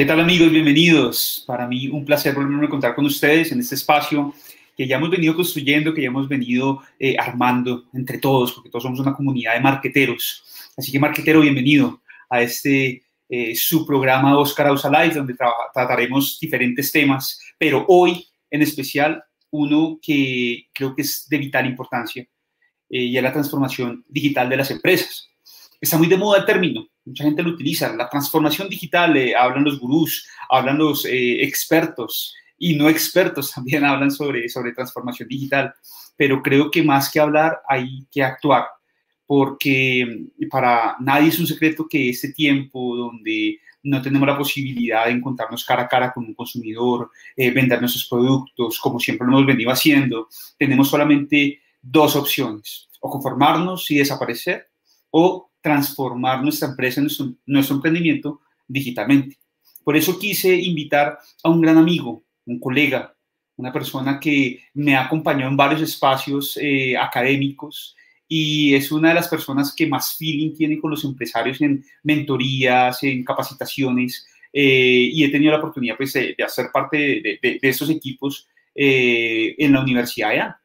[0.00, 0.50] ¿Qué tal amigos?
[0.50, 1.44] Bienvenidos.
[1.46, 4.32] Para mí un placer volverme a encontrar con ustedes en este espacio
[4.74, 8.84] que ya hemos venido construyendo, que ya hemos venido eh, armando entre todos, porque todos
[8.84, 10.42] somos una comunidad de marqueteros.
[10.74, 12.00] Así que marquetero, bienvenido
[12.30, 15.34] a este eh, su programa Oscar Ausa Live, donde
[15.74, 22.22] trataremos diferentes temas, pero hoy en especial uno que creo que es de vital importancia
[22.88, 25.29] eh, y es la transformación digital de las empresas.
[25.80, 27.94] Está muy de moda el término, mucha gente lo utiliza.
[27.96, 33.84] La transformación digital, eh, hablan los gurús, hablan los eh, expertos y no expertos también
[33.84, 35.72] hablan sobre, sobre transformación digital.
[36.16, 38.66] Pero creo que más que hablar hay que actuar,
[39.26, 45.12] porque para nadie es un secreto que este tiempo donde no tenemos la posibilidad de
[45.12, 49.46] encontrarnos cara a cara con un consumidor, eh, vender nuestros productos, como siempre lo hemos
[49.46, 54.68] venido haciendo, tenemos solamente dos opciones, o conformarnos y desaparecer,
[55.10, 59.38] o transformar nuestra empresa, nuestro, nuestro emprendimiento digitalmente.
[59.84, 63.14] Por eso quise invitar a un gran amigo, un colega,
[63.56, 69.28] una persona que me acompañó en varios espacios eh, académicos y es una de las
[69.28, 75.30] personas que más feeling tiene con los empresarios en mentorías, en capacitaciones, eh, y he
[75.30, 80.56] tenido la oportunidad pues, de, hacer parte de, de, estos equipos eh, en la Universidad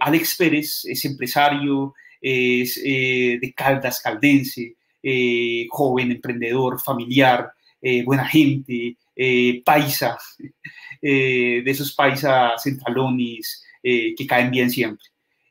[0.00, 8.26] Alex Pérez es empresario, es eh, de Caldas, caldense, eh, joven, emprendedor, familiar, eh, buena
[8.26, 8.96] gente,
[9.64, 10.18] paisa,
[11.02, 15.06] de esos paisas centralones que caen bien siempre.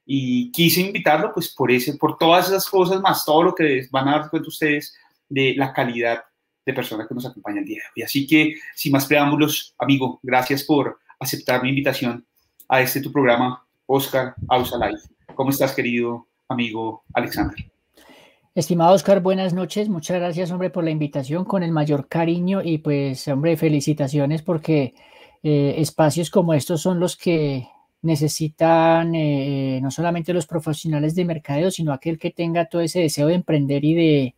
[0.05, 4.07] Y quise invitarlo pues por, ese, por todas esas cosas, más todo lo que van
[4.07, 4.95] a dar cuenta ustedes
[5.27, 6.23] de la calidad
[6.65, 8.03] de persona que nos acompaña el día de hoy.
[8.05, 12.25] Así que, sin más preámbulos, amigo, gracias por aceptar mi invitación
[12.69, 15.01] a este tu programa, Oscar Ausa Live.
[15.35, 17.57] ¿Cómo estás, querido amigo Alexander.
[18.55, 19.87] Estimado Oscar, buenas noches.
[19.87, 24.95] Muchas gracias, hombre, por la invitación con el mayor cariño y pues, hombre, felicitaciones porque
[25.43, 27.67] eh, espacios como estos son los que
[28.01, 33.27] necesitan eh, no solamente los profesionales de mercadeo, sino aquel que tenga todo ese deseo
[33.27, 34.35] de emprender y de,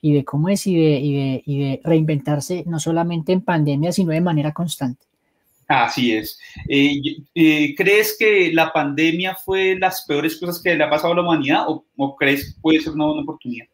[0.00, 3.92] y de cómo es y de, y de, y de reinventarse no solamente en pandemia,
[3.92, 5.06] sino de manera constante.
[5.68, 6.38] Así es.
[6.68, 7.00] Eh,
[7.34, 11.22] eh, ¿Crees que la pandemia fue las peores cosas que le ha pasado a la
[11.22, 13.66] humanidad o, crees que puede ser una buena oportunidad?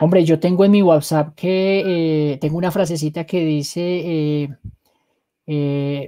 [0.00, 4.48] Hombre, yo tengo en mi WhatsApp que eh, tengo una frasecita que dice,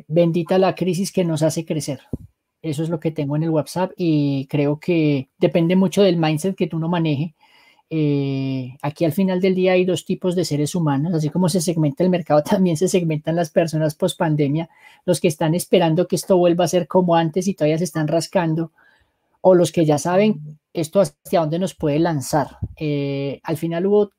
[0.06, 2.00] bendita la crisis que nos hace crecer.
[2.62, 6.54] Eso es lo que tengo en el WhatsApp y creo que depende mucho del mindset
[6.54, 7.34] que tú no maneje
[7.92, 11.60] eh, aquí al final del día hay dos tipos de seres humanos, así como se
[11.60, 14.70] segmenta el mercado, también se segmentan las personas post pandemia,
[15.04, 18.06] los que están esperando que esto vuelva a ser como antes y todavía se están
[18.06, 18.70] rascando,
[19.40, 22.58] o los que ya saben esto hacia dónde nos puede lanzar.
[22.76, 24.12] Eh, al final hubo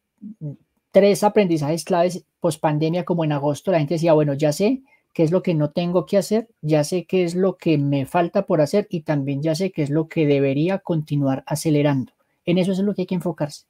[0.92, 4.82] tres aprendizajes claves post pandemia, como en agosto la gente decía, bueno, ya sé
[5.14, 8.06] qué es lo que no tengo que hacer, ya sé qué es lo que me
[8.06, 12.14] falta por hacer y también ya sé qué es lo que debería continuar acelerando.
[12.46, 13.66] En eso es lo que hay que enfocarse.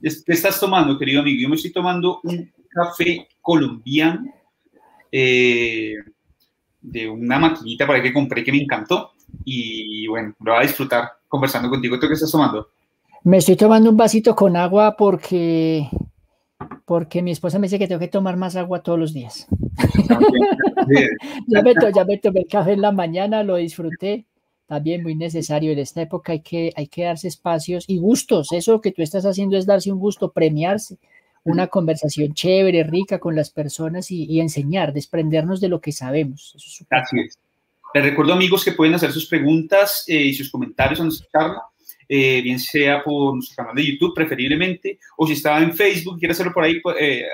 [0.00, 1.40] ¿Qué estás tomando, querido amigo?
[1.40, 4.32] Yo me estoy tomando un café colombiano
[5.10, 5.94] eh,
[6.80, 9.12] de una maquinita para que compré que me encantó.
[9.44, 11.98] Y bueno, lo voy a disfrutar conversando contigo.
[11.98, 12.68] ¿Tú qué estás tomando?
[13.24, 15.88] Me estoy tomando un vasito con agua porque,
[16.84, 19.46] porque mi esposa me dice que tengo que tomar más agua todos los días.
[21.46, 24.27] ya, me, ya me tomé el café en la mañana, lo disfruté
[24.68, 25.72] también muy necesario.
[25.72, 28.52] En esta época hay que, hay que darse espacios y gustos.
[28.52, 30.98] Eso que tú estás haciendo es darse un gusto, premiarse,
[31.42, 36.54] una conversación chévere, rica con las personas y, enseñar, desprendernos de lo que sabemos.
[36.54, 37.38] Eso Así es.
[37.94, 41.62] Les recuerdo, amigos, que pueden hacer sus preguntas eh, y sus comentarios a nuestra charla,
[42.06, 46.20] eh, bien sea por nuestro canal de YouTube, preferiblemente, o si está en Facebook y
[46.20, 47.26] quiere hacerlo por ahí, pues, eh,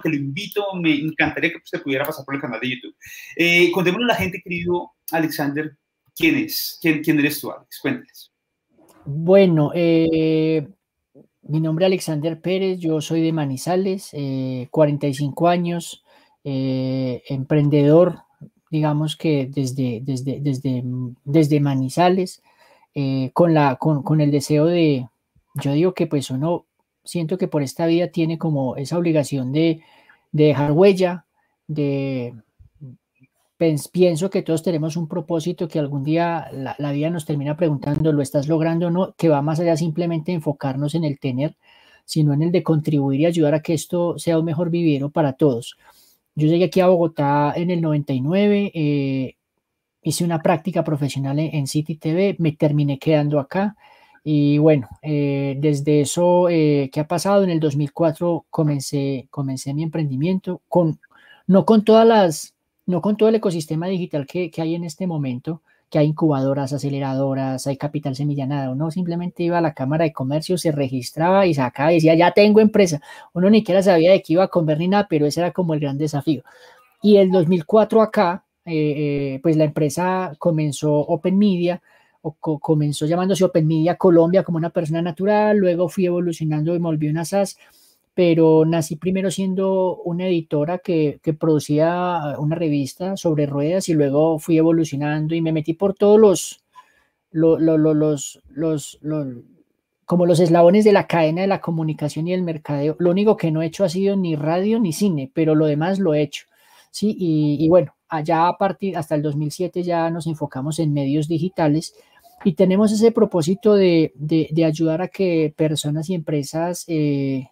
[0.00, 2.94] que lo invito, me encantaría que usted pudiera pasar por el canal de YouTube.
[3.34, 5.76] Eh, contémosle a la gente, querido Alexander,
[6.16, 6.78] ¿Quién es?
[6.80, 7.78] ¿Quién, quién eres tú, Alex?
[7.78, 8.32] Cuéntales.
[9.04, 10.66] Bueno, eh,
[11.42, 14.10] mi nombre es Alexander Pérez, yo soy de Manizales,
[14.70, 16.02] 45 eh, años,
[16.42, 18.22] eh, emprendedor,
[18.70, 20.82] digamos que desde, desde, desde,
[21.24, 22.42] desde Manizales,
[23.34, 25.06] con, la, con, con, el deseo de,
[25.54, 26.64] yo digo que pues uno,
[27.04, 29.82] siento que por esta vida tiene como esa obligación de,
[30.32, 31.26] de dejar huella,
[31.68, 32.34] de,
[33.58, 38.22] pienso que todos tenemos un propósito que algún día la, vida nos termina preguntando, ¿lo
[38.22, 39.14] estás logrando o no?
[39.16, 41.56] Que va más allá simplemente enfocarnos en el tener,
[42.04, 45.34] sino en el de contribuir y ayudar a que esto sea un mejor vivir para
[45.34, 45.76] todos.
[46.34, 49.36] Yo llegué aquí a Bogotá en el 99, eh,
[50.02, 53.76] hice una práctica profesional en, City TV, me terminé quedando acá
[54.24, 60.62] Y bueno, eh, desde eso eh, ha pasado, en el 2004 comencé, comencé mi emprendimiento,
[60.68, 61.00] con,
[61.46, 62.55] no, con todas las,
[62.86, 66.72] no con todo el ecosistema digital que, que hay en este momento, que hay incubadoras,
[66.72, 71.54] aceleradoras, hay capital semillanado, uno simplemente iba a la Cámara de Comercio, se registraba y
[71.54, 73.00] sacaba y decía, ya tengo empresa.
[73.32, 75.74] Uno ni siquiera sabía de qué iba a comer ni nada, pero ese era como
[75.74, 76.42] el gran desafío.
[77.02, 81.80] Y el 2004 acá, eh, pues la empresa comenzó Open Media,
[82.32, 87.08] comenzó llamándose Open Media Colombia como una persona natural, luego fui evolucionando y me volví
[87.08, 87.56] una SAS,
[88.16, 94.56] pero nací primero siendo una editora que, producía una revista sobre ruedas y luego fui
[94.56, 96.64] evolucionando y me metí por todos los,
[97.30, 98.98] los, los, los,
[100.06, 102.96] como los eslabones de la cadena de la comunicación y el mercadeo.
[102.98, 105.98] Lo único que no he hecho ha sido ni radio ni cine, pero lo demás
[105.98, 106.46] lo he hecho.
[106.90, 111.28] Sí, y, y bueno, allá a partir hasta el 2007 ya nos enfocamos en medios
[111.28, 111.94] digitales
[112.44, 114.14] y tenemos ese propósito de,
[114.64, 117.50] ayudar a que personas y empresas eh,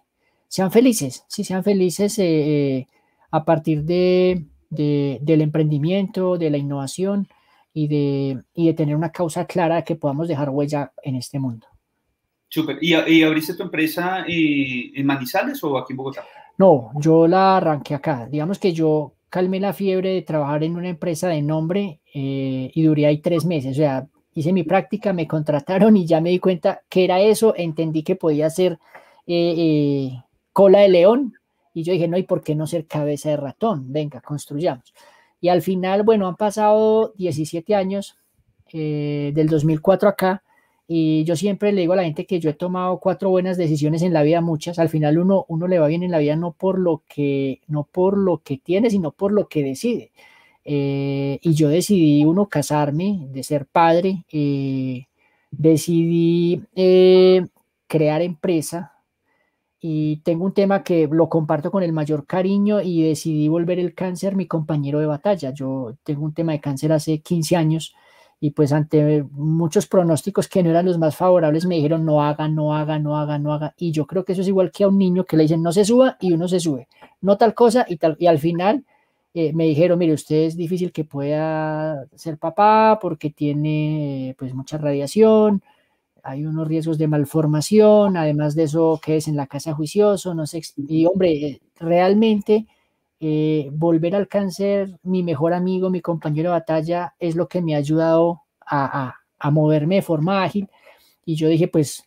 [0.55, 2.87] sean felices, sí, sean felices eh, eh,
[3.29, 7.27] a partir de, del emprendimiento, de la innovación
[7.73, 11.67] y de, de tener una causa clara que podamos dejar huella en este mundo.
[12.47, 12.77] Súper.
[12.79, 16.23] ¿Y, abriste tu empresa en Manizales o aquí en Bogotá?
[16.57, 18.25] No, yo la arranqué acá.
[18.31, 23.07] Digamos que yo calmé la fiebre de trabajar en una empresa de nombre y duré
[23.07, 23.73] ahí tres meses.
[23.73, 27.53] O sea, hice mi práctica, me contrataron y ya me di cuenta que era eso,
[27.57, 28.79] entendí que podía ser
[29.27, 30.23] eh, eh,
[30.55, 31.33] cola de león
[31.73, 33.91] y yo dije, no, ¿y por qué no ser cabeza de ratón?
[33.91, 34.93] Venga, construyamos.
[35.41, 38.17] Y al final, bueno, han pasado 17 años
[38.71, 40.43] eh, del 2004 acá
[40.87, 44.01] y yo siempre le digo a la gente que yo he tomado cuatro buenas decisiones
[44.01, 44.79] en la vida, muchas.
[44.79, 47.83] Al final uno, uno le va bien en la vida no por lo que, no
[47.83, 50.13] por lo que tiene, sino por lo que decide.
[50.63, 55.07] Eh, y yo decidí, uno, casarme, de ser padre, eh,
[55.51, 57.45] decidí eh,
[57.87, 58.94] crear empresa
[59.87, 63.93] y tengo un tema que lo comparto con el mayor cariño y decidí volver el
[63.93, 65.51] cáncer mi compañero de batalla.
[65.53, 67.93] Yo tengo un tema de cáncer hace 15 años
[68.39, 72.47] y pues ante muchos pronósticos que no eran los más favorables me dijeron no haga,
[72.47, 73.75] no haga, no haga, no haga.
[73.77, 75.71] Y yo creo que eso es igual que a un niño que le dicen no
[75.71, 76.87] se suba y uno se sube,
[77.21, 78.15] no tal cosa y tal.
[78.17, 78.83] Y al final
[79.35, 84.79] eh, me dijeron, mire, usted es difícil que pueda ser papá porque tiene pues mucha
[84.79, 85.61] radiación,
[86.25, 90.47] hay unos riesgos de malformación, además de eso, que es en la casa juicioso, no
[90.47, 92.65] sé, y hombre, realmente
[93.19, 97.75] eh, volver al cáncer, mi mejor amigo, mi compañero de batalla, es lo que me
[97.75, 100.67] ha ayudado a, a moverme de forma ágil.
[101.25, 102.03] Y yo dije, pues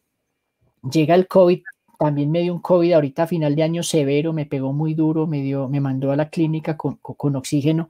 [0.82, 1.62] llega el COVID,
[1.98, 5.42] también me dio un COVID ahorita final de año severo, me pegó muy duro, me,
[5.42, 7.88] dio, me mandó a la clínica con, con, oxígeno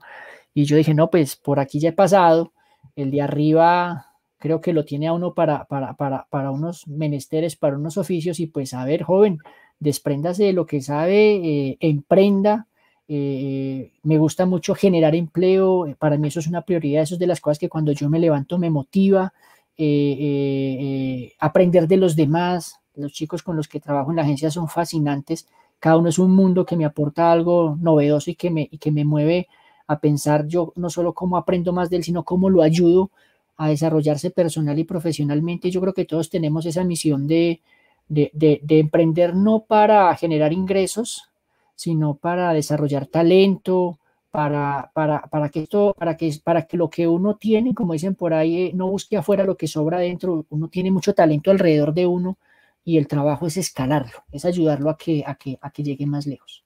[0.53, 2.53] y yo dije, no, pues por aquí ya he pasado,
[2.95, 4.08] el de arriba
[4.39, 8.39] creo que lo tiene a uno para, para, para, para unos menesteres, para unos oficios
[8.39, 9.39] y pues a ver, joven,
[9.79, 12.67] despréndase de lo que sabe, eh, emprenda.
[13.07, 17.27] Eh, me gusta mucho generar empleo, para mí eso es una prioridad, eso es de
[17.27, 19.33] las cosas que cuando yo me levanto me motiva,
[19.77, 24.67] eh, aprender de los demás, los chicos con los que trabajo en la agencia son
[24.67, 25.47] fascinantes.
[25.79, 28.91] Cada uno es un mundo que me aporta algo novedoso y que me, y que
[28.91, 29.47] me mueve
[29.87, 33.11] a pensar yo no solo cómo aprendo más de él, sino cómo lo ayudo
[33.59, 35.69] a desarrollarse personal y profesionalmente.
[35.69, 37.61] Yo creo que todos tenemos esa misión de,
[38.07, 41.29] de, de, emprender no para generar ingresos,
[41.75, 43.99] sino para desarrollar talento,
[44.31, 48.15] para, para, para, que esto, para que, para que lo que uno tiene, como dicen
[48.15, 50.45] por ahí, eh, no busque afuera lo que sobra dentro.
[50.49, 52.37] Uno tiene mucho talento alrededor de uno
[52.85, 56.25] y el trabajo es escalarlo, es ayudarlo a que, a que, a que llegue más
[56.25, 56.63] lejos.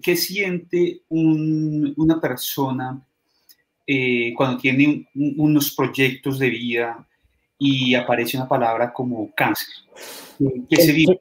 [0.00, 3.06] ¿Qué siente una persona
[3.86, 7.06] eh, cuando tiene unos proyectos de vida
[7.58, 9.68] y aparece una palabra como cáncer?
[10.68, 11.20] ¿Qué se vive?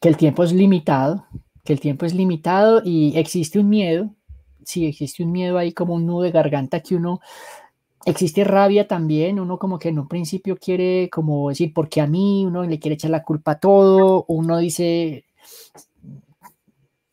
[0.00, 1.26] que el tiempo es limitado,
[1.64, 4.14] que el tiempo es limitado y existe un miedo,
[4.64, 7.20] sí, existe un miedo ahí como un nudo de garganta que uno
[8.04, 12.44] existe rabia también, uno como que en un principio quiere como decir, porque a mí
[12.46, 15.24] uno le quiere echar la culpa a todo, uno dice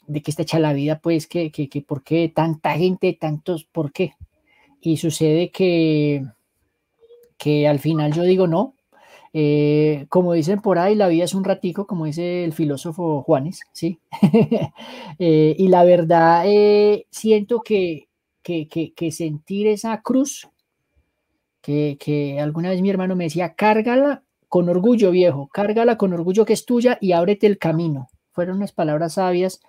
[0.08, 3.66] de que está hecha la vida, pues que, que, que por qué tanta gente, tantos,
[3.66, 4.14] ¿por qué?
[4.86, 6.24] Y sucede que,
[7.40, 8.76] que al final yo digo no,
[9.34, 13.62] eh, como dicen por ahí, la vida es un ratico, como dice el filósofo Juanes,
[13.74, 14.00] ¿sí?
[15.18, 18.10] Eh, y la verdad, eh, siento que,
[18.44, 20.50] que, que, sentir esa cruz
[21.62, 26.54] que, alguna vez mi hermano me decía, cárgala con orgullo, viejo, cárgala con orgullo que
[26.54, 28.10] es tuya y ábrete el camino.
[28.34, 29.62] Fueron unas palabras sabias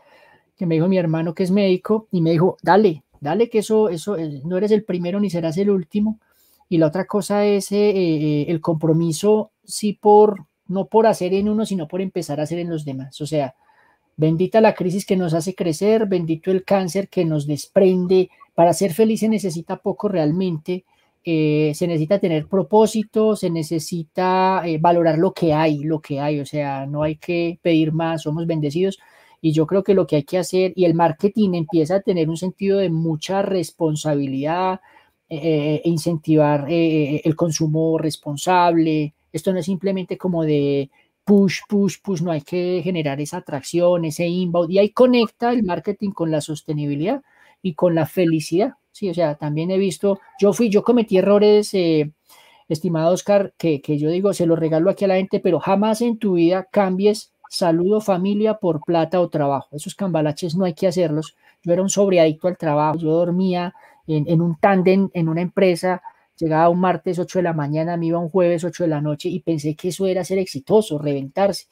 [0.57, 3.89] que me dijo mi hermano que es médico y me dijo, dale, dale que eso,
[3.89, 6.21] eso, eh, no eres el primero ni serás el último.
[6.69, 11.49] Y la otra cosa es eh, eh, el compromiso, sí, por, no por hacer en
[11.49, 13.21] uno, sino por empezar a hacer en los demás.
[13.21, 13.55] O sea,
[14.17, 18.31] bendita la crisis que nos hace crecer, bendito el cáncer que nos desprende.
[18.55, 20.85] Para ser feliz se necesita poco realmente.
[21.25, 26.87] Se necesita tener propósito, se necesita valorar lo que hay, lo que hay, o sea,
[26.87, 29.01] no hay que pedir más, somos bendecidos,
[29.47, 32.29] y yo creo que lo que hay que hacer, y el marketing empieza a tener
[32.29, 34.81] un sentido de mucha responsabilidad,
[35.29, 39.15] eh, e incentivar eh, el consumo responsable.
[39.33, 40.91] Esto no es simplemente como de
[41.25, 45.63] push, push, push, no hay que generar esa atracción, ese inbound, y ahí conecta el
[45.63, 47.23] marketing con la sostenibilidad
[47.63, 48.73] y con la felicidad.
[48.91, 52.11] Sí, o sea, también he visto, yo fui, yo cometí errores, eh,
[52.69, 56.01] estimado Oscar, que, que yo digo, se lo regalo aquí a la gente, pero jamás
[56.01, 59.69] en tu vida cambies saludo familia por plata o trabajo.
[59.73, 61.37] Esos cambalaches no hay que hacerlos.
[61.63, 63.75] Yo era un sobreadicto al trabajo, yo dormía
[64.07, 66.03] en, un tándem en una empresa,
[66.37, 69.29] llegaba un martes 8 de la mañana, me iba un jueves 8 de la noche
[69.29, 71.67] y pensé que eso era ser exitoso, reventarse.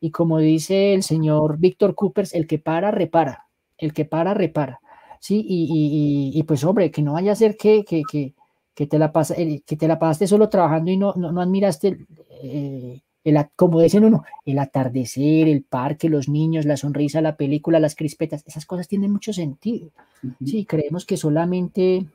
[0.00, 4.80] Y como dice el señor Víctor Coopers, el que para, repara, el que para, repara.
[5.20, 8.02] Sí, y, pues hombre, que no vaya a ser que, que,
[8.74, 12.06] que, te, la eh, que te la pasaste solo trabajando y no, no, admiraste
[12.42, 13.00] eh,
[13.56, 18.42] como dicen uno, el atardecer, el parque, los niños, la sonrisa, la película, las crispetas,
[18.46, 19.90] esas cosas tienen mucho sentido.
[20.44, 22.06] Sí, creemos que solamente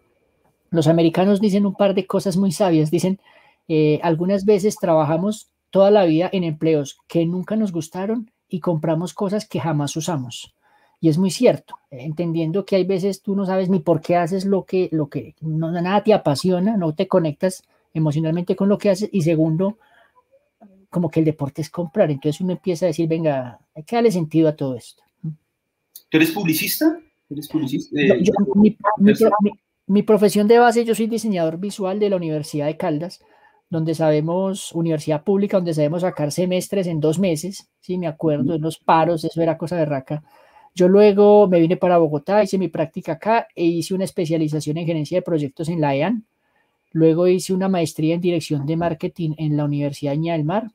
[0.72, 2.92] los americanos dicen un par de cosas muy sabias.
[2.92, 3.20] Dicen,
[3.68, 9.14] eh, algunas veces trabajamos toda la vida en empleos que nunca nos gustaron y compramos
[9.14, 10.54] cosas que jamás usamos.
[11.02, 14.46] Y es muy cierto, entendiendo que hay veces tú no sabes ni por qué haces
[14.46, 17.64] lo que, lo que no, nada te apasiona, no te conectas
[17.94, 19.10] emocionalmente con lo que haces.
[19.14, 19.78] Y segundo,
[20.90, 22.10] como que el deporte es comprar.
[22.12, 25.04] Entonces uno empieza a decir, venga, hay que darle sentido a todo esto.
[25.22, 27.00] ¿Tú eres publicista?
[27.30, 27.96] ¿Eres publicista?
[29.88, 33.20] mi, profesión de base, yo soy diseñador visual de la Universidad de Caldas,
[33.70, 38.62] donde sabemos, universidad pública, donde sabemos sacar semestres en dos meses, sí, me acuerdo, en
[38.62, 40.24] los paros, eso era cosa de raca.
[40.74, 44.88] Yo luego me vine para Bogotá, hice mi práctica acá e hice una especialización en
[44.88, 46.26] gerencia de proyectos en la EAN.
[46.92, 50.72] Luego hice una maestría en dirección de marketing en la Universidad de del Mar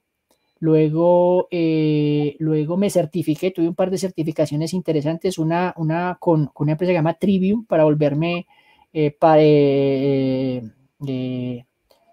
[0.61, 6.73] Luego, eh, luego me certifiqué, tuve un par de certificaciones interesantes, una, una con, una
[6.73, 8.47] empresa que se llama Trivium para volverme
[8.93, 9.17] eh,
[11.07, 11.65] eh,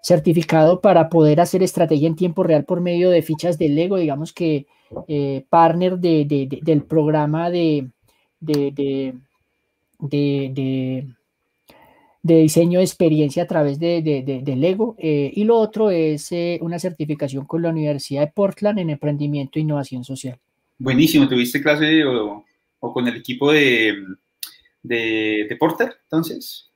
[0.02, 4.32] certificado para poder hacer estrategia en tiempo real por medio de fichas de Lego, digamos
[4.32, 4.66] que
[5.48, 7.90] partner del programa de,
[8.40, 9.14] de
[12.22, 14.94] de diseño de experiencia a través de, de, Lego.
[14.98, 19.58] Eh, y lo otro es eh, una certificación con la Universidad de Portland en emprendimiento
[19.58, 20.38] e innovación social.
[20.78, 22.44] Buenísimo, ¿tuviste clase o,
[22.80, 23.94] con el equipo de,
[24.82, 26.70] de, Porter entonces?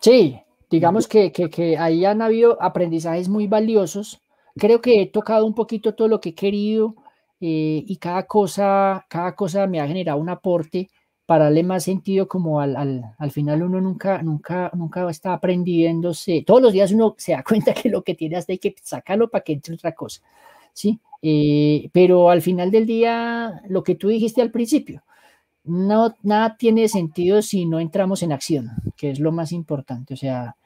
[0.00, 0.38] Sí,
[0.70, 4.20] digamos que, que, ahí han habido aprendizajes muy valiosos.
[4.56, 6.96] Creo que he tocado un poquito todo lo que he querido
[7.40, 10.90] eh, y cada cosa, cada cosa me ha generado un aporte
[11.30, 12.74] para darle más sentido como al,
[13.16, 16.42] al, final uno nunca, nunca, nunca está aprendiéndose.
[16.44, 19.30] Todos los días uno se da cuenta que lo que tiene hasta hay que sacarlo
[19.30, 20.22] para que entre otra cosa,
[20.72, 20.98] ¿sí?
[21.22, 25.04] Eh, pero al final del día, lo que tú dijiste al principio,
[25.62, 30.14] no, nada tiene sentido si no entramos en acción, que es lo más importante.
[30.14, 30.56] O sea,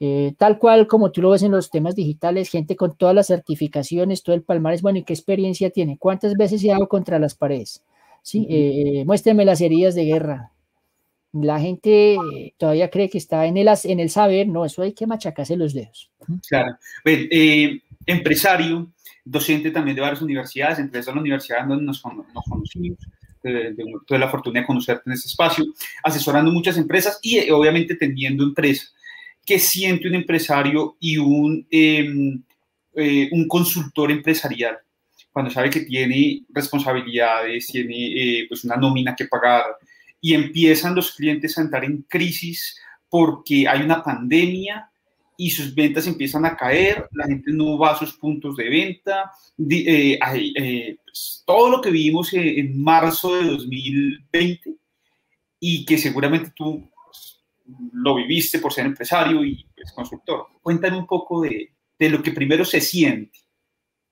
[0.00, 3.28] eh, tal cual como tú lo ves en los temas digitales, gente con todas las
[3.28, 5.96] certificaciones, todo el palmarés, bueno, ¿y qué experiencia tiene?
[5.96, 7.84] ¿Cuántas veces se ha dado contra las paredes?
[8.22, 8.46] ¿Sí?
[8.48, 10.52] Eh, muéstrenme las heridas de guerra.
[11.32, 12.16] La gente
[12.56, 15.74] todavía cree que está en el, en el saber, no, eso hay que machacarse los
[15.74, 16.10] dedos.
[16.48, 16.76] Claro.
[17.04, 18.90] Eh, empresario,
[19.24, 22.98] docente también de varias universidades, entre esas la universidad donde nos, nos conocimos,
[24.06, 25.66] tuve la fortuna de conocerte en este espacio,
[26.02, 28.94] asesorando muchas empresas y eh, obviamente teniendo empresas.
[29.44, 32.42] ¿Qué siente un empresario y un, em,
[33.30, 34.78] un consultor empresarial
[35.38, 39.66] cuando sabe que tiene responsabilidades, tiene eh, pues una nómina que pagar
[40.20, 42.76] y empiezan los clientes a entrar en crisis
[43.08, 44.90] porque hay una pandemia
[45.36, 49.30] y sus ventas empiezan a caer, la gente no va a sus puntos de venta,
[49.70, 50.18] eh,
[50.56, 54.74] eh, pues, todo lo que vimos en marzo de 2020
[55.60, 57.44] y que seguramente tú pues,
[57.92, 60.48] lo viviste por ser empresario y pues, consultor.
[60.60, 63.38] Cuéntame un poco de, de lo que primero se siente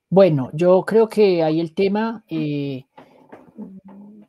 [0.09, 2.85] bueno, yo creo que ahí el tema eh,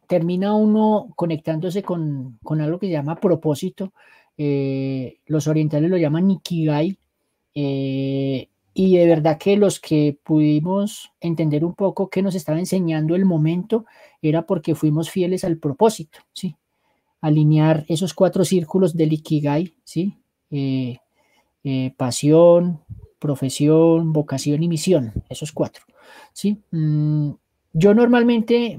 [0.08, 3.92] termina uno conectándose con, algo que se llama propósito.
[4.37, 6.99] Eh, los orientales lo llaman Nikigai.
[7.54, 13.16] Eh, y de verdad que los que pudimos entender un poco qué nos estaba enseñando
[13.16, 13.87] el momento
[14.23, 16.56] era porque fuimos fieles al propósito, ¿sí?
[17.20, 20.16] Alinear esos cuatro círculos del Ikigai, ¿sí?
[20.50, 22.80] eh, pasión,
[23.18, 25.84] profesión, vocación y misión, esos cuatro.
[26.32, 26.58] ¿sí?
[26.70, 27.32] Mm,
[27.72, 28.78] yo normalmente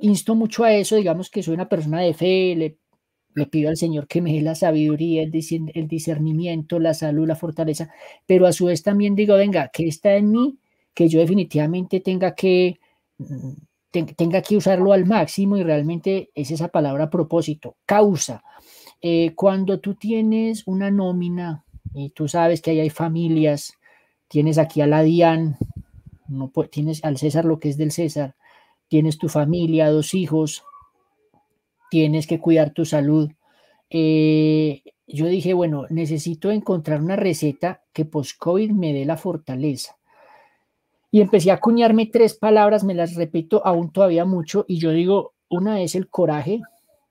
[0.00, 2.76] insto mucho a eso, digamos que soy una persona de fe, le,
[3.46, 5.32] pido al Señor que me dé la sabiduría, el,
[5.74, 7.90] el discernimiento, la salud, la fortaleza,
[8.26, 10.58] pero a su vez también digo, venga, que está en mí,
[10.94, 12.78] que yo definitivamente tenga que
[13.18, 13.52] mm,
[13.92, 18.42] tenga que usarlo al máximo y realmente es esa palabra propósito, causa.
[19.02, 21.64] Eh, cuando tú tienes una nómina
[21.94, 23.78] y tú sabes que ahí hay familias,
[24.28, 25.56] tienes aquí a la DIAN,
[26.28, 28.34] no, tienes al César lo que es del César,
[28.88, 30.64] tienes tu familia, dos hijos,
[31.90, 33.30] tienes que cuidar tu salud.
[33.90, 39.96] Eh, yo dije, bueno, necesito encontrar una receta que post-COVID me dé la fortaleza
[41.14, 45.34] y empecé a acuñarme tres palabras, me las repito aún todavía mucho, y yo digo,
[45.50, 46.62] una es el coraje,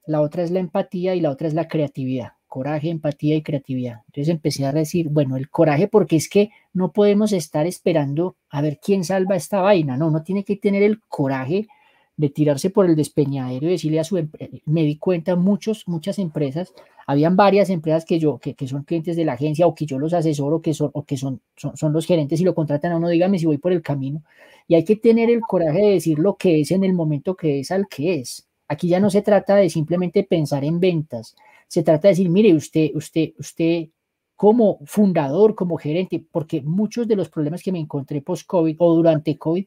[0.07, 2.33] la otra es la empatía y la otra es la creatividad.
[2.51, 4.01] Coraje, empatía y creatividad.
[4.07, 8.61] Entonces empecé a decir, bueno, el coraje porque es que no podemos estar esperando a
[8.61, 11.69] ver quién salva esta vaina, no, no tiene que tener el coraje
[12.17, 14.21] de tirarse por el despeñadero y decirle a su
[14.65, 16.73] me di cuenta muchos muchas empresas
[17.07, 20.13] habían varias empresas que yo que, son clientes de la agencia o que yo los
[20.13, 23.39] asesoro que son o que son, son, los gerentes y lo contratan a uno dígame
[23.39, 24.23] si voy por el camino.
[24.67, 27.61] Y hay que tener el coraje de decir lo que es en el momento que
[27.61, 28.45] es al que es.
[28.67, 31.35] Aquí ya no se trata de simplemente pensar en ventas
[31.71, 33.87] se trata de decir mire usted usted usted
[34.35, 38.93] como fundador como gerente porque muchos de los problemas que me encontré post covid o
[38.93, 39.65] durante covid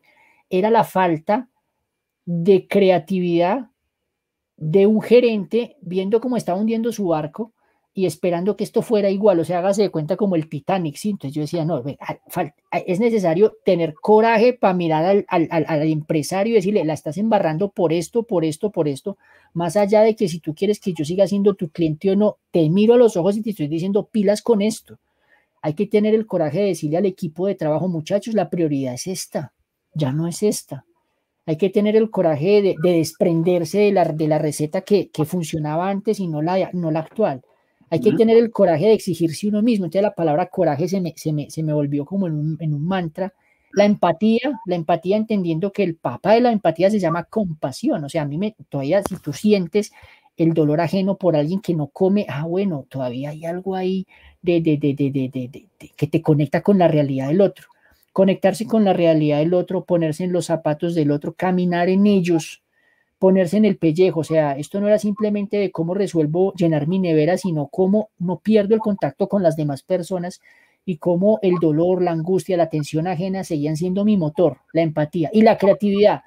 [0.50, 1.48] era la falta
[2.26, 3.70] de creatividad
[4.58, 7.53] de un gerente viendo cómo está hundiendo su barco
[7.96, 11.10] y esperando que esto fuera igual, o sea, hágase de cuenta como el Titanic, ¿sí?
[11.10, 11.82] Entonces yo decía, no,
[12.86, 17.92] es necesario tener coraje para mirar al, al, empresario y decirle, la estás embarrando por
[17.92, 19.16] esto, por esto, por esto,
[19.52, 22.38] más allá de que si tú quieres que yo siga siendo tu cliente o no,
[22.50, 24.98] te miro a los ojos y te estoy diciendo, pilas con esto.
[25.62, 29.06] Hay que tener el coraje de decirle al equipo de trabajo, muchachos, la prioridad es
[29.06, 29.52] esta,
[29.94, 30.84] ya no es esta
[31.46, 36.20] hay que tener el coraje de, desprenderse de la, de la receta que, funcionaba antes
[36.20, 37.42] y no la, no la actual.
[37.90, 39.84] Hay que tener el coraje de exigirse uno mismo.
[39.84, 42.74] Entonces la palabra coraje se me, se me, se me volvió como en un, en
[42.74, 43.32] un, mantra.
[43.72, 48.04] La empatía, la empatía entendiendo que el papa de la empatía se llama compasión.
[48.04, 49.92] O sea, a mí me, todavía si tú sientes
[50.36, 54.06] el dolor ajeno por alguien que no come, ah, bueno, todavía hay algo ahí
[54.42, 55.66] de, de, de, de
[55.96, 57.68] que te conecta con la realidad del otro
[58.14, 62.62] conectarse con la realidad del otro, ponerse en los zapatos del otro, caminar en ellos,
[63.24, 64.20] ponerse en el pellejo.
[64.20, 68.40] O sea, esto no era simplemente de cómo resuelvo llenar mi nevera, sino cómo no
[68.40, 70.42] pierdo el contacto con las demás personas
[70.84, 75.30] y cómo el dolor, la angustia, la tensión ajena seguían siendo mi motor, la empatía
[75.32, 76.20] y la creatividad.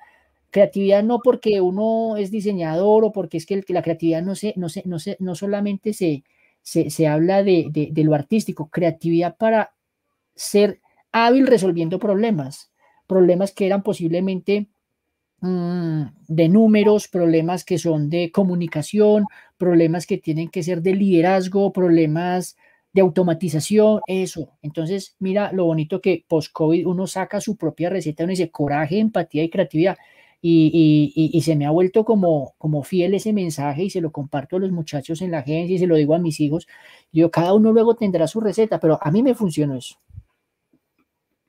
[0.49, 4.67] Creatividad no porque uno es diseñador o porque es que la creatividad no, se, no,
[4.67, 6.23] se, no, se, no solamente se,
[6.63, 9.75] se, habla de, de lo artístico, creatividad para
[10.33, 10.81] ser
[11.11, 12.71] hábil resolviendo problemas,
[13.05, 14.69] problemas que eran posiblemente
[15.39, 19.25] de números, problemas que son de comunicación,
[19.57, 22.57] problemas que tienen que ser de liderazgo, problemas
[22.93, 24.57] de automatización, eso.
[24.61, 29.43] Entonces, mira lo bonito que post-COVID uno saca su propia receta, uno dice coraje, empatía
[29.43, 29.97] y creatividad.
[30.41, 34.59] Y, se me ha vuelto como, como fiel ese mensaje y se lo comparto a
[34.59, 36.67] los muchachos en la agencia y se lo digo a mis hijos.
[37.11, 39.97] Yo, cada uno luego tendrá su receta, pero a mí me funcionó eso.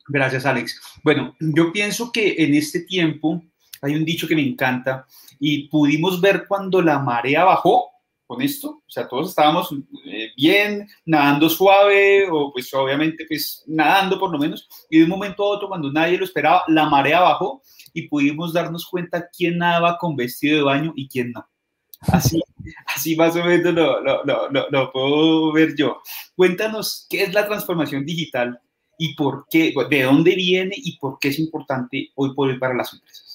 [0.08, 0.80] Gracias, Alex.
[1.04, 3.42] Bueno, yo pienso que en este tiempo
[3.82, 5.06] hay un dicho que me encanta
[5.38, 7.90] y pudimos ver cuando la marea bajó
[8.26, 14.18] con esto, o sea, todos estábamos eh, bien, nadando suave o pues obviamente pues nadando
[14.18, 17.20] por lo menos y de un momento a otro cuando nadie lo esperaba, la marea
[17.20, 17.62] bajó
[17.94, 21.48] y pudimos darnos cuenta quién nadaba con vestido de baño y quién no.
[22.00, 22.40] Así,
[22.86, 26.00] así más o menos lo, lo, lo, lo puedo ver yo.
[26.36, 28.60] Cuéntanos qué es la transformación digital
[28.98, 32.74] y por qué, de dónde viene y por qué es importante hoy por hoy para
[32.74, 33.27] las empresas.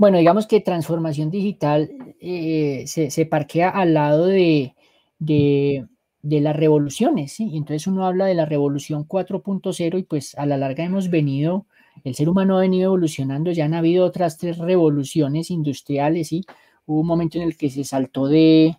[0.00, 4.74] Bueno, digamos que transformación digital eh, se, parquea al lado de,
[5.18, 5.86] de,
[6.22, 7.50] las revoluciones, ¿sí?
[7.52, 11.66] entonces uno habla de la revolución 4.0 y pues a la larga hemos venido,
[12.02, 16.46] el ser humano ha venido evolucionando, ya han habido otras tres revoluciones industriales, ¿sí?
[16.86, 18.78] Hubo un momento en el que se saltó de,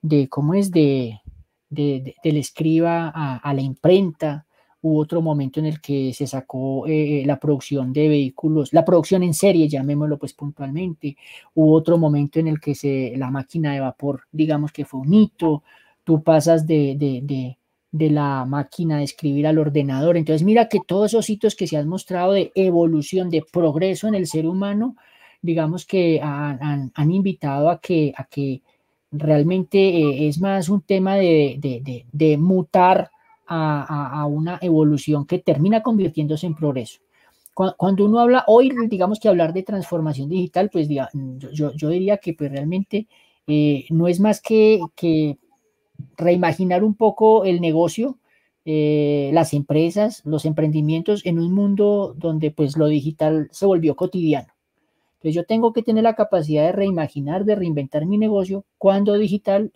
[0.00, 0.70] de ¿cómo es?
[0.70, 1.20] De,
[1.68, 4.46] de, del escriba a la imprenta,
[4.82, 8.84] Hubo otro momento en el que se sacó eh, eh, la producción de vehículos, la
[8.84, 11.16] producción en serie, llamémoslo pues puntualmente.
[11.54, 15.14] Hubo otro momento en el que se, la máquina de vapor, digamos que fue un
[15.14, 15.62] hito.
[16.02, 17.56] Tú pasas de, de,
[17.92, 20.16] de, la máquina de escribir al ordenador.
[20.16, 24.16] Entonces mira que todos esos hitos que se han mostrado de evolución, de progreso en
[24.16, 24.96] el ser humano,
[25.42, 28.62] digamos que han, han, invitado a que, a que
[29.12, 33.10] realmente eh, es más un tema de, de, de, mutar
[33.46, 37.00] a, una evolución que termina convirtiéndose en progreso.
[37.54, 42.50] Cuando, uno habla hoy, digamos que hablar de transformación digital, pues yo, diría que pues
[42.50, 43.08] realmente
[43.46, 45.36] eh, no es más que, que
[46.16, 48.18] reimaginar un poco el negocio,
[48.64, 54.52] eh, las empresas, los emprendimientos en un mundo donde pues lo digital se volvió cotidiano.
[55.14, 59.72] Entonces yo tengo que tener la capacidad de reimaginar, de reinventar mi negocio cuando digital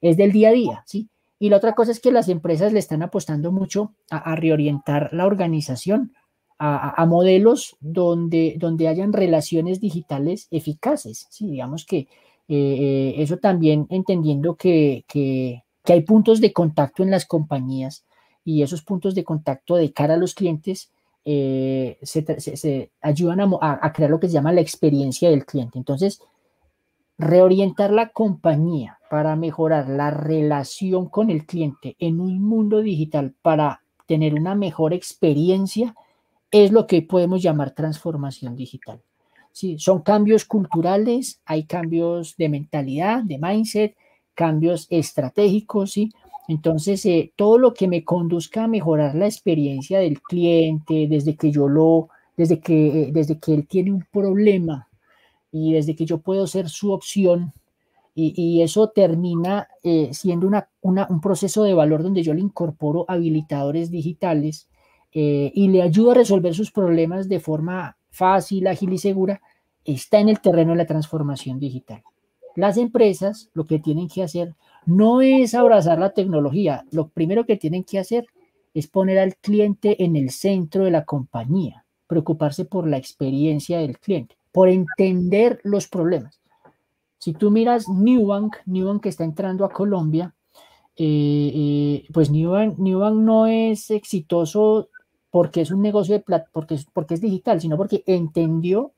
[0.00, 1.08] es del día a día, ¿sí?
[1.38, 5.26] Y la otra cosa es que las empresas le están apostando mucho a, reorientar la
[5.26, 6.14] organización
[6.58, 11.46] a, modelos donde, donde hayan relaciones digitales eficaces, ¿sí?
[11.46, 12.08] Digamos que
[12.48, 18.06] eh, eso también entendiendo que, que hay puntos de contacto en las compañías
[18.44, 20.90] y esos puntos de contacto de cara a los clientes
[21.28, 25.76] eh, se, ayudan a, crear lo que se llama la experiencia del cliente.
[25.76, 26.20] Entonces,
[27.18, 33.82] reorientar la compañía para mejorar la relación con el cliente en un mundo digital para
[34.06, 35.94] tener una mejor experiencia
[36.50, 39.00] es lo que podemos llamar transformación digital.
[39.52, 43.96] Sí, son cambios culturales, hay cambios de mentalidad, de mindset,
[44.34, 46.12] cambios estratégicos, ¿sí?
[46.48, 51.50] Entonces, eh, todo lo que me conduzca a mejorar la experiencia del cliente, desde que
[51.50, 54.88] yo lo, desde que, eh, desde que él tiene un problema
[55.50, 57.52] y desde que yo puedo ser su opción,
[58.18, 60.48] y, eso termina eh, siendo
[60.80, 64.68] un proceso de valor donde yo le incorporo habilitadores digitales
[65.12, 69.40] y le ayudo a resolver sus problemas de forma fácil, ágil y segura,
[69.84, 72.02] está en el terreno de la transformación digital.
[72.54, 74.54] Las empresas lo que tienen que hacer
[74.86, 78.26] no es abrazar la tecnología, lo primero que tienen que hacer
[78.72, 83.98] es poner al cliente en el centro de la compañía, preocuparse por la experiencia del
[83.98, 86.40] cliente, por entender los problemas.
[87.26, 90.32] Si tú miras Newbank, Newbank está entrando a Colombia,
[90.94, 94.90] eh, eh, pues Newbank, Newbank no es exitoso
[95.32, 98.92] porque es un negocio de plata, porque, porque es digital, sino porque entendió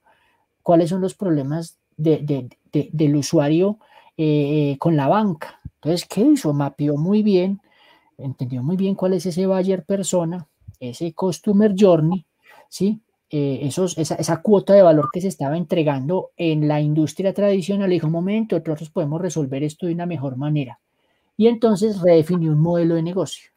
[0.62, 3.79] cuáles son los problemas del usuario
[4.19, 5.62] eh, con la banca.
[5.77, 6.53] Entonces, ¿qué hizo?
[6.53, 7.62] Mapeó muy bien,
[8.19, 10.47] entendió muy bien cuál es ese buyer persona,
[10.81, 12.27] ese customer journey,
[12.69, 13.01] ¿sí?
[13.31, 18.12] Eh, esa, cuota de valor que se estaba entregando en la industria tradicional, dijo, un
[18.12, 20.81] momento, nosotros podemos resolver esto de una mejor manera.
[21.37, 23.51] Y entonces redefinió un modelo de negocio.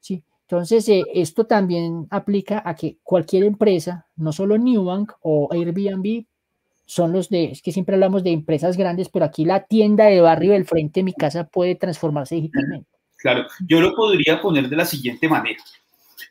[0.00, 0.22] ¿sí?
[0.42, 6.24] Entonces, eh, esto también aplica a que cualquier empresa, no solo Newbank o Airbnb,
[6.84, 10.20] son los de, es que siempre hablamos de empresas grandes, pero aquí la tienda de
[10.20, 12.88] barrio del frente de mi casa puede transformarse digitalmente.
[13.16, 15.60] Claro, yo lo podría poner de la siguiente manera.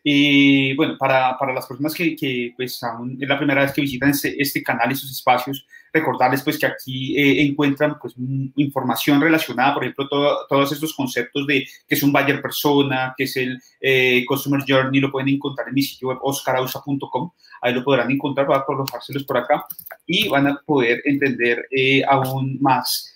[0.07, 3.81] Eh, bueno, para, para, las personas que, que, pues aún es la primera vez que
[3.81, 8.13] visitan este, este canal, estos espacios, recordarles pues que aquí eh, encuentran pues
[8.55, 13.35] información relacionada, por ejemplo, todos estos conceptos de que es un buyer persona, que es
[13.37, 18.11] el eh, Customer Journey, lo pueden encontrar en mi sitio web oscarausa.com, ahí lo podrán
[18.11, 19.65] encontrar, voy a colocárselos por acá
[20.05, 23.11] y van a poder entender eh, aún más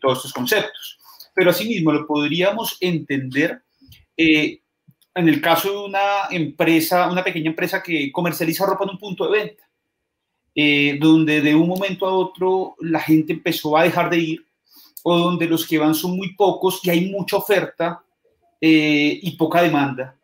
[0.00, 0.98] todos estos conceptos.
[1.34, 3.62] Pero asimismo lo podríamos entender
[5.16, 9.24] en el caso de una empresa, una pequeña empresa que comercializa ropa en un punto
[9.24, 9.66] de venta
[10.58, 14.46] eh, donde de un momento a otro la gente empezó a dejar de ir,
[15.02, 18.02] o donde los que van son muy pocos y hay mucha oferta
[18.58, 20.18] eh, y poca demanda.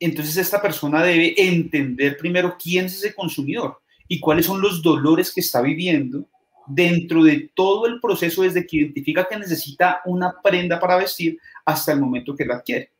[0.00, 5.32] Entonces esta persona debe entender primero quién es ese consumidor y cuáles son los dolores
[5.32, 6.24] que está viviendo
[6.66, 11.92] dentro de todo el proceso desde que identifica que necesita una prenda para vestir hasta
[11.92, 12.90] el momento que la adquiere.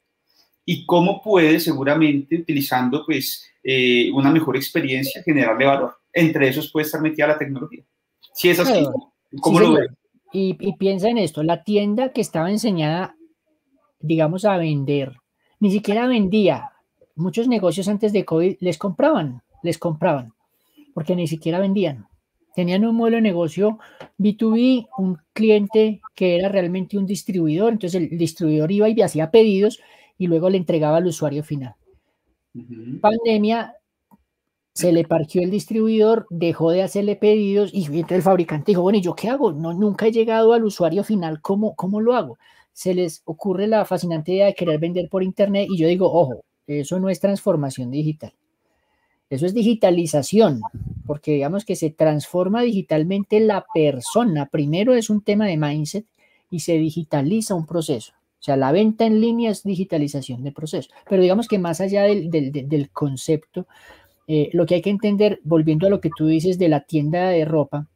[0.73, 6.87] Y cómo puede seguramente utilizando pues eh, una mejor experiencia generarle valor entre esos puede
[6.87, 7.83] estar metida la tecnología.
[8.33, 8.87] Si es así,
[9.41, 9.89] ¿cómo lo ves?
[10.33, 13.17] Y, piensa en esto, la tienda que estaba enseñada,
[13.99, 15.17] digamos, a vender,
[15.59, 16.71] ni siquiera vendía.
[17.17, 20.35] Muchos negocios antes de COVID les compraban, les compraban,
[20.95, 22.07] porque ni siquiera vendían.
[22.55, 23.81] Tenían un modelo de negocio
[24.19, 29.81] B2B, un cliente que era realmente un distribuidor, entonces el distribuidor iba y hacía pedidos
[30.21, 31.75] y luego le entregaba al usuario final.
[33.01, 33.75] Pandemia,
[34.75, 38.99] se le parqueó el distribuidor, dejó de hacerle pedidos y entonces el fabricante dijo, bueno,
[38.99, 39.53] ¿y yo qué hago?
[39.53, 42.39] No, nunca he llegado al usuario final, ¿cómo, ¿cómo lo hago?
[42.75, 46.45] Se les ocurre la fascinante idea de querer vender por internet y yo digo, ojo,
[46.67, 48.35] eso no es transformación digital.
[49.31, 50.61] Eso es digitalización,
[51.07, 54.51] porque digamos que se transforma digitalmente la persona.
[54.53, 56.05] Primero es un tema de mindset
[56.51, 58.13] y se digitaliza un proceso.
[58.41, 60.89] O sea, la venta en línea es digitalización de proceso.
[61.09, 63.67] Pero digamos que más allá del, del, del concepto,
[64.27, 67.29] eh, lo que hay que entender, volviendo a lo que tú dices de la tienda
[67.29, 67.87] de ropa,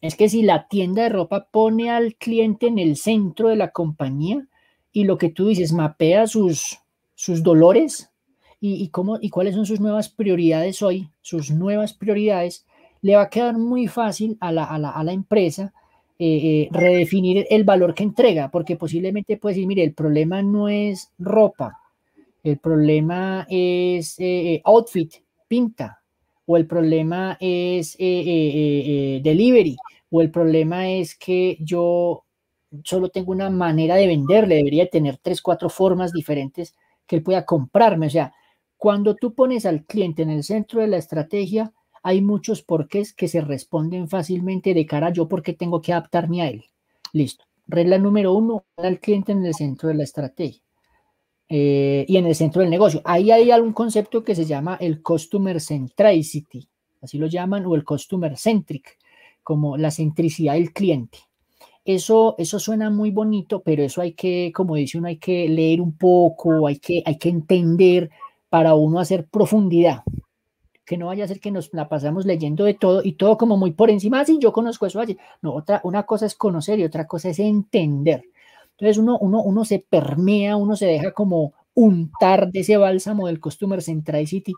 [0.00, 3.72] es que si la tienda de ropa pone al cliente en el centro de la
[3.72, 4.46] compañía
[4.92, 6.78] y lo que tú dices, mapea sus,
[7.16, 8.10] sus dolores
[8.60, 12.66] y, cómo, y cuáles son sus nuevas prioridades hoy, sus nuevas prioridades,
[13.02, 15.74] le va a quedar muy fácil a la, a la, a la empresa
[16.18, 20.68] eh, eh, redefinir el valor que entrega, porque posiblemente puede decir, mire, el problema no
[20.68, 21.78] es ropa,
[22.42, 25.12] el problema es eh, outfit,
[25.46, 26.00] pinta,
[26.46, 29.76] o el problema es delivery,
[30.10, 32.24] o el problema es que yo
[32.82, 36.74] solo tengo una manera de venderle, debería tener tres, cuatro formas diferentes
[37.06, 38.06] que él pueda comprarme.
[38.06, 38.32] O sea,
[38.76, 41.72] cuando tú pones al cliente en el centro de la estrategia,
[42.06, 46.40] hay muchos porqués que se responden fácilmente de cara a yo porque tengo que adaptarme
[46.40, 46.62] a él.
[47.12, 47.46] Listo.
[47.66, 50.62] Regla número uno, al cliente en el centro de la estrategia
[51.48, 53.00] eh, y en el centro del negocio.
[53.04, 56.68] Ahí hay algún concepto que se llama el Customer Centricity,
[57.02, 58.98] así lo llaman, o el Customer Centric,
[59.42, 61.18] como la centricidad del cliente.
[61.84, 65.80] Eso, eso suena muy bonito, pero eso hay que, como dice uno, hay que leer
[65.80, 68.10] un poco, hay que, hay que entender
[68.48, 70.04] para uno hacer profundidad
[70.86, 73.56] que no vaya a ser que nos la pasamos leyendo de todo y todo como
[73.56, 75.18] muy por encima, así yo conozco eso allí.
[75.42, 78.24] No, otra, una cosa es conocer y otra cosa es entender.
[78.72, 83.40] Entonces uno, uno, uno se permea, uno se deja como untar de ese bálsamo del
[83.40, 84.52] Customer Centricity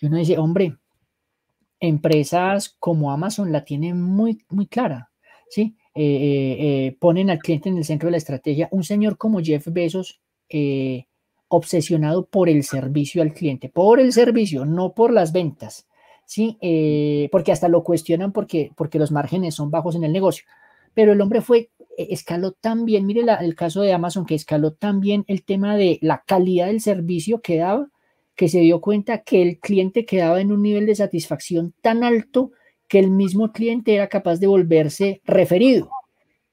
[0.00, 0.76] y uno dice, hombre,
[1.80, 5.10] empresas como Amazon la tienen muy, muy clara,
[5.48, 5.76] ¿sí?
[5.94, 8.68] Eh, eh, eh, ponen al cliente en el centro de la estrategia.
[8.70, 11.06] Un señor como Jeff Bezos, eh,
[11.50, 15.88] obsesionado por el servicio al cliente, por el servicio, no por las ventas,
[16.24, 16.56] ¿sí?
[16.60, 20.44] Eh, porque hasta lo cuestionan porque, porque los márgenes son bajos en el negocio.
[20.94, 24.72] Pero el hombre fue, eh, escaló tan bien, mire el caso de Amazon, que escaló
[24.72, 27.88] tan bien el tema de la calidad del servicio que daba,
[28.36, 32.52] que se dio cuenta que el cliente quedaba en un nivel de satisfacción tan alto
[32.86, 35.90] que el mismo cliente era capaz de volverse referido.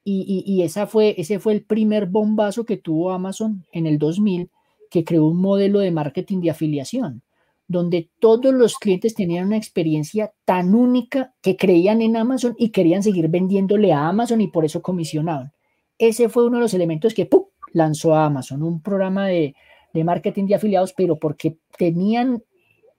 [0.02, 4.50] Y, y, esa fue, ese fue el primer bombazo que tuvo Amazon en el 2000
[4.90, 7.22] que creó un modelo de marketing de afiliación,
[7.66, 13.02] donde todos los clientes tenían una experiencia tan única que creían en Amazon y querían
[13.02, 15.52] seguir vendiéndole a Amazon y por eso comisionaban.
[15.98, 17.28] Ese fue uno de los elementos que
[17.72, 19.54] lanzó a Amazon, un programa de,
[19.92, 22.42] marketing de afiliados, pero porque tenían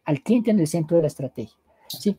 [0.03, 1.55] al cliente en el centro de la estrategia.
[1.87, 2.17] ¿sí?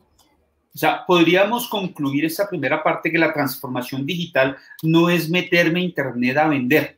[0.73, 5.83] O sea, podríamos concluir esta primera parte que la transformación digital no es meterme a
[5.83, 6.97] Internet a vender,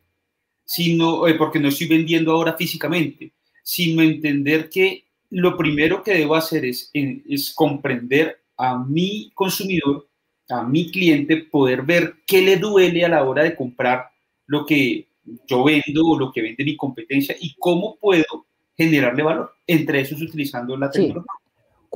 [0.65, 3.31] sino eh, porque no estoy vendiendo ahora físicamente,
[3.63, 10.07] sino entender que lo primero que debo hacer es, es comprender a mi consumidor,
[10.49, 14.09] a mi cliente, poder ver qué le duele a la hora de comprar
[14.45, 15.07] lo que
[15.47, 18.45] yo vendo o lo que vende mi competencia y cómo puedo
[18.77, 21.31] generarle valor, entre esos utilizando la tecnología.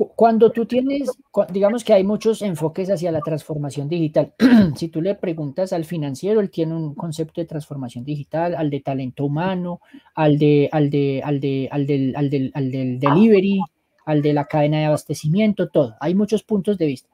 [0.06, 1.10] Cuando tú tienes,
[1.50, 4.32] digamos que hay muchos enfoques hacia la transformación digital.
[4.76, 8.80] si tú le preguntas al financiero, él tiene un concepto de transformación digital, al de
[8.80, 9.80] talento humano,
[10.14, 13.60] al de, al de, al de, al del, al del, al del delivery,
[14.04, 15.96] al de la cadena de abastecimiento, todo.
[16.00, 17.08] Hay muchos puntos de vista.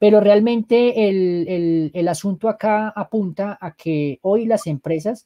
[0.00, 5.24] Pero realmente el, el, el asunto acá apunta a que hoy las empresas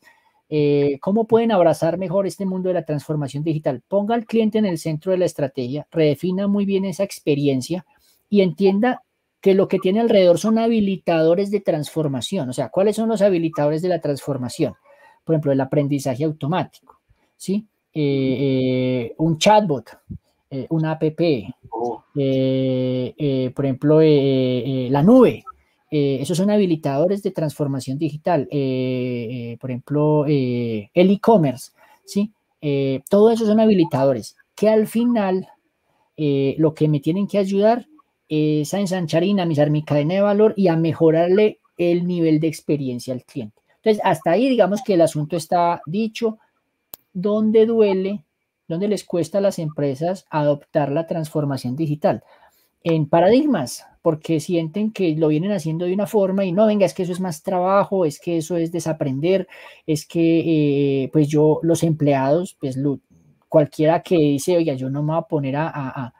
[0.50, 3.82] eh, ¿Cómo pueden abrazar mejor este mundo de la transformación digital?
[3.86, 7.84] Ponga al cliente en el centro de la estrategia, redefina muy bien esa experiencia
[8.30, 9.02] y entienda
[9.40, 12.48] que lo que tiene alrededor son habilitadores de transformación.
[12.48, 14.74] O sea, ¿cuáles son los habilitadores de la transformación?
[15.22, 16.98] Por ejemplo, el aprendizaje automático,
[17.36, 17.66] ¿sí?
[17.92, 19.98] Eh, eh, un chatbot,
[20.70, 21.02] una app,
[21.70, 22.04] oh.
[22.14, 25.44] por ejemplo, la nube,
[25.90, 28.48] eh, esos son habilitadores de transformación digital.
[28.50, 31.72] Eh, eh, por ejemplo, el e-commerce,
[32.04, 32.32] ¿sí?
[33.08, 35.46] todo eso son habilitadores que al final
[36.16, 37.86] lo que me tienen que ayudar
[38.28, 42.48] es a ensanchar y dinamizar mi cadena de valor y a mejorarle el nivel de
[42.48, 43.62] experiencia al cliente.
[43.76, 46.38] Entonces, hasta ahí digamos que el asunto está dicho.
[47.12, 48.24] ¿Dónde duele?
[48.66, 52.22] ¿Dónde les cuesta a las empresas adoptar la transformación digital?
[52.90, 56.94] En paradigmas, porque sienten que lo vienen haciendo de una forma y no, venga, es
[56.94, 59.46] que eso es más trabajo, es que eso es desaprender,
[59.86, 62.78] es que eh, pues yo, los empleados, pues
[63.46, 66.14] cualquiera que dice, oiga, yo no me voy a poner a,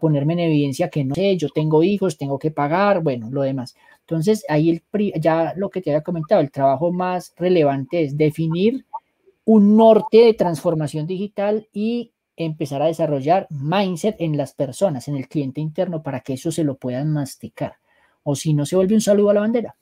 [0.00, 3.76] ponerme en evidencia que no sé, yo tengo hijos, tengo que pagar, bueno, lo demás.
[4.00, 4.82] Entonces, ahí el,
[5.20, 8.86] ya lo que te había comentado, el trabajo más relevante es definir
[9.44, 15.28] un norte de transformación digital y empezar a desarrollar mindset en las personas, en el
[15.28, 17.76] cliente interno, para que eso se lo puedan masticar.
[18.22, 19.76] O si no, se vuelve un saludo a la bandera.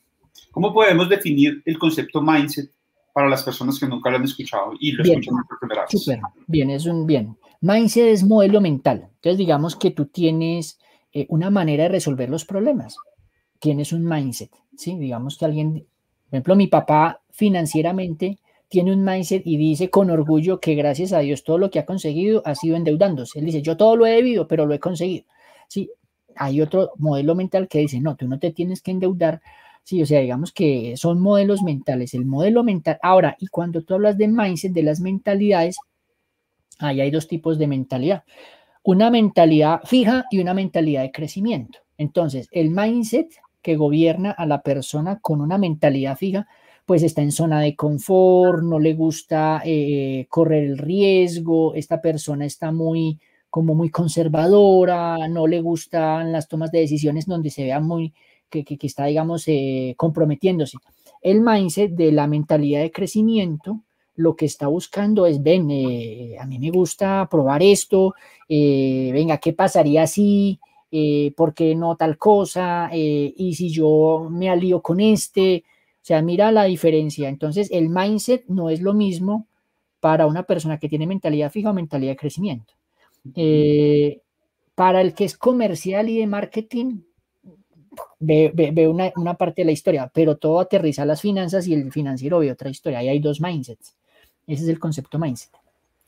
[0.50, 2.70] ¿Cómo podemos definir el concepto mindset
[3.12, 5.90] para las personas que nunca lo han escuchado y lo escuchan por primera vez?
[5.90, 7.36] Súper, bien, es un bien.
[7.60, 9.08] Mindset es modelo mental.
[9.14, 10.78] Entonces, digamos que tú tienes
[11.12, 12.96] eh, una manera de resolver los problemas.
[13.58, 14.98] Tienes un mindset, ¿sí?
[14.98, 15.72] Digamos que alguien,
[16.28, 18.38] por ejemplo, mi papá financieramente
[18.72, 21.84] tiene un mindset y dice con orgullo que gracias a Dios todo lo que ha
[21.84, 23.38] conseguido ha sido endeudándose.
[23.38, 25.26] Él dice, yo todo lo he debido, pero lo he conseguido.
[25.68, 25.90] Sí,
[26.36, 29.42] hay otro modelo mental que dice, no, tú no te tienes que endeudar.
[29.84, 32.14] Sí, o sea, digamos que son modelos mentales.
[32.14, 35.76] El modelo mental, ahora, y cuando tú hablas de mindset, de las mentalidades,
[36.78, 38.24] ahí hay dos tipos de mentalidad.
[38.82, 41.80] Una mentalidad fija y una mentalidad de crecimiento.
[41.98, 46.48] Entonces, el mindset que gobierna a la persona con una mentalidad fija,
[46.84, 52.44] pues está en zona de confort, no le gusta eh, correr el riesgo, esta persona
[52.44, 53.18] está muy
[53.50, 58.14] como muy conservadora, no le gustan las tomas de decisiones donde se vea muy
[58.48, 60.78] que, que, está, digamos, eh, comprometiéndose.
[61.20, 63.80] El mindset de la mentalidad de crecimiento,
[64.14, 68.14] lo que está buscando es, ven, eh, a mí me gusta probar esto,
[68.48, 70.58] venga, ¿qué pasaría si
[70.90, 72.90] eh, ¿por qué no tal cosa?
[72.92, 75.64] Y si yo me alío con este,
[76.02, 77.28] o sea, mira la diferencia.
[77.28, 79.46] Entonces, el mindset no es lo mismo
[80.00, 82.74] para una persona que tiene mentalidad fija o mentalidad de crecimiento.
[83.36, 84.20] Eh,
[84.74, 87.02] para el que es comercial y de marketing,
[88.18, 92.40] ve, una, parte de la historia, pero todo aterriza a las finanzas y el financiero
[92.40, 92.98] ve otra historia.
[92.98, 93.94] Ahí hay dos mindsets.
[94.46, 95.52] Ese es el concepto mindset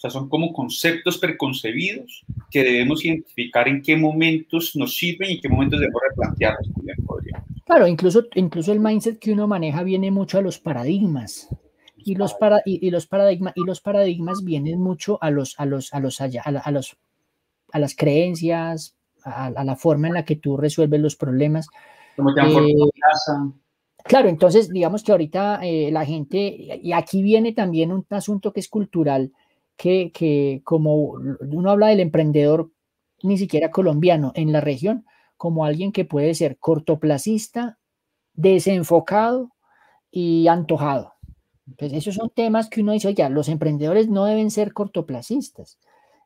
[0.04, 5.48] sea, son como conceptos preconcebidos que debemos identificar en qué momentos nos sirven y qué
[5.48, 6.68] momentos debemos replantearlos.
[7.64, 11.48] Claro, incluso, incluso el mindset que uno maneja viene mucho a los paradigmas.
[11.96, 15.94] Y los, para, y, los paradigmas y los paradigmas vienen mucho a los a los
[15.94, 16.98] a los a, a los
[17.72, 21.66] a las creencias a, la forma en la que tú resuelves los problemas.
[22.14, 22.74] Como te eh,
[24.04, 28.60] claro entonces digamos que ahorita eh, la gente y aquí viene también un asunto que
[28.60, 29.32] es cultural
[29.76, 32.70] que, como uno habla del emprendedor
[33.22, 37.78] ni siquiera colombiano en la región, como alguien que puede ser cortoplacista,
[38.34, 39.52] desenfocado
[40.10, 41.14] y antojado.
[41.66, 45.78] Entonces, esos son temas que uno dice, oye, los emprendedores no deben ser cortoplacistas.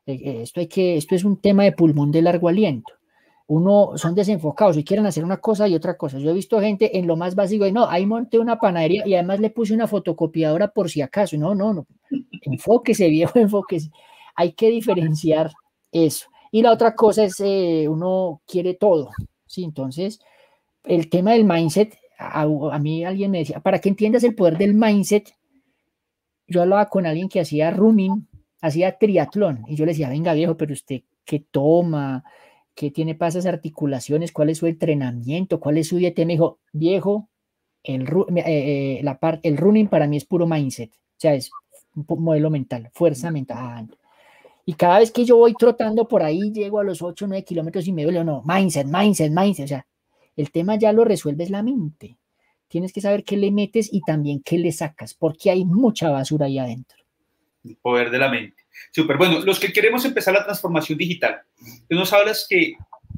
[0.05, 2.99] Eh, eh, esto, hay que, esto es un tema de pulmón de largo aliento
[3.49, 6.19] uno son desenfocados y quieren hacer una cosa y otra cosa.
[6.19, 9.15] Yo he visto gente en lo más básico y no, ahí monté una panadería y
[9.15, 11.35] además le puse una fotocopiadora por si acaso.
[11.35, 11.87] No, no, no.
[12.43, 13.89] Enfóquese, viejo, enfóquese.
[14.35, 15.51] Hay que diferenciar
[15.91, 16.29] eso.
[16.51, 19.11] Y la otra cosa es, eh, uno quiere todo.
[19.45, 20.19] Sí, entonces,
[20.83, 22.45] el tema del mindset, a,
[22.79, 25.33] mí alguien me decía, para que entiendas el poder del mindset,
[26.47, 28.27] yo hablaba con alguien que hacía running,
[28.61, 32.23] hacía triatlón, y yo le decía, venga viejo, pero usted qué toma,
[32.75, 36.25] qué tiene para esas articulaciones, cuál es su entrenamiento, cuál es su dieta.
[36.25, 37.29] Me dijo, viejo,
[37.83, 38.03] el,
[38.35, 41.51] eh, eh, el running para mí es puro mindset, o sea, es
[41.95, 43.89] un modelo mental, fuerza mental.
[44.69, 47.43] Y cada vez que yo voy trotando por ahí, llego a los 8 o 9
[47.43, 49.65] kilómetros y me duele, no, mindset, mindset, mindset.
[49.65, 49.87] O sea,
[50.37, 52.19] el tema ya lo resuelves la mente.
[52.67, 56.45] Tienes que saber qué le metes y también qué le sacas, porque hay mucha basura
[56.45, 56.99] ahí adentro.
[57.63, 58.61] El poder de la mente.
[58.91, 59.17] Súper.
[59.17, 61.41] Bueno, los que queremos empezar la transformación digital,
[61.89, 62.75] tú nos hablas que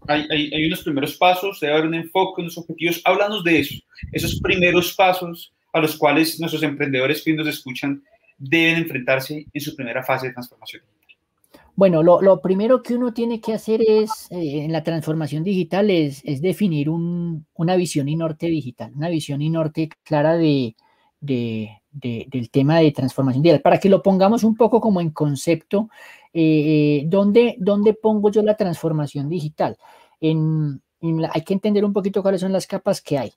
[0.07, 3.01] hay, hay, unos primeros pasos, debe haber un enfoque, unos objetivos.
[3.03, 3.75] Háblanos de eso,
[4.13, 8.01] esos primeros pasos a los cuales nuestros emprendedores que nos escuchan
[8.37, 10.81] deben enfrentarse en su primera fase de transformación
[11.81, 16.21] Bueno, lo, primero que uno tiene que hacer es, eh, en la transformación digital, es,
[16.39, 20.75] definir un, una visión y norte digital, una visión y norte clara de,
[21.19, 23.63] de, del tema de transformación digital.
[23.63, 25.89] Para que lo pongamos un poco como en concepto,
[26.31, 27.57] eh, ¿dónde,
[27.99, 29.75] pongo yo la transformación digital?
[30.19, 30.83] En,
[31.33, 33.33] hay que entender un poquito cuáles son las capas que hay.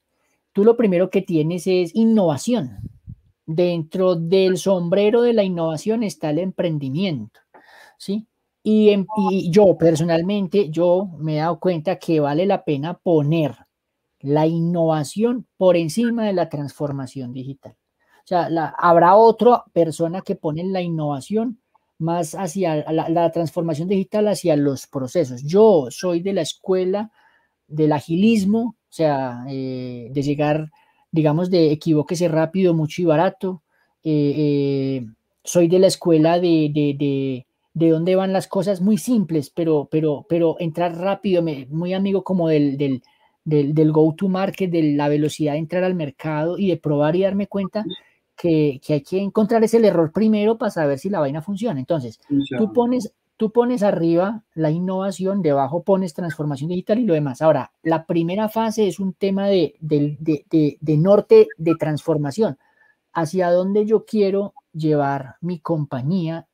[0.52, 2.76] Tú lo primero que tienes es innovación.
[3.46, 7.40] Dentro del sombrero de la innovación está el emprendimiento,
[7.96, 8.26] ¿sí?
[8.66, 13.54] Y, yo personalmente, yo me he dado cuenta que vale la pena poner
[14.20, 17.76] la innovación por encima de la transformación digital.
[18.24, 18.48] O sea,
[18.78, 21.60] habrá otra persona que pone la innovación
[21.98, 25.42] más hacia la, transformación digital hacia los procesos.
[25.42, 27.12] Yo soy de la escuela
[27.68, 30.70] del agilismo, o sea, eh, de llegar,
[31.10, 33.62] digamos, de equivóquese rápido, mucho y barato.
[34.02, 35.06] Eh, eh,
[35.42, 40.96] soy de la escuela de, dónde van las cosas muy simples, pero, pero, pero entrar
[40.96, 43.02] rápido, muy amigo como del, del,
[43.44, 47.48] del, del go-to-market, de la velocidad de entrar al mercado y de probar y darme
[47.48, 47.84] cuenta
[48.36, 51.78] que, hay que encontrar ese error primero para saber si la vaina funciona.
[51.78, 52.20] Entonces,
[52.58, 57.42] tú pones, tú pones arriba la innovación, debajo pones transformación digital y lo demás.
[57.42, 62.58] Ahora, la primera fase es un tema de, de, norte de transformación.
[63.12, 66.46] Hacia dónde yo quiero llevar mi compañía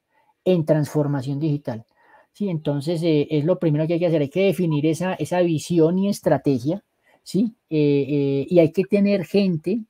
[0.44, 1.84] en transformación digital.
[2.32, 4.22] Sí, entonces eh, es lo primero que hay que hacer.
[4.22, 6.84] Hay que definir esa, esa visión y estrategia,
[7.22, 7.54] ¿sí?
[7.68, 9.80] Eh, eh, y hay que tener gente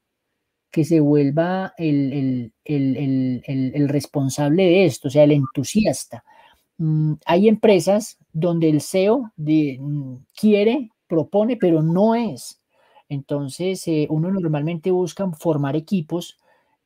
[0.71, 2.53] que se vuelva el,
[3.89, 6.25] responsable de esto, o sea, el entusiasta.
[6.79, 12.61] Mm, hay empresas donde el CEO mm, quiere, propone, pero no es.
[13.09, 16.39] Entonces, uno normalmente busca formar equipos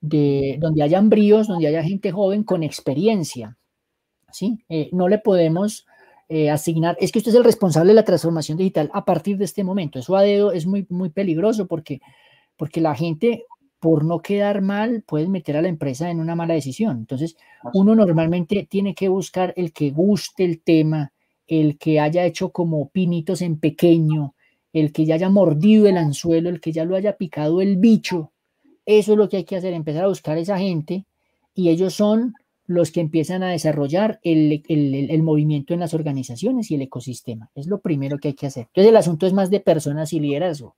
[0.04, 3.56] de, donde hayan bríos, donde haya gente joven con experiencia.
[4.30, 4.58] ¿sí?
[4.68, 5.86] Eh, no le podemos
[6.28, 9.46] eh, asignar, es que usted es el responsable de la transformación digital a partir de
[9.46, 9.98] este momento.
[9.98, 12.00] Eso a dedo es muy, muy peligroso porque,
[12.56, 13.44] porque la gente,
[13.80, 16.98] por no quedar mal, puede meter a la empresa en una mala decisión.
[16.98, 17.36] Entonces,
[17.72, 21.12] uno normalmente tiene que buscar el que guste el tema,
[21.46, 24.34] el que haya hecho como pinitos en pequeño,
[24.74, 28.32] el que ya haya mordido el anzuelo, el que ya lo haya picado el bicho.
[28.86, 31.04] Eso es lo que hay que hacer, empezar a buscar a esa gente
[31.54, 32.34] y ellos son
[32.66, 37.50] los que empiezan a desarrollar el, movimiento en las organizaciones y el ecosistema.
[37.54, 38.66] Es lo primero que hay que hacer.
[38.68, 40.74] Entonces el asunto es más de personas y liderazgo.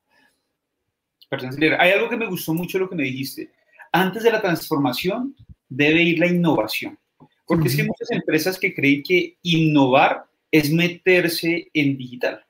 [1.28, 1.84] Personas y liderazgo.
[1.84, 3.52] Hay algo que me gustó mucho lo que me dijiste.
[3.92, 5.34] Antes de la transformación
[5.68, 6.98] debe ir la innovación.
[7.46, 12.42] Porque es que hay muchas empresas que creen que innovar es meterse en digital.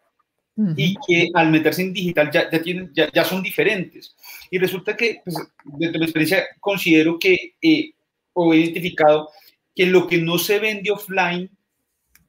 [0.75, 4.17] Y que al meterse en digital ya, ya, tienen, ya, son diferentes.
[4.51, 7.92] Y resulta que, pues, desde mi experiencia, considero que eh,
[8.32, 9.30] o identificado
[9.74, 11.51] que lo que no se vende offline,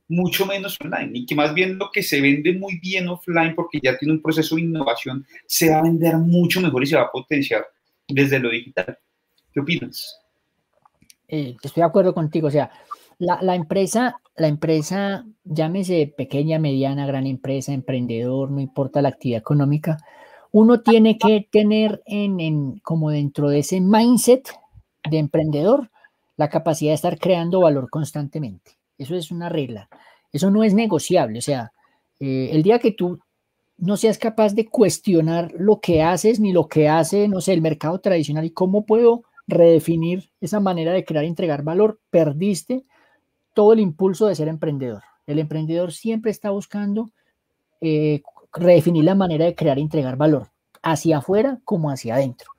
[0.10, 3.80] mucho menos online, y que más bien lo que se vende muy bien offline, porque
[3.82, 7.04] ya tiene un proceso de innovación, se va a vender mucho mejor y se va
[7.04, 7.66] a potenciar
[8.08, 8.98] desde lo digital.
[9.54, 10.18] ¿Qué opinas?
[11.28, 12.72] Eh, estoy de acuerdo contigo, o sea,
[13.20, 19.98] la, empresa, la empresa, llámese pequeña, mediana, gran empresa, emprendedor, no importa la actividad económica,
[20.60, 24.50] uno tiene que tener en, en como dentro de ese mindset
[25.08, 25.92] de emprendedor,
[26.36, 28.72] la capacidad de estar creando valor constantemente.
[28.98, 29.88] Eso es una regla.
[30.34, 31.38] Eso no es negociable.
[31.38, 31.74] O sea,
[32.20, 33.20] eh, el día que tú
[33.78, 37.62] no seas capaz de cuestionar lo que haces ni lo que hace, no sé, el
[37.62, 42.84] mercado tradicional y cómo puedo redefinir esa manera de crear y entregar valor, perdiste
[43.54, 45.04] todo el impulso de ser emprendedor.
[45.28, 47.12] El emprendedor siempre está buscando
[47.80, 48.24] eh,
[48.58, 50.50] redefinir la manera de crear y entregar valor,
[50.82, 52.50] hacia afuera como hacia adentro.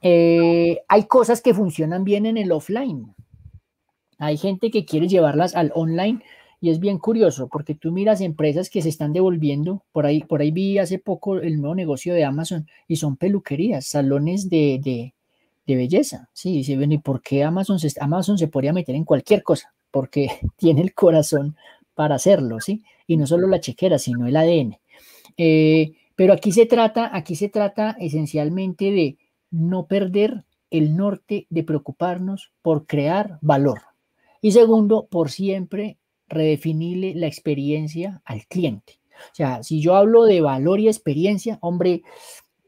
[0.00, 3.14] Eh, hay cosas que funcionan bien en el offline.
[4.18, 6.22] Hay gente que quiere llevarlas al online
[6.60, 9.84] y es bien curioso porque tú miras empresas que se están devolviendo.
[9.92, 13.86] Por ahí, por ahí vi hace poco el nuevo negocio de Amazon y son peluquerías,
[13.86, 16.28] salones de, de, belleza.
[16.32, 19.72] Sí, se ven, ¿y por qué Amazon se, Amazon se podría meter en cualquier cosa?
[19.90, 21.56] Porque tiene el corazón
[21.94, 22.82] para hacerlo, ¿sí?
[23.06, 24.78] Y no solo la chequera, sino el ADN.
[25.38, 29.16] Eh, pero aquí se trata, aquí se trata esencialmente de
[29.50, 33.80] no perder el norte de preocuparnos por crear valor.
[34.42, 35.96] Y segundo, por siempre
[36.28, 39.00] redefinirle la experiencia al cliente.
[39.32, 42.02] O sea, si yo hablo de valor y experiencia, hombre,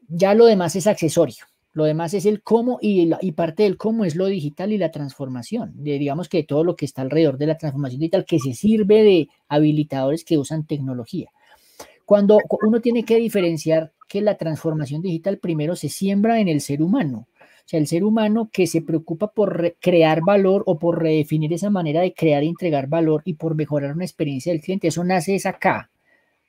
[0.07, 1.45] ya lo demás es accesorio.
[1.73, 5.71] Lo demás es el cómo y, parte del cómo es lo digital y la transformación.
[5.75, 9.03] De, digamos que todo lo que está alrededor de la transformación digital que se sirve
[9.03, 11.31] de habilitadores que usan tecnología.
[12.05, 16.81] Cuando uno tiene que diferenciar que la transformación digital primero se siembra en el ser
[16.81, 17.27] humano.
[17.39, 21.69] O sea, el ser humano que se preocupa por crear valor o por redefinir esa
[21.69, 25.35] manera de crear y entregar valor y por mejorar una experiencia del cliente, eso nace
[25.35, 25.89] es acá,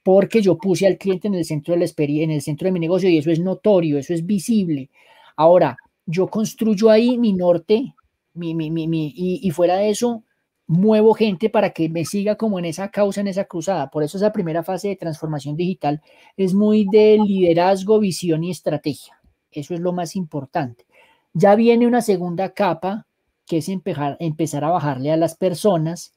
[0.03, 2.73] porque yo puse al cliente en el centro de la experiencia, en el centro de
[2.73, 4.91] mi negocio y eso es notorio, eso es visible.
[5.37, 5.77] Ahora,
[6.07, 7.95] yo construyo ahí mi norte,
[8.35, 8.85] mi, mi, mi,
[9.15, 10.25] y, y fuera de eso,
[10.67, 13.91] muevo gente para que me siga como en esa causa, en esa cruzada.
[13.91, 16.01] Por eso esa primera fase de transformación digital
[16.37, 19.21] es muy de liderazgo, visión y estrategia.
[19.51, 20.87] Eso es lo más importante.
[21.35, 23.07] Ya viene una segunda capa,
[23.47, 26.15] que es empezar, empezar a bajarle a las personas,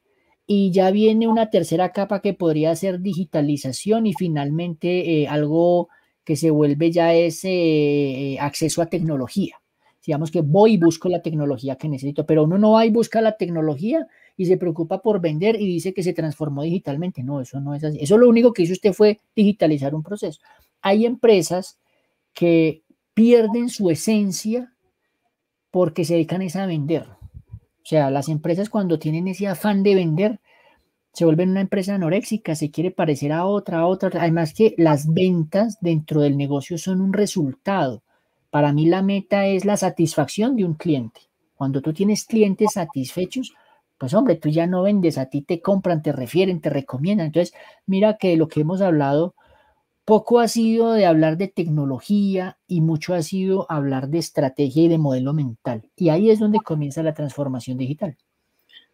[0.47, 5.89] y ya viene una tercera capa que podría ser digitalización y finalmente eh, algo
[6.23, 9.59] que se vuelve ya ese eh, acceso a tecnología.
[10.05, 13.21] Digamos que voy y busco la tecnología que necesito, pero uno no va y busca
[13.21, 14.07] la tecnología
[14.37, 17.23] y se preocupa por vender y dice que se transformó digitalmente.
[17.23, 17.99] No, eso no es así.
[18.01, 20.41] Eso lo único que hizo usted fue digitalizar un proceso.
[20.81, 21.79] Hay empresas
[22.33, 22.83] que
[23.13, 24.73] pierden su esencia
[25.71, 27.03] porque se dedican a vender.
[27.03, 30.39] O sea, las empresas cuando tienen ese afán de vender,
[31.13, 34.09] se vuelven una empresa anoréxica, se quiere parecer a otra, a otra.
[34.19, 38.03] Además que las ventas dentro del negocio son un resultado.
[38.49, 41.21] Para mí la meta es la satisfacción de un cliente.
[41.55, 43.53] Cuando tú tienes clientes satisfechos,
[43.97, 47.27] pues hombre, tú ya no vendes, a ti te compran, te refieren, te recomiendan.
[47.27, 47.53] Entonces,
[47.85, 49.35] mira que lo que hemos hablado,
[50.03, 54.87] poco ha sido de hablar de tecnología y mucho ha sido hablar de estrategia y
[54.87, 55.89] de modelo mental.
[55.95, 58.15] Y ahí es donde comienza la transformación digital.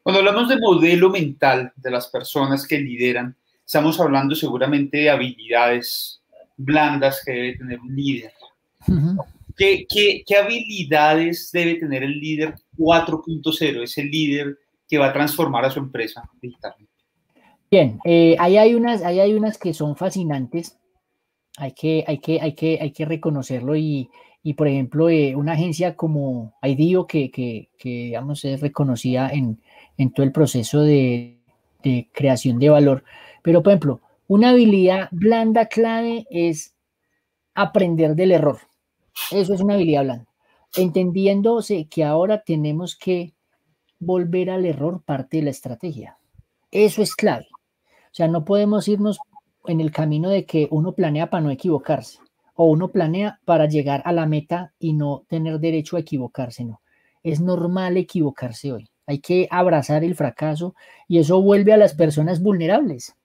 [0.03, 3.35] Cuando hablamos de modelo mental de las personas que lideran,
[3.65, 6.21] estamos hablando seguramente de habilidades
[6.57, 8.31] blandas que debe tener un líder.
[9.55, 14.57] ¿Qué, qué, habilidades debe tener el líder 4.0, ese líder
[14.91, 16.91] que va a transformar a su empresa digitalmente?
[17.71, 20.77] Bien, eh, ahí, hay unas, ahí hay unas que son fascinantes,
[21.55, 24.09] hay que, hay que, hay que, hay que reconocerlo y,
[24.43, 29.61] y por ejemplo, eh, una agencia como IDEO, que, que, que, digamos es reconocida en,
[29.97, 31.39] en todo el proceso de,
[31.83, 33.05] de, creación de valor.
[33.41, 36.75] Pero, por ejemplo, una habilidad blanda clave es
[37.55, 38.59] aprender del error.
[39.31, 40.27] Eso es una habilidad blanda.
[40.75, 43.33] Entendiéndose que ahora tenemos que
[44.01, 46.17] volver al error parte de la estrategia.
[46.71, 47.47] Eso es clave.
[47.53, 49.19] O sea, no podemos irnos
[49.67, 52.19] en el camino de que uno planea para no equivocarse
[52.55, 56.81] o uno planea para llegar a la meta y no tener derecho a equivocarse, no.
[57.23, 58.89] Es normal equivocarse hoy.
[59.05, 60.75] Hay que abrazar el fracaso
[61.07, 63.15] y eso vuelve a las personas vulnerables.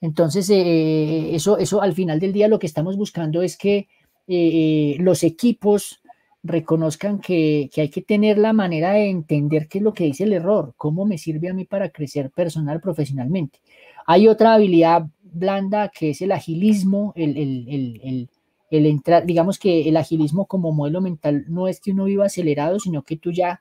[0.00, 3.88] Entonces, eh, eso, eso al final del día lo que estamos buscando es que
[4.26, 6.02] eh, los equipos
[6.42, 10.24] reconozcan que, que, hay que tener la manera de entender qué es lo que dice
[10.24, 13.60] el error, cómo me sirve a mí para crecer personal, profesionalmente.
[14.06, 18.30] Hay otra habilidad blanda que es el agilismo, el, el, el,
[18.70, 22.78] el entrar, digamos que el agilismo como modelo mental no es que uno viva acelerado,
[22.78, 23.60] sino que tú ya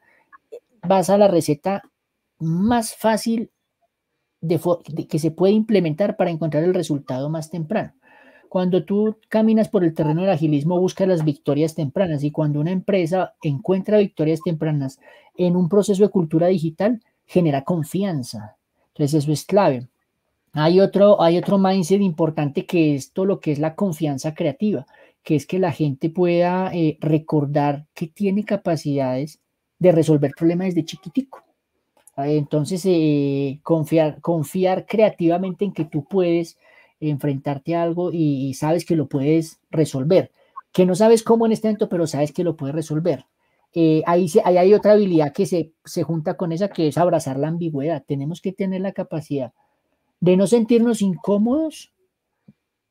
[0.82, 1.84] vas a la receta
[2.40, 3.52] más fácil
[4.42, 4.60] de,
[5.10, 7.94] que se puede implementar para encontrar el resultado más temprano.
[8.50, 12.72] Cuando tú caminas por el terreno del agilismo, buscas las victorias tempranas y cuando una
[12.72, 15.00] empresa encuentra victorias tempranas
[15.36, 18.56] en un proceso de cultura digital, genera confianza.
[18.90, 19.88] Entonces eso es clave.
[20.54, 24.88] Hay otro, hay otro mindset importante que es todo lo que es la confianza creativa,
[25.24, 29.40] que es que la gente pueda eh, recordar que tiene capacidades
[29.78, 31.44] de resolver problemas desde chiquitico.
[32.16, 36.58] Entonces, eh, confiar, confiar creativamente en que tú puedes
[37.00, 40.32] enfrentarte a algo y, sabes que lo puedes resolver.
[40.72, 43.26] Que no sabes cómo en este momento, pero sabes que lo puedes resolver.
[43.74, 47.38] Eh, ahí, ahí, hay otra habilidad que se, se junta con esa, que es abrazar
[47.38, 48.04] la ambigüedad.
[48.06, 49.54] Tenemos que tener la capacidad
[50.20, 51.94] de no sentirnos incómodos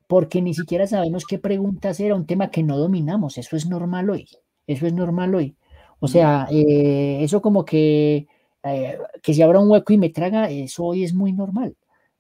[0.07, 3.39] porque ni siquiera sabemos qué pregunta hacer a un tema que no dominamos.
[3.39, 4.29] Eso es normal hoy.
[4.67, 5.57] Eso es normal hoy.
[5.99, 8.29] O sea, eh, eso como que,
[8.63, 11.77] eh, que si abra un hueco y me traga, eso hoy es muy normal.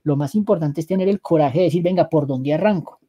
[0.07, 3.01] Lo más importante es tener el coraje de decir, venga, ¿por dónde arranco?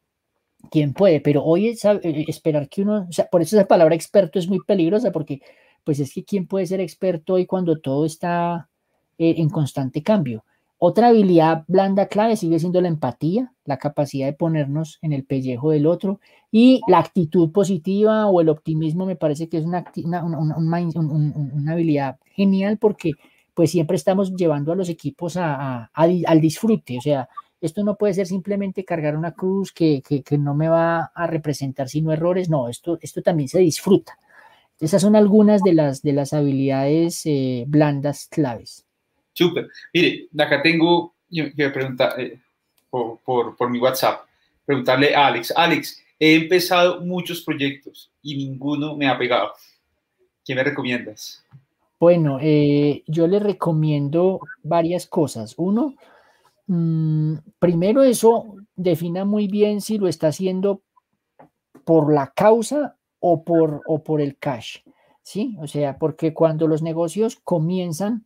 [0.68, 1.20] ¿Quién puede?
[1.20, 4.48] Pero hoy es, eh, esperar que uno, o sea, por eso esa palabra experto es
[4.48, 5.40] muy peligrosa, porque
[5.84, 8.68] pues es que ¿quién puede ser experto hoy cuando todo está
[9.16, 10.44] en constante cambio?
[10.80, 15.70] Otra habilidad blanda clave sigue siendo la empatía, la capacidad de ponernos en el pellejo
[15.70, 16.18] del otro
[16.50, 22.78] y la actitud positiva o el optimismo me parece que es una, una, habilidad genial
[22.78, 23.12] porque
[23.58, 27.28] pues siempre estamos llevando a los equipos a, al disfrute, o sea,
[27.60, 30.00] esto no puede ser simplemente cargar una cruz que,
[30.38, 34.16] no me va a representar sino errores, no, esto, esto también se disfruta.
[34.78, 38.86] Esas son algunas de las, de las habilidades eh, blandas claves.
[39.32, 39.66] Súper.
[39.92, 42.38] Mire, acá tengo que preguntar eh,
[42.88, 43.18] por,
[43.56, 44.20] por, mi WhatsApp,
[44.64, 45.52] preguntarle a Alex.
[45.56, 49.50] Alex, he empezado muchos proyectos y ninguno me ha pegado.
[50.44, 51.44] ¿Qué me recomiendas?
[52.00, 55.54] Bueno, eh, yo le recomiendo varias cosas.
[55.56, 55.94] Uno,
[56.66, 60.82] mm, primero eso defina muy bien si lo está haciendo
[61.84, 64.78] por la causa o por, o por el cash.
[65.22, 65.56] ¿Sí?
[65.60, 68.24] O sea, porque cuando los negocios comienzan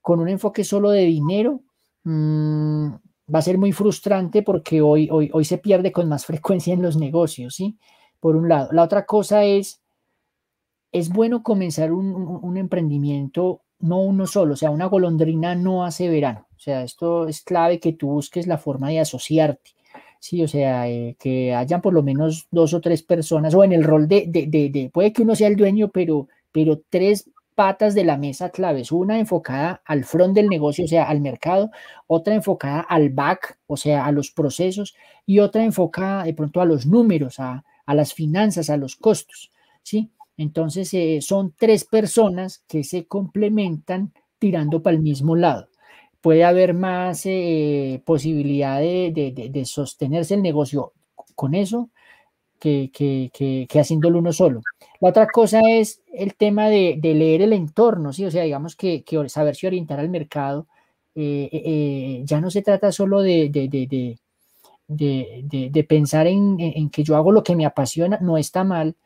[0.00, 1.62] con un enfoque solo de dinero,
[2.04, 2.88] mm,
[3.34, 6.82] va a ser muy frustrante porque hoy, hoy, hoy se pierde con más frecuencia en
[6.82, 7.78] los negocios, ¿sí?
[8.20, 8.70] Por un lado.
[8.72, 9.82] La otra cosa es,
[10.94, 16.46] es bueno comenzar un, emprendimiento, no uno solo, o sea, una golondrina no hace verano.
[16.56, 19.72] O sea, esto es clave que tú busques la forma de asociarte.
[20.20, 23.72] Sí, o sea, eh, que hayan por lo menos dos o tres personas, o en
[23.72, 27.94] el rol de, de, de, puede que uno sea el dueño, pero, pero tres patas
[27.94, 31.72] de la mesa claves, una enfocada al front del negocio, o sea, al mercado,
[32.06, 34.94] otra enfocada al back, o sea, a los procesos,
[35.26, 39.50] y otra enfocada de pronto a los números, a, las finanzas, a los costos,
[39.82, 40.10] ¿sí?
[40.36, 45.68] Entonces, eh, son tres personas que se complementan tirando para el mismo lado.
[46.20, 50.92] Puede haber más eh, posibilidad de, sostenerse el negocio
[51.34, 51.90] con eso
[52.58, 53.30] que, que,
[53.68, 54.62] que haciéndolo uno solo.
[55.04, 58.24] La otra cosa es el tema de, leer el entorno, ¿sí?
[58.24, 60.66] O sea, digamos que, saberse orientar al mercado.
[61.14, 63.50] Eh, eh, ya no se trata solo de,
[65.86, 68.96] pensar en, que yo hago lo que me apasiona, no está mal,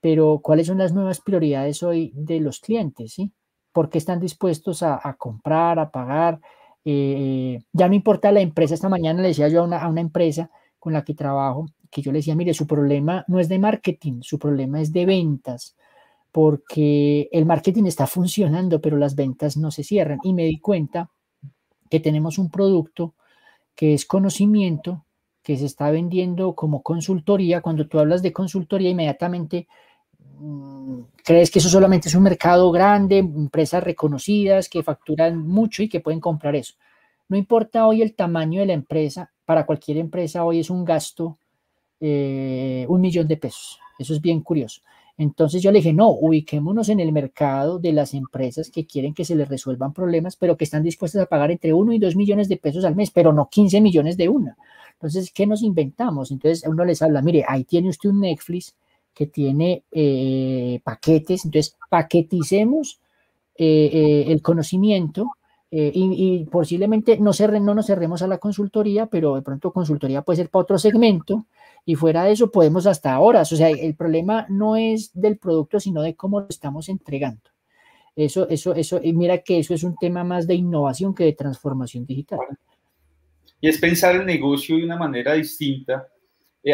[0.00, 3.32] pero cuáles son las nuevas prioridades hoy de los clientes, ¿sí?
[3.72, 6.40] ¿Por qué están dispuestos a, comprar, a pagar?
[6.82, 10.50] ya no importa la empresa, esta mañana le decía yo a una, a una empresa
[10.78, 14.22] con la que trabajo, que yo le decía, mire, su problema no es de marketing,
[14.22, 15.76] su problema es de ventas,
[16.32, 20.18] porque el marketing está funcionando, pero las ventas no se cierran.
[20.22, 21.10] Y me di cuenta
[21.90, 23.14] que tenemos un producto
[23.74, 25.04] que es conocimiento,
[25.42, 27.60] que se está vendiendo como consultoría.
[27.60, 29.66] Cuando tú hablas de consultoría, inmediatamente
[31.24, 36.00] crees que eso solamente es un mercado grande, empresas reconocidas que facturan mucho y que
[36.00, 36.74] pueden comprar eso.
[37.28, 41.38] No importa hoy el tamaño de la empresa, para cualquier empresa hoy es un gasto,
[42.00, 43.78] eh, un millón de pesos.
[43.98, 44.80] Eso es bien curioso.
[45.18, 49.26] Entonces yo le dije, no, ubiquémonos en el mercado de las empresas que quieren que
[49.26, 52.48] se les resuelvan problemas, pero que están dispuestas a pagar entre 1 y 2 millones
[52.48, 54.56] de pesos al mes, pero no 15 millones de una.
[54.94, 56.30] Entonces, ¿qué nos inventamos?
[56.30, 58.74] Entonces uno les habla, mire, ahí tiene usted un Netflix
[59.14, 63.00] que tiene eh, paquetes, entonces paqueticemos
[63.56, 65.30] eh, eh, el conocimiento
[65.72, 67.30] y, posiblemente no,
[67.60, 71.46] no nos cerremos a la consultoría, pero de pronto consultoría puede ser para otro segmento
[71.84, 73.52] y fuera de eso podemos hasta horas.
[73.52, 77.42] O sea, el problema no es del producto, sino de cómo lo estamos entregando.
[78.16, 81.34] Eso, eso, eso, y mira que eso es un tema más de innovación que de
[81.34, 82.40] transformación digital.
[83.60, 86.08] Y es pensar el negocio de una manera distinta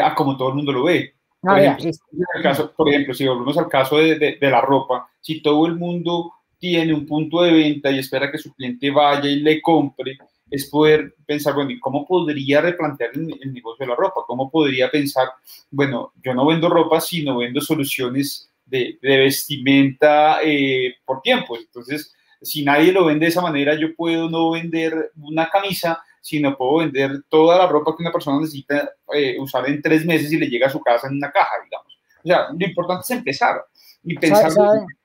[0.02, 1.15] a como todo el mundo lo ve.
[1.46, 4.50] Por, Ah, ejemplo, vea, es- caso, por ejemplo, si volvemos al caso de, de- de
[4.50, 8.52] la ropa, si todo el mundo tiene un punto de venta y espera que su
[8.54, 10.18] cliente vaya y le compre,
[10.50, 14.22] es poder pensar, bueno, ¿y cómo podría replantear el, el negocio de la ropa?
[14.26, 15.28] ¿Cómo podría pensar,
[15.70, 21.56] bueno, yo no vendo ropa, sino vendo soluciones de, de vestimenta eh, por tiempo?
[21.56, 26.56] Entonces, si nadie lo vende de esa manera, yo puedo no vender una camisa, sino
[26.56, 30.36] puedo vender toda la ropa que una persona necesita eh, usar en tres meses y
[30.36, 31.96] le llega a su casa en una caja, digamos.
[32.24, 33.64] O sea, lo importante es empezar
[34.02, 34.50] y pensar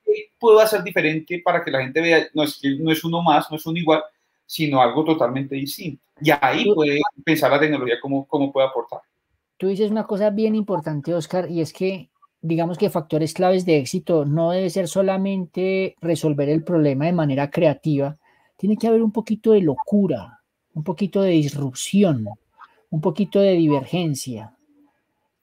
[0.04, 3.22] qué puedo hacer diferente para que la gente vea, no es que no es uno
[3.22, 4.02] más, no es uno igual,
[4.48, 6.02] sino algo totalmente distinto.
[6.20, 9.02] Y ahí puede pensar la tecnología cómo, cómo puede aportar.
[9.58, 12.10] Tú dices una cosa bien importante, Oscar, y es que
[12.42, 17.52] digamos que factores claves de éxito no debe ser solamente resolver el problema de manera
[17.52, 18.18] creativa,
[18.58, 20.41] tiene que haber un poquito de locura,
[20.74, 22.26] un poquito de disrupción,
[22.90, 24.56] un poquito de divergencia,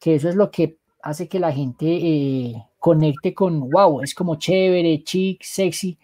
[0.00, 4.36] que eso es lo que hace que la gente eh, conecte con, wow, es como
[4.36, 5.98] chévere, chic, sexy,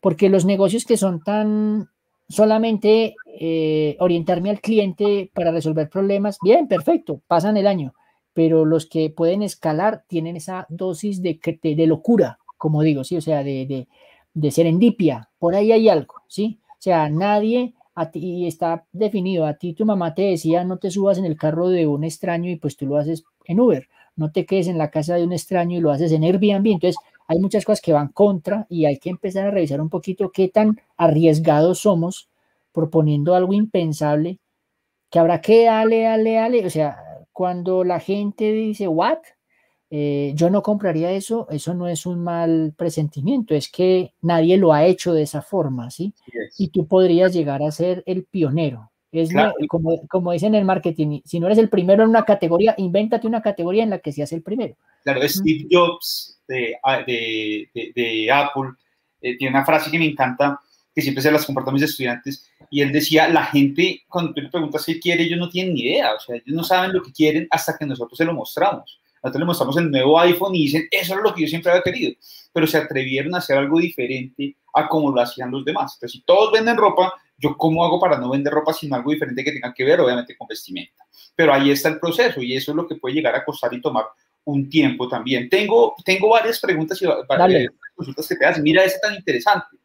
[0.00, 1.88] porque los negocios que son tan
[2.28, 7.94] solamente eh, orientarme al cliente para resolver problemas, bien, perfecto, pasan el año,
[8.32, 13.16] pero los que pueden escalar tienen esa dosis de, de, de locura, como digo, ¿sí?
[13.16, 13.88] O sea, de, de,
[14.34, 16.60] de serendipia, por ahí hay algo, ¿sí?
[16.72, 20.78] O sea, nadie, a ti, y está definido, a ti tu mamá te decía, no
[20.78, 23.88] te subas en el carro de un extraño y pues tú lo haces en Uber,
[24.16, 26.96] no te quedes en la casa de un extraño y lo haces en Airbnb, entonces
[27.26, 30.48] hay muchas cosas que van contra y hay que empezar a revisar un poquito qué
[30.48, 32.28] tan arriesgados somos
[32.72, 34.40] proponiendo algo impensable
[35.10, 36.66] que habrá que darle, darle, darle.
[36.66, 36.96] O sea,
[37.32, 39.18] cuando la gente dice, ¿what?
[39.92, 44.72] Eh, yo no compraría eso, eso no es un mal presentimiento, es que nadie lo
[44.72, 46.14] ha hecho de esa forma, ¿sí?
[46.58, 48.90] Y tú podrías llegar a ser el pionero.
[49.10, 49.54] Es Claro.
[49.58, 52.74] lo- como, como dicen en el marketing, si no eres el primero en una categoría,
[52.78, 54.76] invéntate una categoría en la que seas el primero.
[55.02, 56.76] Claro, Steve Jobs de,
[57.08, 58.70] de, de- de Apple
[59.20, 60.60] eh, tiene una frase que me encanta,
[60.94, 64.40] que siempre se las comparto a mis estudiantes, y él decía, la gente, cuando tú
[64.40, 67.02] le preguntas qué quiere, ellos no tienen ni idea, o sea, ellos no saben lo
[67.02, 69.00] que quieren hasta que nosotros se lo mostramos.
[69.22, 71.82] Nosotros le mostramos el nuevo iPhone y dicen, eso es lo que yo siempre había
[71.82, 72.12] querido,
[72.52, 75.94] pero se atrevieron a hacer algo diferente a como lo hacían los demás.
[75.96, 79.42] Entonces, si todos venden ropa, yo cómo hago para no vender ropa sino algo diferente
[79.44, 81.04] que tenga que ver, obviamente, con vestimenta.
[81.34, 83.80] Pero ahí está el proceso y eso es lo que puede llegar a costar y
[83.80, 84.04] tomar
[84.44, 85.48] un tiempo también.
[85.48, 87.64] Tengo, tengo varias preguntas y va- va- Dale.
[87.64, 88.62] eh, consultas que te hacen.
[88.62, 89.76] Mira, ese tan interesante.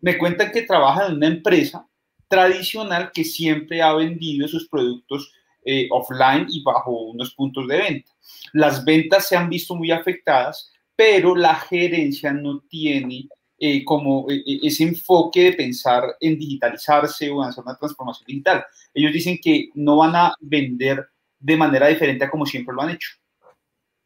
[0.00, 1.86] Me cuentan que trabaja en una empresa
[2.28, 5.32] tradicional que siempre ha vendido sus productos
[5.64, 8.12] eh, offline y bajo unos puntos de venta.
[8.52, 14.42] Las ventas se han visto muy afectadas, pero la gerencia no tiene eh, como eh,
[14.46, 18.64] eh, ese enfoque de pensar en digitalizarse o hacer una transformación digital.
[18.92, 21.06] Ellos dicen que no van a vender
[21.38, 23.10] de manera diferente a como siempre lo han hecho.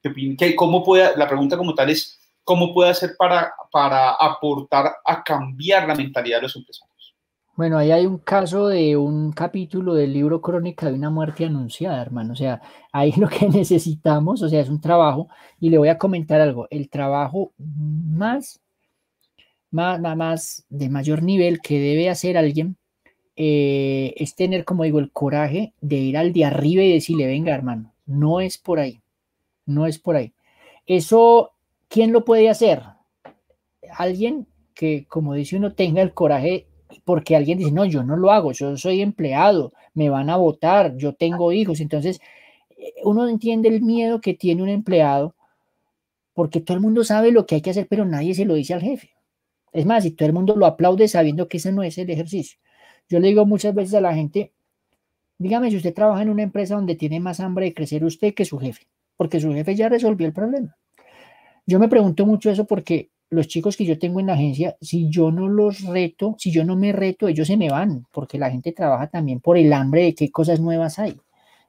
[0.02, 4.12] ¿Qué opin- qué- ¿Cómo puede, la pregunta como tal es, ¿cómo puede hacer para, para
[4.12, 6.87] aportar a cambiar la mentalidad de los empresarios?
[7.58, 12.00] Bueno, ahí hay un caso de un capítulo del libro Crónica de una muerte anunciada,
[12.00, 12.34] hermano.
[12.34, 15.28] O sea, ahí lo que necesitamos, o sea, es un trabajo.
[15.58, 16.68] Y le voy a comentar algo.
[16.70, 18.60] El trabajo más,
[19.72, 22.76] más, más, de mayor nivel que debe hacer alguien
[23.34, 27.56] eh, es tener, como digo, el coraje de ir al de arriba y decirle, venga,
[27.56, 29.00] hermano, no es por ahí.
[29.66, 30.32] No es por ahí.
[30.86, 31.50] Eso,
[31.88, 32.84] ¿quién lo puede hacer?
[33.96, 36.67] Alguien que, como dice uno, tenga el coraje
[37.04, 40.96] porque alguien dice, no, yo no lo hago, yo soy empleado, me van a votar,
[40.96, 41.80] yo tengo hijos.
[41.80, 42.20] Entonces,
[43.04, 45.34] uno entiende el miedo que tiene un empleado
[46.34, 48.72] porque todo el mundo sabe lo que hay que hacer, pero nadie se lo dice
[48.72, 49.10] al jefe.
[49.72, 52.60] Es más, y todo el mundo lo aplaude sabiendo que ese no es el ejercicio.
[53.08, 54.52] Yo le digo muchas veces a la gente,
[55.38, 58.44] dígame si usted trabaja en una empresa donde tiene más hambre de crecer usted que
[58.44, 58.86] su jefe,
[59.16, 60.76] porque su jefe ya resolvió el problema.
[61.66, 65.08] Yo me pregunto mucho eso porque los chicos que yo tengo en la agencia, si
[65.10, 68.50] yo no los reto, si yo no me reto, ellos se me van, porque la
[68.50, 71.16] gente trabaja también por el hambre de qué cosas nuevas hay.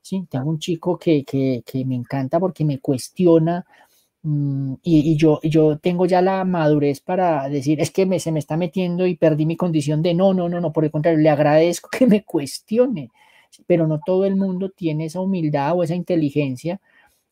[0.01, 3.65] Sí, tengo un chico que, que, que me encanta porque me cuestiona
[4.23, 8.31] mm, y, y, yo, yo tengo ya la madurez para decir, es que me, se
[8.31, 11.19] me está metiendo y perdí mi condición de no, no, no, no, por el contrario,
[11.19, 13.11] le agradezco que me cuestione,
[13.67, 16.81] pero no todo el mundo tiene esa humildad o esa inteligencia.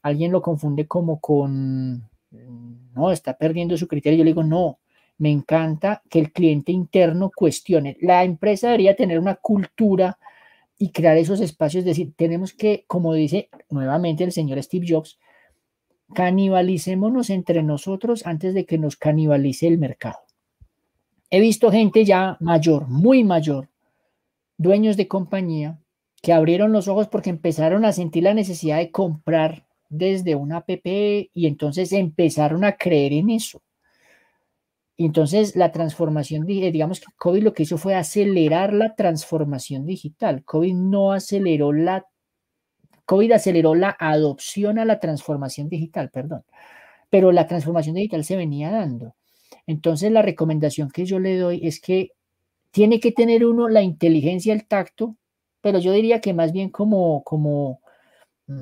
[0.01, 4.19] Alguien lo confunde como con no, está perdiendo su criterio.
[4.19, 4.79] Yo le digo, no,
[5.17, 7.97] me encanta que el cliente interno cuestione.
[8.01, 10.17] La empresa debería tener una cultura
[10.77, 15.17] y crear esos espacios, es decir, tenemos que, como dice nuevamente el señor Steve Jobs,
[16.13, 20.19] canibalicémonos entre nosotros antes de que nos canibalice el mercado.
[21.29, 23.69] He visto gente ya mayor, muy mayor,
[24.57, 25.79] dueños de compañía,
[26.21, 30.69] que abrieron los ojos porque empezaron a sentir la necesidad de comprar desde una app
[30.69, 33.61] y entonces empezaron a creer en eso.
[34.97, 40.43] Entonces la transformación, digamos que COVID lo que hizo fue acelerar la transformación digital.
[40.43, 42.05] COVID no aceleró la,
[43.05, 46.43] COVID aceleró la adopción a la transformación digital, perdón.
[47.09, 49.15] Pero la transformación digital se venía dando.
[49.67, 52.11] Entonces la recomendación que yo le doy es que
[52.71, 55.15] tiene que tener uno la inteligencia, el tacto,
[55.61, 57.81] pero yo diría que más bien como, como,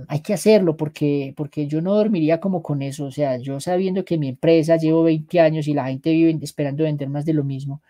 [0.07, 3.05] hay que hacerlo porque, porque yo no dormiría como con eso.
[3.05, 6.83] O sea, yo sabiendo que mi empresa llevo 20 años y la gente vive esperando
[6.83, 7.81] vender más de lo mismo,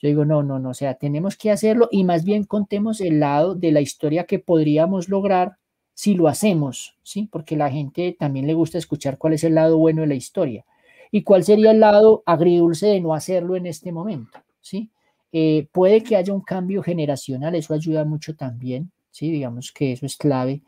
[0.00, 3.20] yo digo, no, no, no, o sea, tenemos que hacerlo y más bien contemos el
[3.20, 5.56] lado de la historia que podríamos lograr
[5.94, 7.28] si lo hacemos, ¿sí?
[7.32, 10.66] Porque la gente también le gusta escuchar cuál es el lado bueno de la historia
[11.10, 14.90] y cuál sería el lado agridulce de no hacerlo en este momento, ¿sí?
[15.32, 19.30] Eh, puede que haya un cambio generacional, eso ayuda mucho también, ¿sí?
[19.30, 20.62] Digamos que eso es clave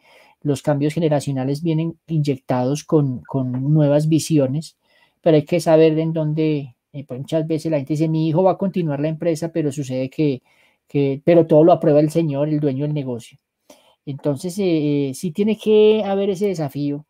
[0.49, 3.23] los cambios generacionales vienen inyectados con,
[3.61, 4.77] nuevas visiones,
[5.21, 8.43] pero hay que saber en dónde, eh, pues, muchas veces la gente dice, mi hijo
[8.43, 10.43] va a continuar la empresa, pero sucede que,
[11.25, 13.39] pero todo lo aprueba el señor, el dueño del negocio.
[14.07, 17.07] Entonces, eh, eh, sí tiene que haber ese desafío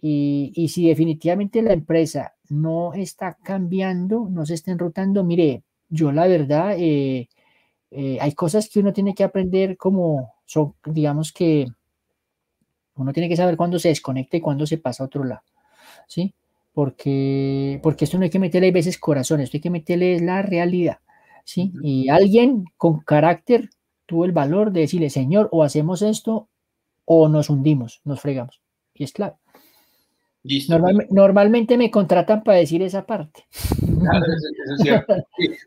[0.00, 6.26] y, si definitivamente la empresa no está cambiando, no se está enrutando, mire, yo la
[6.26, 11.66] verdad, hay cosas que uno tiene que aprender como son, digamos que
[12.96, 15.42] uno tiene que saber cuándo se desconecta y cuándo se pasa a otro lado,
[16.06, 16.34] ¿sí?
[16.72, 20.42] Porque, porque esto no hay que meterle a veces corazones, esto hay que meterle la
[20.42, 20.98] realidad,
[21.44, 21.72] ¿sí?
[21.82, 23.70] Y alguien con carácter
[24.06, 26.48] tuvo el valor de decirle, Señor, o hacemos esto
[27.04, 28.60] o nos hundimos, nos fregamos.
[28.94, 29.38] Y es claro.
[31.10, 33.44] normalmente me contratan para decir esa parte.
[34.00, 35.14] Claro, eso, es cierto.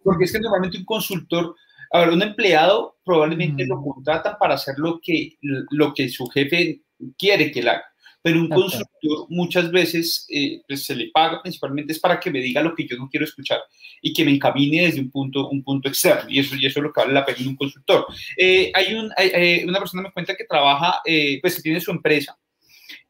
[0.03, 1.55] porque es que normalmente un consultor,
[1.91, 3.83] a ver, un empleado probablemente lo mm.
[3.83, 6.81] contratan para hacer lo que, lo que su jefe
[7.17, 7.85] quiere que la haga.
[8.21, 12.39] Pero un consultor muchas veces eh, pues, se le paga principalmente es para que me
[12.41, 13.59] diga lo que yo no quiero escuchar
[14.01, 16.27] y que me encamine desde un punto, un punto externo.
[16.27, 18.07] Y eso, y eso es lo que vale la pena en un consultor.
[18.35, 21.01] Eh, hay, un, eh, una persona me cuenta que trabaja,
[21.39, 22.35] pues que tiene su empresa.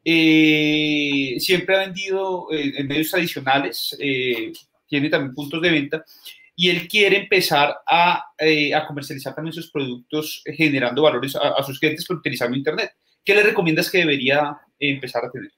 [0.04, 3.96] siempre ha vendido en medios tradicionales,
[4.86, 6.04] tiene también puntos de venta
[6.56, 8.24] y él quiere empezar a,
[8.74, 12.90] a comercializar también sus productos generando valores a, a sus clientes pero utilizando Internet.
[13.26, 15.50] ¿qué le recomiendas que debería empezar a tener?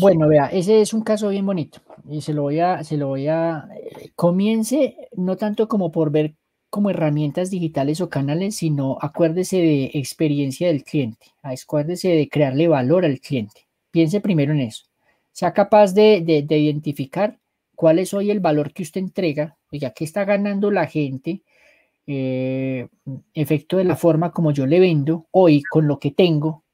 [0.00, 3.08] Bueno, vea, ese es un caso bien bonito y se lo voy a, se lo
[3.08, 6.34] voy a, eh, comience no tanto como por ver
[6.70, 13.04] como herramientas digitales o canales, sino acuérdese de experiencia del cliente, acuérdese de crearle valor
[13.04, 13.66] al cliente.
[13.90, 14.84] Piense primero en eso.
[15.32, 17.38] Sea capaz de, identificar
[17.76, 21.42] cuál es hoy el valor que usted entrega, ya que está ganando la gente,
[22.08, 22.88] eh,
[23.34, 26.64] efecto de la forma como yo le vendo hoy con lo que tengo,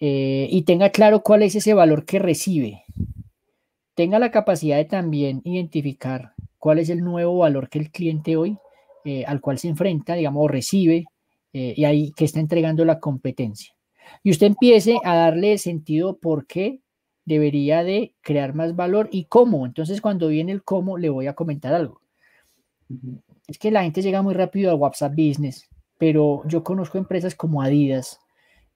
[0.00, 2.82] eh, y tenga claro cuál es ese valor que recibe.
[3.94, 8.58] Tenga la capacidad de también identificar cuál es el nuevo valor que el cliente hoy
[9.04, 11.06] eh, al cual se enfrenta, digamos, o recibe
[11.52, 13.74] eh, y ahí que está entregando la competencia.
[14.22, 16.80] Y usted empiece a darle sentido por qué
[17.24, 19.66] debería de crear más valor y cómo.
[19.66, 22.00] Entonces, cuando viene el cómo, le voy a comentar algo.
[23.46, 25.68] Es que la gente llega muy rápido a WhatsApp Business,
[25.98, 28.18] pero yo conozco empresas como Adidas,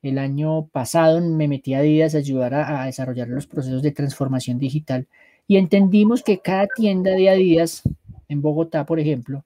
[0.03, 4.59] el año pasado me metí a Adidas a ayudar a, desarrollar los procesos de transformación
[4.59, 5.09] digital
[5.49, 7.83] y entendimos que cada tienda de Adidas
[8.29, 9.45] en Bogotá, por ejemplo,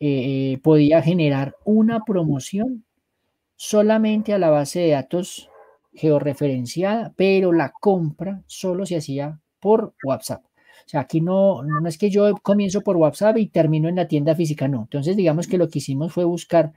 [0.00, 2.84] eh, eh, podía generar una promoción
[3.56, 5.47] solamente a la base de datos
[5.98, 10.44] georreferenciada, pero la compra solo se hacía por WhatsApp.
[10.44, 14.08] O sea, aquí no, no es que yo comienzo por WhatsApp y termino en la
[14.08, 14.82] tienda física, no.
[14.82, 16.72] Entonces, digamos que lo que hicimos fue buscar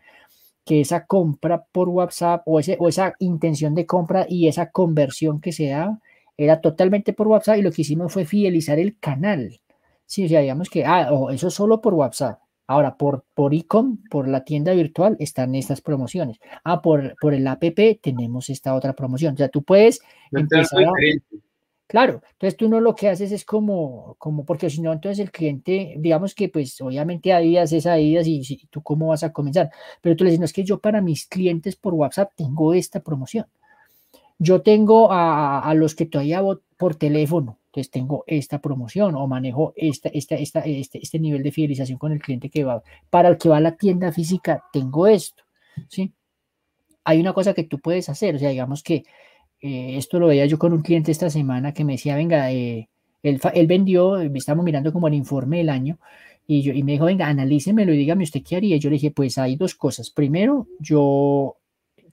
[0.66, 5.40] que esa compra por WhatsApp o, ese, o esa intención de compra y esa conversión
[5.42, 6.00] que se da
[6.38, 9.62] era totalmente por WhatsApp y lo que hicimos fue fidelizar el canal.
[10.06, 12.40] Sí, o sea, digamos que, ah, eso solo por WhatsApp.
[12.72, 16.40] Ahora, por, por ecom, por la tienda virtual, están estas promociones.
[16.64, 17.64] Ah, por, por el app
[18.02, 19.34] tenemos esta otra promoción.
[19.34, 20.02] O sea, tú puedes
[20.32, 20.92] empezar a,
[21.92, 25.30] Claro, entonces tú no lo que haces es como, como porque si no, entonces el
[25.30, 29.70] cliente, digamos que pues obviamente Adidas es Adidas y, y tú cómo vas a comenzar,
[30.00, 33.02] pero tú le dices, no es que yo para mis clientes por WhatsApp tengo esta
[33.02, 33.48] promoción.
[34.40, 36.42] Yo tengo a, los que todavía
[36.78, 41.54] por teléfono, entonces tengo esta promoción o manejo esta, esta, esta, este, este nivel de
[41.54, 42.84] fidelización con el cliente que va.
[43.10, 45.44] Para el que va a la tienda física, tengo esto,
[45.88, 46.12] ¿sí?
[47.06, 49.06] Hay una cosa que tú puedes hacer, o sea, digamos que
[49.62, 52.90] eh, esto lo veía yo con un cliente esta semana que me decía, venga, eh,
[53.24, 55.98] él, él, vendió, estamos mirando como el informe del año,
[56.46, 58.76] y, yo, y me dijo, venga, analícemelo y dígame usted qué haría.
[58.76, 60.10] Yo le dije, pues hay dos cosas.
[60.10, 61.56] Primero, yo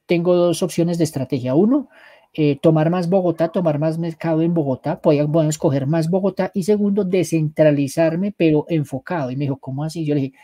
[0.07, 1.57] tengo dos opciones de estrategia.
[1.57, 1.89] Uno,
[2.35, 6.51] eh, tomar más Bogotá, tomar más mercado en Bogotá, podemos escoger más Bogotá.
[6.55, 9.31] Y segundo, descentralizarme, pero enfocado.
[9.31, 10.05] Y me dijo, ¿cómo así?
[10.05, 10.39] Yo le dije,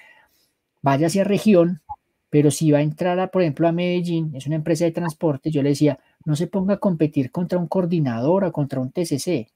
[0.83, 1.83] vaya hacia región,
[2.31, 5.51] pero si va a entrar, a, por ejemplo, a Medellín, es una empresa de transporte,
[5.51, 9.49] yo le decía, no se ponga a competir contra un coordinador o contra un TCC.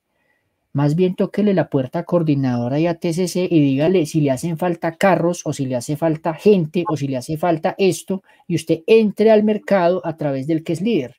[0.72, 4.58] Más bien tóquele la puerta a coordinadora y a TCC y dígale si le hacen
[4.58, 8.54] falta carros o si le hace falta gente o si le hace falta esto y
[8.54, 11.16] usted entre al mercado a través del que es líder.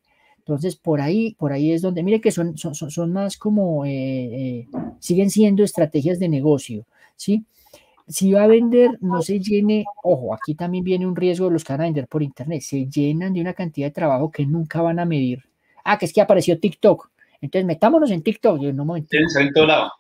[0.50, 3.91] Entonces, por ahí, por ahí es donde, mire que son, son, son más como, eh,
[3.91, 4.68] eh,
[5.00, 6.86] siguen siendo estrategias de negocio,
[7.16, 7.45] ¿sí?
[8.08, 11.64] si va a vender, no se llene, ojo, aquí también viene un riesgo de los
[11.64, 14.82] que van a vender por internet, se llenan de una cantidad de trabajo que nunca
[14.82, 15.43] van a medir.
[15.84, 17.12] Ah, que es que apareció TikTok.
[17.39, 18.60] Entonces metámonos en TikTok.
[18.60, 19.06] Yo, no en
[19.54, 19.91] todo lado.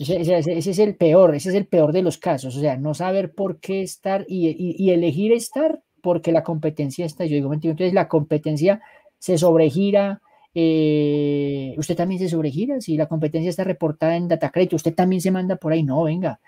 [0.00, 2.56] Ese, ese, ese, es el peor, ese es el peor de los casos.
[2.56, 7.06] O sea, no saber por qué estar y, y, y elegir estar porque la competencia
[7.06, 7.24] está.
[7.24, 8.82] Yo digo, entonces la competencia
[9.20, 10.20] se sobregira,
[10.54, 15.30] eh, usted también se sobregira, si la competencia está reportada en DataCredit, usted también se
[15.30, 16.40] manda por ahí, no, venga,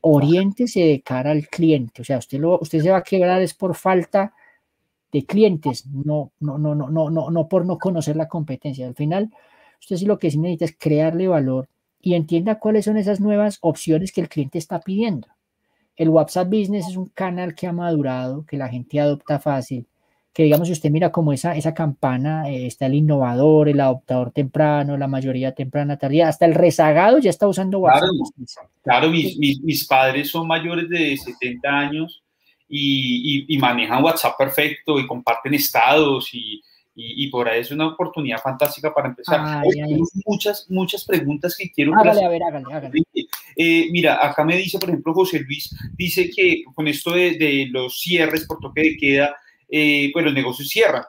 [0.00, 2.02] oriéntese de cara al cliente.
[2.02, 4.34] O sea, usted, lo, usted se va a quebrar es por falta
[5.12, 8.86] de clientes, no, no, no, no, no, no, no por no conocer la competencia.
[8.86, 9.30] Al final,
[9.80, 11.68] usted sí lo que necesita es crearle valor
[12.00, 15.28] y entienda cuáles son esas nuevas opciones que el cliente está pidiendo.
[15.96, 19.86] El WhatsApp Business es un canal que ha madurado, que la gente adopta fácil,
[20.34, 24.32] que digamos, si usted mira como esa, esa campana, eh, está el innovador, el adoptador
[24.32, 28.10] temprano, la mayoría temprana, tardía, hasta el rezagado ya está usando WhatsApp.
[28.82, 32.24] Claro, mis, mis, mis, padres son mayores de 70 años
[32.68, 36.60] y, y, y, manejan WhatsApp perfecto y comparten estados y,
[36.96, 39.40] y, por ahí es una oportunidad fantástica para empezar.
[39.40, 41.92] Ay, ay, muchas, muchas preguntas que quiero...
[41.94, 43.02] Hágale, a ver, hágale, hágale.
[43.56, 47.68] Eh, mira, acá me dice, por ejemplo, José Luis, dice que con esto de, de
[47.70, 49.36] los cierres por toque de queda,
[49.76, 51.02] eh, pues los negocios cierran.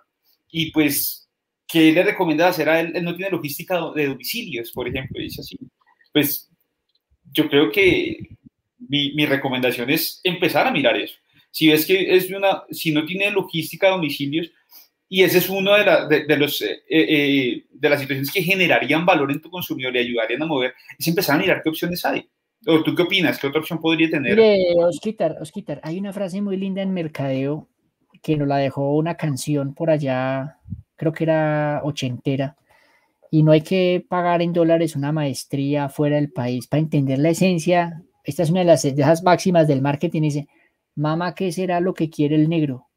[0.50, 1.30] Y pues,
[1.68, 2.94] ¿qué le recomienda hacer a él?
[2.96, 5.56] Él no tiene logística de domicilios, por ejemplo, dice así.
[6.12, 6.50] Pues
[7.32, 8.18] yo creo que
[8.80, 11.16] mi, recomendación es empezar a mirar eso.
[11.52, 14.52] Si ves que es una, si no tiene logística de domicilios,
[15.08, 19.42] y ese es uno de, los, eh, eh, de las situaciones que generarían valor en
[19.42, 22.28] tu consumidor y ayudarían a mover, es empezar a mirar qué opciones hay.
[22.66, 23.38] ¿O tú qué opinas?
[23.38, 24.36] ¿Qué otra opción podría tener?
[24.36, 27.70] Mire, Osquitar, Osquitar, hay una frase muy linda en mercadeo
[28.26, 30.58] que nos la dejó una canción por allá,
[30.96, 32.56] creo que era ochentera,
[33.30, 37.30] y no hay que pagar en dólares una maestría fuera del país para entender la
[37.30, 38.02] esencia.
[38.24, 40.48] Esta es una de las de esas máximas del marketing, dice,
[40.96, 42.88] mamá, ¿qué será lo que quiere el negro?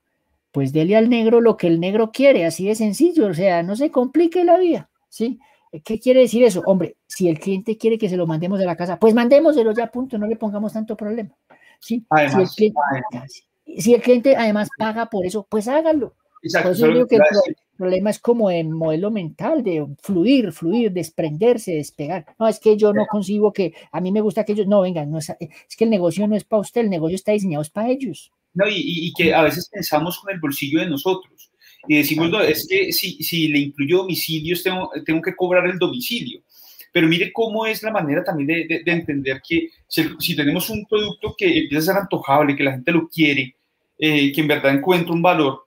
[0.51, 3.77] Pues dele al negro lo que el negro quiere, así de sencillo, o sea, no
[3.77, 5.39] se complique la vida, ¿sí?
[5.85, 6.63] ¿Qué quiere decir eso?
[6.65, 9.89] Hombre, si el cliente quiere que se lo mandemos de la casa, pues mandémoselo ya,
[9.89, 11.37] punto, no le pongamos tanto problema.
[11.81, 12.07] ¿sí?
[12.09, 13.29] Además, si el cliente,
[13.77, 16.15] si el cliente además paga por eso, pues hágalo.
[16.43, 21.73] Exacto, por eso que el problema es como el modelo mental de fluir, fluir, desprenderse,
[21.75, 22.27] despegar.
[22.39, 25.11] No, es que yo no consigo que, a mí me gusta que ellos, no, vengan,
[25.11, 27.71] no es, es, que el negocio no es para usted, el negocio está diseñado es
[27.71, 28.33] para ellos.
[28.55, 31.53] No, y, y, que a veces pensamos con el bolsillo de nosotros
[31.87, 35.79] y decimos, no, es que si, si le incluyo domicilios, tengo, tengo que cobrar el
[35.79, 36.43] domicilio.
[36.93, 40.87] Pero mire cómo es la manera también de, de, entender que si, si, tenemos un
[40.87, 43.55] producto que empieza a ser antojable, que la gente lo quiere,
[43.99, 45.67] eh, que en verdad encuentra un valor,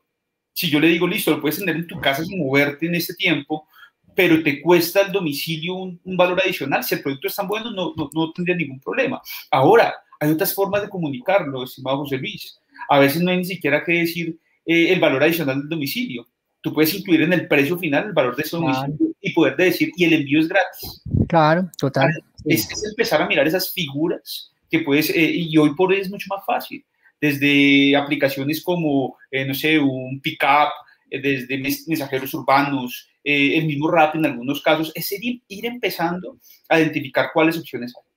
[0.53, 3.13] si yo le digo, listo, lo puedes tener en tu casa sin moverte en este
[3.13, 3.67] tiempo,
[4.15, 7.71] pero te cuesta el domicilio un, un valor adicional, si el producto es tan bueno,
[7.71, 9.21] no, no, no, tendría ningún problema.
[9.49, 12.59] Ahora, hay otras formas de comunicarlo, estimado José Luis.
[12.89, 16.27] A veces no hay ni siquiera que decir eh, el valor adicional del domicilio.
[16.61, 19.91] tú puedes incluir en el precio final el valor de ese domicilio y poder decir,
[19.95, 21.01] y el envío es gratis.
[21.27, 22.11] Claro, total.
[22.45, 26.27] Es, empezar a mirar esas figuras que puedes, eh, y hoy por hoy es mucho
[26.29, 26.85] más fácil,
[27.21, 30.69] desde aplicaciones como, eh, no sé, un pickup,
[31.09, 36.79] eh, desde mensajeros urbanos, el mismo RAP en algunos casos, es ir, ir empezando a
[36.79, 38.11] identificar cuáles opciones hay.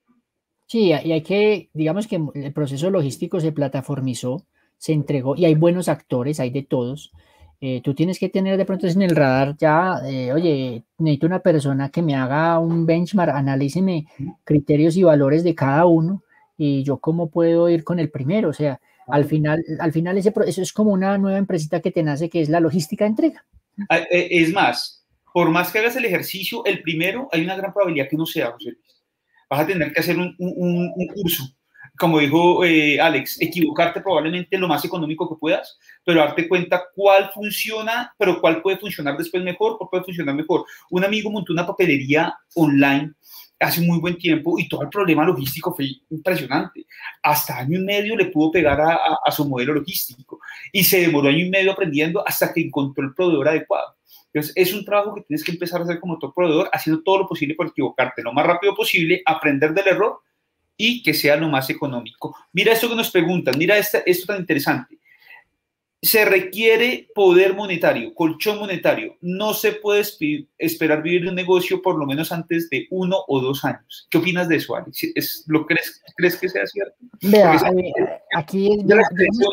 [0.67, 4.47] Sí, y hay que, digamos que el proceso logístico se plataformizó,
[4.77, 7.11] se entregó y hay buenos actores, hay de todos.
[7.61, 11.39] Eh, tú tienes que tener de pronto en el radar ya, eh, oye, necesito una
[11.39, 14.07] persona que me haga un benchmark, analíceme
[14.43, 16.23] criterios y valores de cada uno
[16.57, 18.49] y yo cómo puedo ir con el primero.
[18.49, 22.03] O sea, al final, al final ese proceso es como una nueva empresita que te
[22.03, 23.45] nace que es la logística de entrega.
[23.89, 27.73] Ah, eh, es más, por más que hagas el ejercicio, el primero hay una gran
[27.73, 28.77] probabilidad que no sea, José
[29.49, 31.43] Vas a tener que hacer un, un, un curso
[31.97, 37.31] como dijo eh, Alex, equivocarte probablemente lo más económico que puedas, pero darte cuenta cuál
[37.33, 40.65] funciona, pero cuál puede funcionar después mejor, cuál puede funcionar mejor.
[40.89, 43.13] Un amigo montó una papelería online
[43.59, 46.85] hace muy buen tiempo y todo el problema logístico fue impresionante.
[47.23, 50.39] Hasta año y medio le pudo pegar a, a, su modelo logístico
[50.71, 53.95] y se demoró año y medio aprendiendo hasta que encontró el proveedor adecuado.
[54.33, 57.19] Entonces, es un trabajo que tienes que empezar a hacer como todo proveedor, haciendo todo
[57.19, 60.19] lo posible por equivocarte lo más rápido posible, aprender del error
[60.75, 62.35] y que sea lo más económico.
[62.51, 64.99] Mira esto que nos preguntan, mira esto tan interesante.
[66.05, 69.17] Se requiere poder monetario, colchón monetario.
[69.21, 70.03] No se puede
[70.59, 74.07] esperar vivir de un negocio por lo menos antes de uno o dos años.
[74.11, 75.11] ¿Qué opinas de eso, Alex?
[75.15, 76.95] ¿Es, ¿Lo crees, crees que sea cierto?
[77.23, 77.91] Vea, eh,
[78.35, 78.85] aquí es...
[78.85, 79.01] la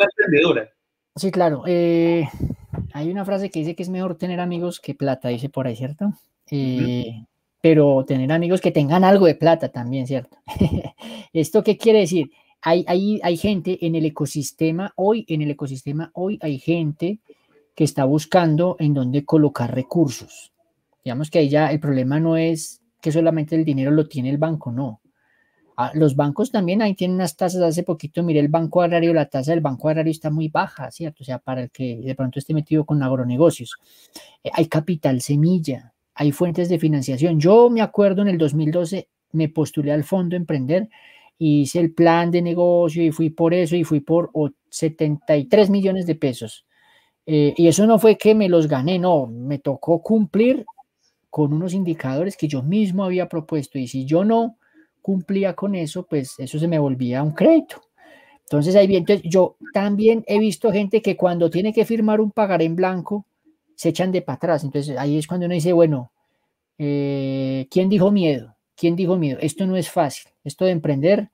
[0.07, 0.71] emprendedora.
[1.17, 1.63] Sí, claro.
[1.67, 2.29] Eh,
[2.93, 5.77] hay una frase que dice que es mejor tener amigos que plata, dice por ahí,
[5.77, 6.13] ¿cierto?
[6.51, 7.25] Eh,
[7.63, 10.37] pero tener amigos que tengan algo de plata también, ¿cierto?
[11.33, 12.31] ¿Esto qué quiere decir?
[12.63, 17.19] Hay, hay, hay gente en el ecosistema, hoy en el ecosistema, hoy hay gente
[17.75, 20.53] que está buscando en dónde colocar recursos.
[21.05, 24.39] Digamos que ahí ya el problema no es que solamente el dinero lo tiene el
[24.39, 25.01] banco, no.
[25.77, 27.63] Ah, los bancos también ahí tienen unas tasas.
[27.63, 31.23] Hace poquito miré el banco agrario, la tasa del banco agrario está muy baja, ¿cierto?
[31.23, 33.77] O sea, para el que de pronto esté metido con agronegocios.
[34.45, 37.41] Eh, hay capital semilla, hay fuentes de financiación.
[37.41, 40.89] Yo me acuerdo en el 2012 me postulé al fondo Emprender,
[41.43, 44.31] hice el plan de negocio y fui por eso y fui por
[44.71, 46.67] 73 millones de pesos.
[47.27, 50.65] Eh, y eso no fue que me los gané, no, me tocó cumplir
[51.31, 54.57] con unos indicadores que yo mismo había propuesto y si yo no
[55.01, 57.83] cumplía con eso, pues eso se me volvía un crédito.
[58.45, 62.61] Entonces ahí bien, yo también he visto gente que cuando tiene que firmar un pagar
[62.63, 63.25] en blanco,
[63.75, 64.63] se echan de para atrás.
[64.63, 66.13] Entonces ahí es cuando uno dice, bueno,
[66.79, 68.55] eh, ¿quién dijo miedo?
[68.77, 69.39] ¿Quién dijo miedo?
[69.41, 70.31] Esto no es fácil.
[70.45, 71.31] Esto de emprender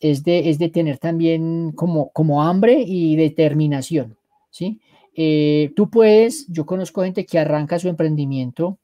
[0.00, 4.16] es de, es de tener también como, como hambre y determinación.
[4.50, 4.80] ¿sí?
[5.14, 8.78] Eh, tú puedes, yo conozco gente que arranca su emprendimiento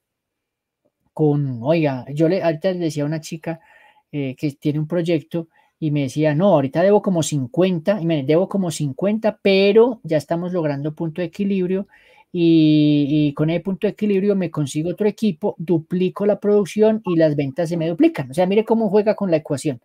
[1.12, 3.60] con, oiga, yo le, ahorita le decía a una chica
[4.12, 5.48] eh, que tiene un proyecto
[5.80, 10.16] y me decía, no, ahorita debo como 50, y me debo como 50, pero ya
[10.16, 11.88] estamos logrando punto de equilibrio
[12.32, 17.36] y, con ese punto de equilibrio me consigo otro equipo, duplico la producción y las
[17.36, 18.30] ventas se me duplican.
[18.30, 19.80] O sea, mire cómo juega con la ecuación.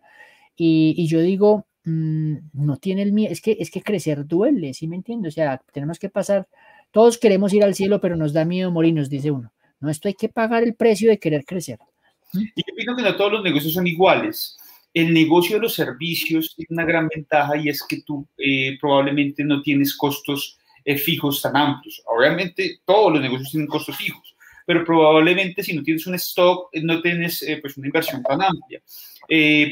[0.56, 4.86] Y, yo digo, mm, no tiene el miedo, es que, es que crecer duele, ¿sí
[4.86, 5.28] me entiendo?
[5.28, 6.46] O sea, tenemos que pasar,
[6.90, 9.52] todos queremos ir al cielo, pero nos da miedo morirnos, dice uno.
[9.80, 11.78] No, esto hay que pagar el precio de querer crecer.
[12.32, 12.40] ¿Mm?
[12.54, 14.56] Y yo pienso que no todos los negocios son iguales.
[14.92, 19.42] El negocio de los servicios tiene una gran ventaja y es que tú eh, probablemente
[19.42, 22.02] no tienes costos fijos tan amplios.
[22.06, 24.34] Obviamente todos los negocios tienen costos fijos,
[24.66, 28.42] pero probablemente si no tienes un stock, eh, no tienes eh, pues una inversión tan
[28.42, 28.82] amplia.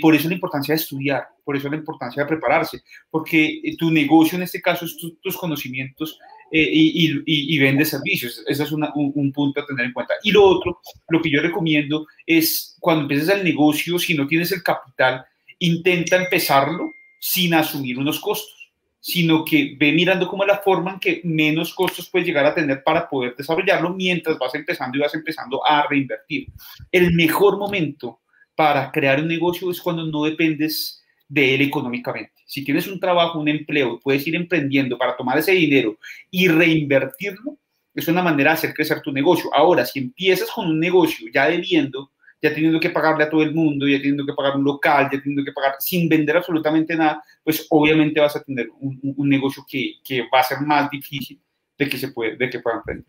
[0.00, 4.36] por eso la importancia de estudiar, por eso la importancia de prepararse, porque tu negocio
[4.36, 6.18] en este caso es tus conocimientos
[6.50, 8.42] y, y, y, vende servicios.
[8.46, 10.14] Ese es un, un, punto a tener en cuenta.
[10.22, 14.52] Y lo otro, lo que yo recomiendo es cuando empieces el negocio, si no tienes
[14.52, 15.24] el capital,
[15.58, 18.61] intenta empezarlo sin asumir unos costos
[19.03, 22.55] sino que ve mirando cómo es la forma en que menos costos puedes llegar a
[22.55, 26.46] tener para poder desarrollarlo mientras vas empezando y vas empezando a reinvertir.
[26.92, 28.20] El mejor momento
[28.55, 32.32] para crear un negocio es cuando no dependes de él económicamente.
[32.46, 35.98] Si tienes un trabajo, un empleo, puedes ir emprendiendo para tomar ese dinero
[36.30, 37.59] y reinvertirlo,
[37.96, 39.50] es una manera de hacer crecer tu negocio.
[39.53, 42.12] Ahora, si empiezas con un negocio ya debiendo,
[42.43, 45.20] ya teniendo que pagarle a todo el mundo, ya teniendo que pagar un local, ya
[45.20, 49.64] teniendo que pagar sin vender absolutamente nada, pues obviamente vas a tener un, un negocio
[49.68, 51.40] que, que, va a ser más difícil
[51.78, 53.07] de que se puede, de que puedan emprender.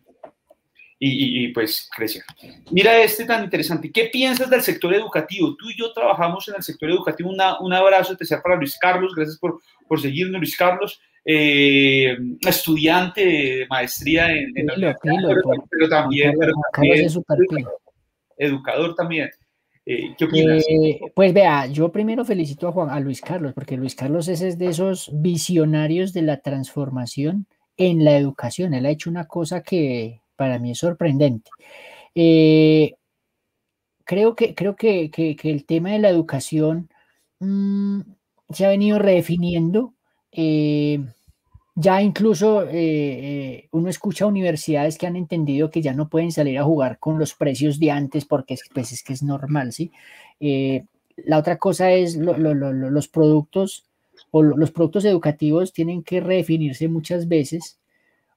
[0.96, 2.22] Y, y, pues crecer.
[2.70, 3.90] Mira este tan interesante.
[3.92, 5.54] ¿Qué piensas del sector educativo?
[5.56, 7.28] Tú y yo trabajamos en el sector educativo.
[7.28, 9.12] Una, un abrazo especial para Luis Carlos.
[9.14, 11.02] Gracias por, por seguirnos, Luis Carlos.
[11.26, 12.16] eh,
[12.46, 16.34] estudiante de maestría en, la pero, también,
[18.36, 19.30] educador, también.
[19.86, 20.64] Eh, ¿Qué opinas?
[20.68, 24.58] Eh, pues vea, yo primero felicito a Juan, a Luis Carlos, porque Luis Carlos es
[24.58, 28.74] de esos visionarios de la transformación en la educación.
[28.74, 31.50] Él ha hecho una cosa que para mí es sorprendente.
[34.04, 36.88] creo que, creo que, que, el tema de la educación
[37.40, 38.00] mm,
[38.50, 39.94] se ha venido redefiniendo
[40.32, 41.00] eh,
[41.74, 46.58] ya incluso eh, eh, uno escucha universidades que han entendido que ya no pueden salir
[46.58, 49.92] a jugar con los precios de antes porque pues, es que es normal, ¿sí?
[51.16, 53.86] la otra cosa es los productos
[54.30, 57.78] o los productos educativos tienen que redefinirse muchas veces.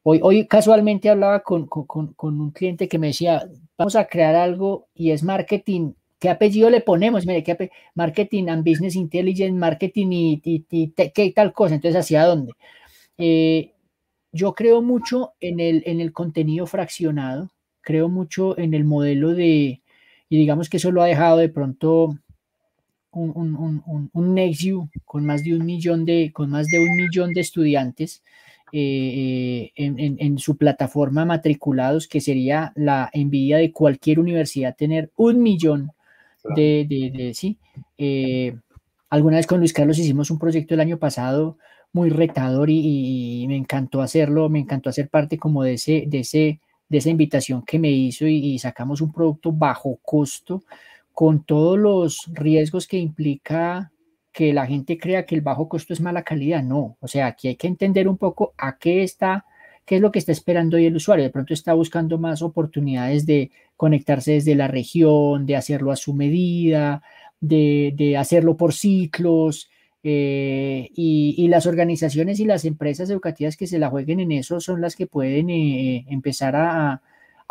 [0.03, 4.35] Hoy, hoy casualmente hablaba con, con, con un cliente que me decía, vamos a crear
[4.35, 7.27] algo y es marketing ¿Qué apellido le ponemos?
[7.27, 10.65] Mire, ¿qué marketing and business intelligence, marketing y,
[11.13, 11.75] qué tal cosa.
[11.75, 12.53] Entonces, ¿hacia dónde?
[13.18, 13.74] Eh,
[14.32, 17.49] yo creo mucho en el, en el contenido fraccionado,
[17.82, 19.82] creo mucho en el modelo de,
[20.30, 22.18] y digamos que eso lo ha dejado de pronto
[23.11, 27.34] un, un, un, Nextview con más de un millón de, con más de un millón
[27.34, 28.22] de estudiantes
[28.72, 35.41] eh, eh, en, su plataforma matriculados, que sería la envidia de cualquier universidad tener un
[35.41, 35.93] millón
[36.55, 37.57] de, de, sí.
[39.09, 41.57] Alguna vez con Luis Carlos hicimos un proyecto el año pasado
[41.98, 46.60] muy retador y, me encantó hacerlo, me encantó hacer parte como de ese, de ese,
[46.89, 50.64] de esa invitación que me hizo y, sacamos un producto bajo costo
[51.14, 53.91] con todos los riesgos que implica
[54.32, 56.62] que la gente crea que el bajo costo es mala calidad.
[56.64, 59.45] No, o sea, aquí hay que entender un poco a qué está
[59.88, 61.24] ¿Qué es lo que está esperando hoy el usuario?
[61.24, 66.14] De pronto está buscando más oportunidades de conectarse desde la región, de hacerlo a su
[66.14, 67.02] medida,
[67.39, 69.70] de, hacerlo por ciclos.
[70.10, 74.80] Eh, y, las organizaciones y las empresas educativas que se la jueguen en eso son
[74.80, 77.01] las que pueden eh, empezar a,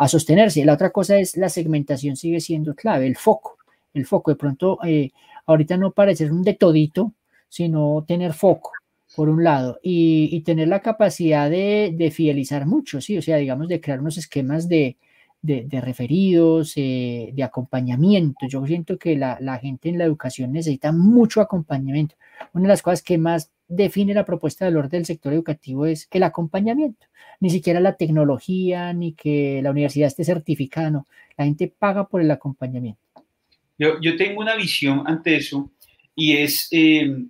[0.07, 0.65] sostenerse.
[0.65, 3.57] La otra cosa es la segmentación sigue siendo clave, el foco.
[3.93, 5.11] El foco, de pronto, eh,
[5.45, 7.13] ahorita no parece un de todito,
[7.47, 8.71] sino tener foco
[9.15, 13.81] por un lado, y, tener la capacidad de, fidelizar mucho, sí, o sea, digamos, de
[13.81, 14.97] crear unos esquemas de,
[15.81, 18.47] referidos, eh, de acompañamiento.
[18.47, 22.15] Yo siento que la, gente en la educación necesita mucho acompañamiento.
[22.53, 26.07] Una de las cosas que más define la propuesta de valor del sector educativo es
[26.11, 27.05] el acompañamiento.
[27.39, 31.07] Ni siquiera la tecnología, ni que la universidad esté certificada, no.
[31.37, 33.01] La gente paga por el acompañamiento.
[33.77, 35.71] Yo, yo tengo una visión ante eso
[36.15, 36.67] y es...
[36.71, 37.25] Eh,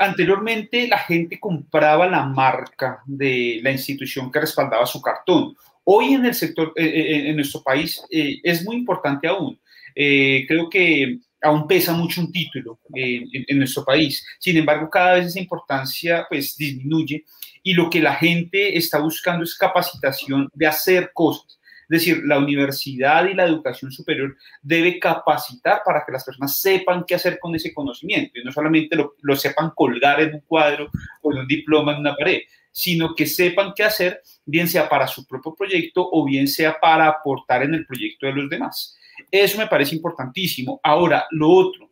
[0.00, 5.54] anteriormente la gente compraba la marca de la institución que respaldaba su cartón.
[5.84, 9.58] Hoy en el sector, eh, eh, en nuestro país, eh, es muy importante aún.
[9.94, 14.24] creo que aún pesa mucho un título en, nuestro país.
[14.38, 17.24] Sin embargo, cada vez esa importancia pues disminuye
[17.62, 21.58] y lo que la gente está buscando es capacitación de hacer cosas.
[21.90, 27.04] Es decir, la universidad y la educación superior debe capacitar para que las personas sepan
[27.06, 30.90] qué hacer con ese conocimiento y no solamente lo, sepan colgar en un cuadro
[31.20, 32.40] o en un diploma en una pared,
[32.70, 37.08] sino que sepan qué hacer, bien sea para su propio proyecto o bien sea para
[37.08, 38.96] aportar en el proyecto de los demás.
[39.30, 40.80] Eso me parece importantísimo.
[40.82, 41.90] Ahora, lo otro,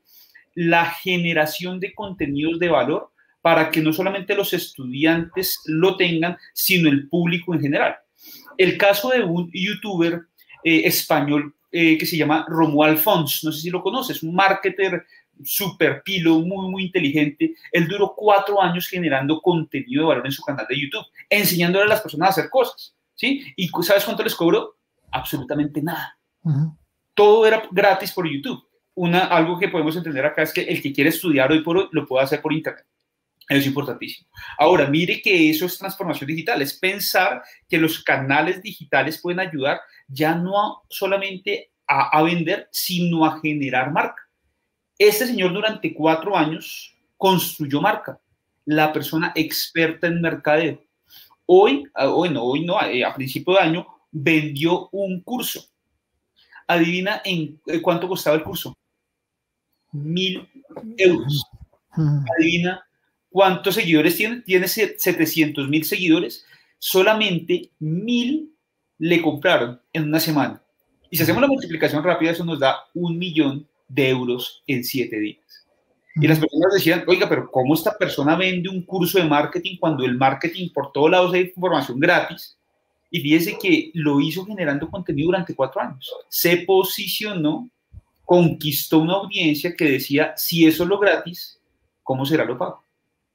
[0.55, 6.89] la generación de contenidos de valor para que no solamente los estudiantes lo tengan, sino
[6.89, 7.97] el público en general.
[8.59, 10.23] El caso de un youtuber
[10.63, 15.05] eh, español eh, que se llama Romuald Fons, no sé si lo conoces, un marketer
[15.45, 17.55] super pilo, muy, muy inteligente.
[17.73, 21.89] Él duró cuatro años generando contenido de valor en su canal de YouTube, enseñándole a
[21.89, 23.43] las personas a hacer cosas, ¿sí?
[23.57, 24.77] ¿Y sabes cuánto les cobró?
[25.13, 26.19] Absolutamente nada.
[27.21, 28.67] Todo era gratis por YouTube.
[28.95, 31.87] Una, algo que podemos entender acá es que el que quiere estudiar hoy por hoy
[31.93, 32.87] lo puede hacer por Internet.
[33.47, 34.27] Es importantísimo.
[34.57, 39.83] Ahora, mire que eso es transformación digital, es pensar que los canales digitales pueden ayudar
[40.09, 44.23] ya no solamente a, vender, sino a generar marca.
[44.97, 48.19] Este señor durante cuatro años construyó marca,
[48.65, 50.83] la persona experta en mercadeo.
[51.45, 55.70] Hoy, ah, hoy no, eh, a principio de año, vendió un curso.
[56.73, 58.75] Adivina en eh, cuánto costaba el curso.
[59.93, 60.49] Mil
[60.97, 61.45] euros.
[61.93, 62.85] Adivina
[63.31, 64.41] ¿Cuántos seguidores tiene?
[64.41, 66.45] Tiene 700 mil seguidores.
[66.79, 68.53] Solamente mil
[68.99, 70.61] le compraron en una semana.
[71.11, 75.19] Y si hacemos la multiplicación rápida, eso nos da un millón de euros en siete
[75.19, 75.67] días.
[76.17, 80.05] Y las personas decían, oiga, pero ¿cómo esta persona vende un curso de marketing cuando
[80.05, 82.59] el marketing por todos lados hay información gratis?
[83.11, 86.13] Y fíjese que lo hizo generando contenido durante cuatro años.
[86.29, 87.69] Se posicionó,
[88.25, 91.61] conquistó una audiencia que decía, si eso es lo gratis,
[92.03, 92.85] ¿cómo será lo pago?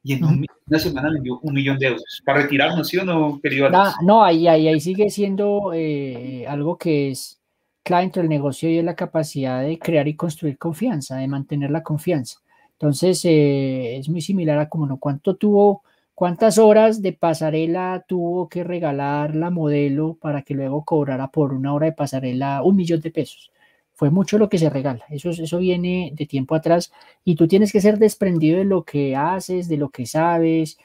[0.05, 2.21] y en una semana vendió un millón de euros.
[2.23, 3.71] ¿Para retirarnos, sí o no, querido
[4.03, 7.41] No, ahí, ahí, ahí sigue siendo eh, algo que es
[7.81, 11.71] clave dentro del negocio y es la capacidad de crear y construir confianza, de mantener
[11.71, 12.37] la confianza.
[12.73, 15.81] Entonces, eh, es muy similar a como no, cuánto tuvo,
[16.15, 21.73] cuántas horas de pasarela tuvo que regalar la modelo para que luego cobrara por una
[21.73, 23.51] hora de pasarela un millón de pesos.
[23.93, 25.05] Fue mucho lo que se regala.
[25.09, 26.91] Eso, eso viene de tiempo atrás
[27.23, 30.77] y tú tienes que ser desprendido de lo que haces, de lo que sabes,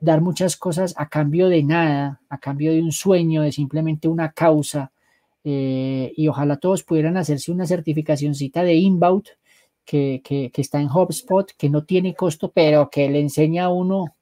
[0.00, 4.32] dar muchas cosas a cambio de nada, a cambio de un sueño, de simplemente una
[4.32, 4.92] causa
[5.44, 9.24] eh, y ojalá todos pudieran hacerse una certificacióncita de inbound
[9.84, 13.68] que, que, que, está en HubSpot, que no tiene costo, pero que le enseña a
[13.70, 14.14] uno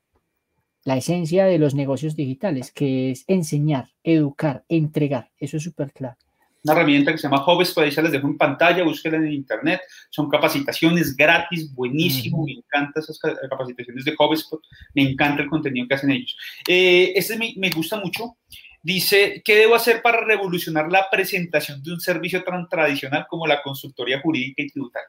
[0.85, 5.31] la esencia de los negocios digitales, que es enseñar, educar, entregar.
[5.39, 6.17] Eso es súper claro.
[6.63, 9.81] Una herramienta que se llama HubSpot, se les dejo en pantalla, búsquenla en internet.
[10.11, 12.45] Son capacitaciones gratis, buenísimo.
[12.45, 14.61] Me encantan esas capacitaciones de HubSpot,
[14.95, 16.37] me encanta el contenido que hacen ellos.
[16.69, 18.37] Eh, este me, me gusta mucho
[18.83, 23.63] Dice, ¿qué debo hacer para revolucionar la presentación de un servicio tan tradicional como la
[23.63, 25.09] consultoría jurídica y tributaria?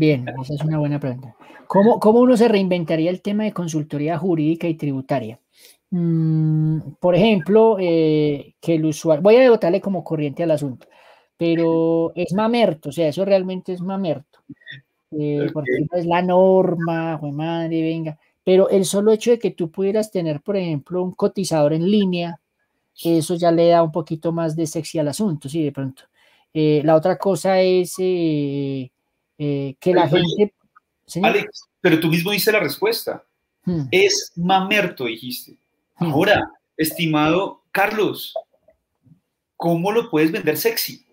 [0.00, 1.36] Bien, esa es una buena pregunta.
[1.66, 5.38] ¿Cómo, cómo uno se reinventaría el tema de consultoría jurídica y tributaria?
[5.90, 10.86] Mm, por ejemplo, eh, que el usuario, voy a devotarle como corriente al asunto,
[11.36, 14.38] pero es mamerto, o sea, eso realmente es mamerto.
[15.10, 18.18] Eh, porque es la norma, fue madre, venga.
[18.42, 22.40] Pero el solo hecho de que tú pudieras tener, por ejemplo, un cotizador en línea
[23.04, 26.04] eso ya le da un poquito más de sexy al asunto, sí, de pronto.
[26.54, 27.96] Eh, la otra cosa es
[29.42, 30.52] eh, que la gente...
[31.22, 33.24] Alex, pero tú mismo dices la respuesta.
[33.64, 33.84] Hmm.
[33.90, 35.56] Es mamerto, dijiste.
[35.96, 36.12] Hmm.
[36.12, 38.34] Ahora, estimado Carlos,
[39.56, 41.06] ¿cómo lo puedes vender sexy?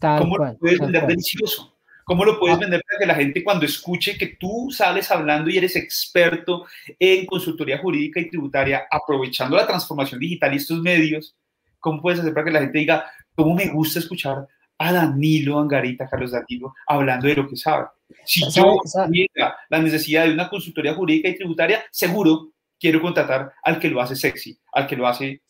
[0.00, 1.74] ¿Cómo lo puedes vender delicioso?
[2.04, 2.60] ¿Cómo lo puedes ah.
[2.60, 6.66] vender para que la gente cuando escuche que tú sales hablando y eres experto
[6.98, 11.34] en consultoría jurídica y tributaria, aprovechando la transformación digital y estos medios,
[11.80, 14.46] cómo puedes hacer para que la gente diga, cómo me gusta escuchar
[14.78, 17.86] a Danilo Angarita, Carlos Danilo, hablando de lo que sabe?
[18.24, 18.76] Si yo
[19.06, 24.00] tuviera la necesidad de una consultoría jurídica y tributaria, seguro quiero contratar al que lo
[24.00, 25.40] hace sexy, al que lo hace...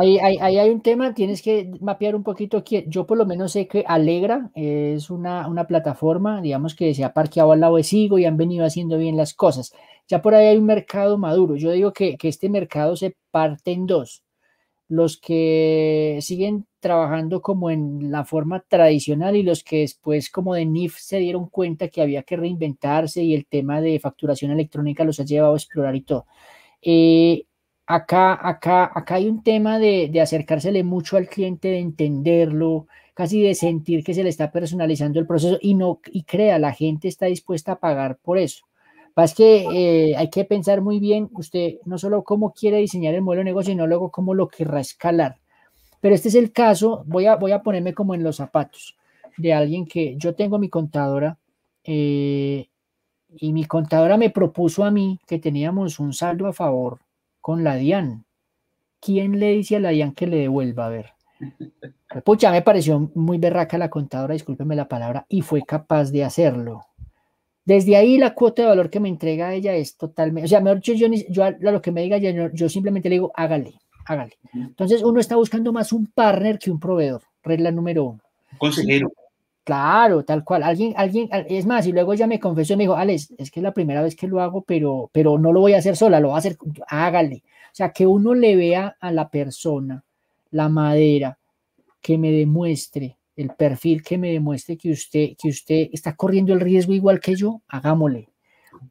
[0.00, 2.64] ahí, hay un tema, tienes que mapear un poquito.
[2.86, 7.12] Yo por lo menos sé que Alegra es una, una plataforma, digamos que se ha
[7.12, 9.72] parqueado al lado de Sigo y han venido haciendo bien las cosas.
[10.08, 11.54] Ya por ahí hay un mercado maduro.
[11.54, 14.24] Yo digo que, que este mercado se parte en dos.
[14.88, 20.66] Los que siguen trabajando como en la forma tradicional y los que después como de
[20.66, 25.20] NIF se dieron cuenta que había que reinventarse y el tema de facturación electrónica los
[25.20, 26.26] ha llevado a explorar y todo.
[26.82, 27.46] Eh,
[27.86, 33.42] acá, acá, acá hay un tema de, de acercársele mucho al cliente, de entenderlo, casi
[33.42, 37.08] de sentir que se le está personalizando el proceso y no, y crea, la gente
[37.08, 38.64] está dispuesta a pagar por eso.
[39.16, 43.22] Es que eh, hay que pensar muy bien usted no solo cómo quiere diseñar el
[43.22, 45.41] modelo de negocio, sino luego cómo lo querrá escalar.
[46.02, 48.96] Pero este es el caso, voy a, voy a ponerme como en los zapatos
[49.36, 51.38] de alguien que yo tengo mi contadora
[51.84, 52.66] eh,
[53.36, 56.98] y mi contadora me propuso a mí que teníamos un saldo a favor
[57.40, 58.24] con la DIAN.
[59.00, 60.86] ¿Quién le dice a la DIAN que le devuelva?
[60.86, 61.12] A ver.
[62.24, 66.84] Pucha, me pareció muy berraca la contadora, discúlpeme la palabra, y fue capaz de hacerlo.
[67.64, 70.80] Desde ahí la cuota de valor que me entrega ella es totalmente, o sea, mejor
[70.80, 73.74] dicho, yo, yo, a lo que me diga, yo, yo simplemente le digo, hágale,
[74.06, 74.38] hágale.
[74.52, 78.20] Entonces uno está buscando más un partner que un proveedor, regla número uno.
[78.58, 79.12] Consejero.
[79.64, 80.64] Claro, tal cual.
[80.64, 83.60] Alguien, alguien, es más, y luego ella me confesó y me dijo, Alex, es que
[83.60, 86.18] es la primera vez que lo hago, pero, pero no lo voy a hacer sola,
[86.18, 86.56] lo va a hacer,
[86.88, 87.42] hágale.
[87.66, 90.04] O sea, que uno le vea a la persona
[90.50, 91.38] la madera,
[92.00, 96.60] que me demuestre el perfil, que me demuestre que usted, que usted está corriendo el
[96.60, 98.28] riesgo igual que yo, hagámosle.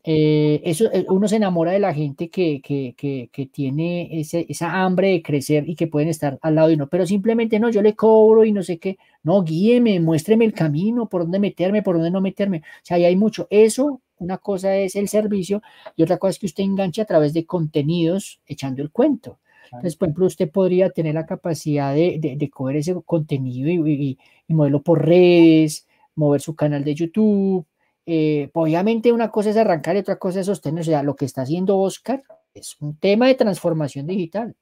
[0.04, 4.48] Eh, eso, eh, uno se enamora de la gente que, que, que, que tiene ese,
[4.50, 7.70] esa hambre de crecer y que pueden estar al lado de uno, pero simplemente no,
[7.70, 11.84] yo le cobro y no sé qué, no, guíeme, muéstreme el camino, por dónde meterme,
[11.84, 15.62] por dónde no meterme, o sea, ahí hay mucho, eso, una cosa es el servicio
[15.96, 19.40] y otra cosa es que usted enganche a través de contenidos echando el cuento.
[19.66, 23.94] Entonces, por ejemplo, usted podría tener la capacidad de, de, de coger ese contenido y,
[23.94, 24.18] y,
[24.48, 27.66] y moverlo por redes, mover su canal de YouTube,
[28.06, 30.82] eh, obviamente una cosa es arrancar y otra cosa es sostener.
[30.82, 32.24] O sea, lo que está haciendo Oscar
[32.54, 34.56] es un tema de transformación digital.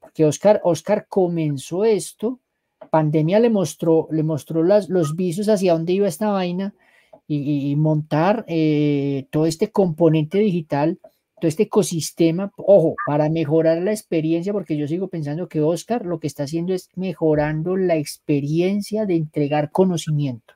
[0.00, 2.40] Porque Oscar, Oscar comenzó esto,
[2.90, 6.74] pandemia le mostró, le mostró las, los visos hacia dónde iba esta vaina
[7.28, 11.00] y, montar eh, todo este componente digital,
[11.40, 16.20] todo este ecosistema, ojo, para mejorar la experiencia, porque yo sigo pensando que Oscar lo
[16.20, 20.54] que está haciendo es mejorando la experiencia de entregar conocimiento.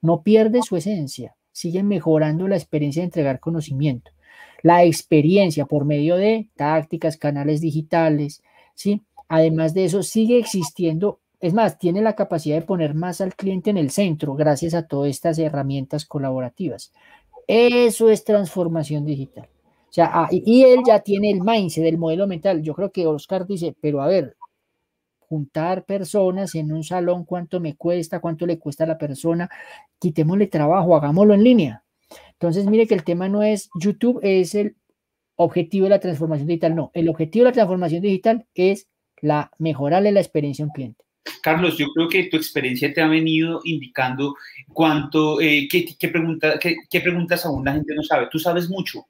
[0.00, 4.10] No pierde su esencia siguen mejorando la experiencia de entregar conocimiento.
[4.62, 8.42] la experiencia por medio de tácticas, canales digitales,
[8.74, 9.02] ¿sí?
[9.28, 13.70] Además de eso, sigue existiendo, es más, tiene la capacidad de poner más al cliente
[13.70, 16.92] en el centro gracias a todas estas herramientas colaborativas.
[17.46, 19.48] Eso es transformación digital.
[19.90, 22.62] O sea, ah, y él ya tiene el mindset del modelo mental.
[22.62, 24.35] Yo creo que Oscar dice, pero a ver,
[25.28, 29.48] juntar personas en un salón, cuánto me cuesta, cuánto le cuesta a la persona,
[29.98, 31.84] quitémosle trabajo, hagámoslo en línea.
[32.32, 34.76] Entonces, mire que el tema no es YouTube, es el
[35.36, 38.88] objetivo de la transformación digital, no, el objetivo de la transformación digital es
[39.20, 41.04] la mejorarle la experiencia a un cliente.
[41.42, 44.36] Carlos, yo creo que tu experiencia te ha venido indicando
[44.72, 45.96] cuánto, eh, qué, qué,
[46.90, 48.28] qué, preguntas aún la gente no sabe.
[48.30, 49.06] Tú sabes mucho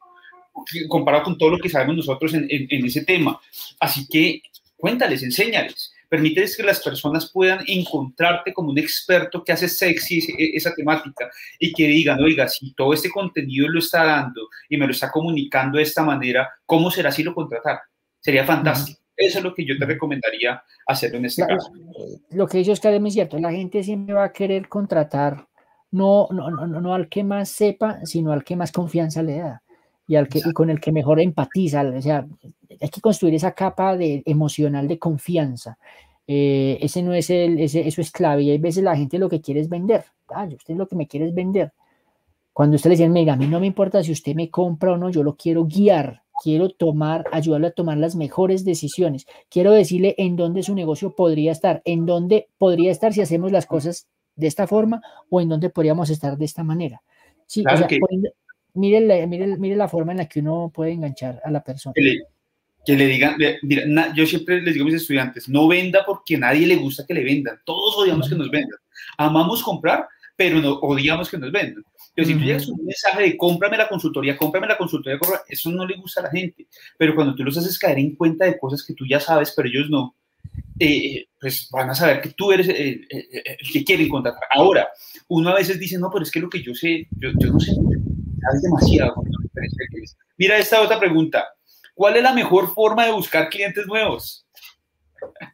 [0.88, 3.38] comparado con todo lo que sabemos nosotros en ese tema.
[3.78, 4.40] Así que
[4.76, 10.20] cuéntales, enséñales permites que las personas puedan encontrarte como un experto que hace sexy
[10.54, 11.28] esa temática
[11.58, 15.10] y que digan, oiga, si todo este contenido lo está dando y me lo está
[15.10, 17.80] comunicando de esta manera, ¿cómo será si lo contratar?
[18.20, 19.00] Sería fantástico.
[19.16, 21.72] Eso es lo que yo te recomendaría hacer en este caso.
[22.30, 23.38] Lo que dice Oscar es muy cierto.
[23.38, 25.48] La gente siempre va a querer contratar
[25.90, 29.62] no, no, no, no al que más sepa, sino al que más confianza le da
[30.06, 31.82] y, al que, y con el que mejor empatiza.
[31.82, 32.26] O sea,
[32.80, 35.78] hay que construir esa capa de, emocional de confianza.
[36.26, 38.42] Eh, ese no es el, ese, eso es clave.
[38.42, 40.04] Y hay veces la gente lo que quiere es vender.
[40.28, 41.72] Ah, usted lo que me quiere es vender.
[42.52, 44.96] Cuando usted le dice, mira, a mí no me importa si usted me compra o
[44.96, 49.26] no, yo lo quiero guiar, quiero tomar, ayudarle a tomar las mejores decisiones.
[49.50, 53.66] Quiero decirle en dónde su negocio podría estar, en dónde podría estar si hacemos las
[53.66, 57.02] cosas de esta forma o en dónde podríamos estar de esta manera.
[57.46, 57.88] Sí, o sea,
[58.76, 61.94] mire, la, mire, la forma en la que uno puede enganchar a la persona.
[61.94, 63.36] Que le, digan,
[64.14, 67.14] yo siempre les digo a mis estudiantes, no venda porque a nadie le gusta que
[67.14, 67.58] le vendan.
[67.64, 68.78] Todos odiamos que nos vendan.
[69.18, 71.82] Amamos comprar, pero no odiamos que nos vendan.
[72.14, 75.86] Pero si tú llegas un mensaje de cómprame la consultoría, cómprame la consultoría, eso no
[75.86, 76.66] le gusta a la gente.
[76.96, 79.68] Pero cuando tú los haces caer en cuenta de cosas que tú ya sabes, pero
[79.68, 80.14] ellos no,
[80.78, 83.06] eh, pues van a saber que tú eres el,
[83.72, 84.44] que quieren contratar.
[84.54, 84.88] Ahora,
[85.28, 87.60] uno a veces dice, no, pero es que lo que yo sé, yo, yo no
[87.60, 87.72] sé,
[88.54, 89.14] es demasiado.
[90.38, 91.44] Mira esta otra pregunta.
[91.94, 94.46] ¿Cuál es la mejor forma de buscar clientes nuevos?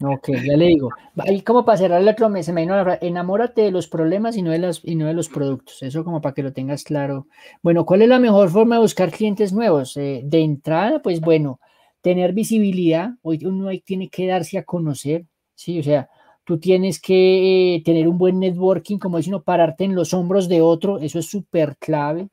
[0.04, 0.90] Ok, ya le digo.
[1.26, 2.66] Y como para cerrar el otro mes, me
[3.00, 5.82] enamórate de los problemas y no de, los, y no de los productos.
[5.82, 7.28] Eso como para que lo tengas claro.
[7.62, 9.96] Bueno, ¿cuál es la mejor forma de buscar clientes nuevos?
[9.96, 11.60] Eh, de entrada, pues bueno,
[12.00, 13.10] tener visibilidad.
[13.22, 15.78] Hoy uno tiene que darse a conocer, ¿sí?
[15.78, 16.08] O sea,
[16.44, 20.48] tú tienes que eh, tener un buen networking, como dice uno, pararte en los hombros
[20.48, 20.98] de otro.
[20.98, 22.28] Eso es súper clave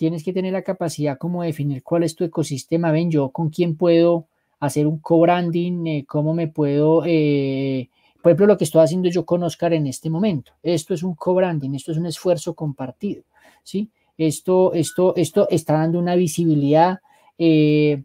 [0.00, 2.90] tienes que tener la capacidad como de definir cuál es tu ecosistema.
[2.90, 4.28] Ven, yo con quién puedo
[4.58, 7.90] hacer un co-branding, eh, cómo me puedo, eh,
[8.22, 10.52] por ejemplo, lo que estoy haciendo yo con Oscar en este momento.
[10.62, 13.24] Esto es un co-branding, esto es un esfuerzo compartido,
[13.62, 13.90] ¿sí?
[14.16, 17.00] Esto, esto, esto está dando una visibilidad,
[17.36, 18.02] eh,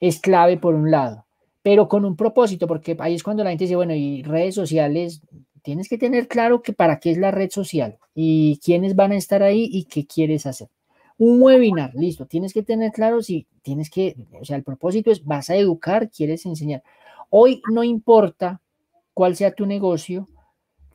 [0.00, 1.26] es clave por un lado,
[1.60, 5.20] pero con un propósito, porque ahí es cuando la gente dice, bueno, y redes sociales,
[5.60, 9.16] tienes que tener claro que para qué es la red social y quiénes van a
[9.16, 10.68] estar ahí y qué quieres hacer.
[11.16, 15.24] Un webinar, listo, tienes que tener claro si tienes que, o sea, el propósito es,
[15.24, 16.82] vas a educar, quieres enseñar.
[17.30, 18.60] Hoy no importa
[19.12, 20.28] cuál sea tu negocio,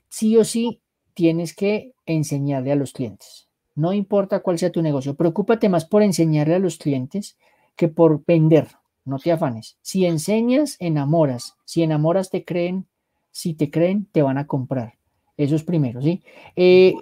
[0.10, 0.82] sí o sí
[1.14, 3.48] tienes que enseñarle a los clientes.
[3.76, 7.38] No importa cuál sea tu negocio, preocúpate más por enseñarle a los clientes
[7.78, 8.68] que por vender.
[9.06, 9.78] No te afanes.
[9.82, 11.56] Si enseñas, enamoras.
[11.64, 12.88] Si enamoras, te creen.
[13.32, 14.96] Si te creen, te van a comprar.
[15.38, 16.22] Eso es primero, ¿sí?
[16.58, 16.94] Eh,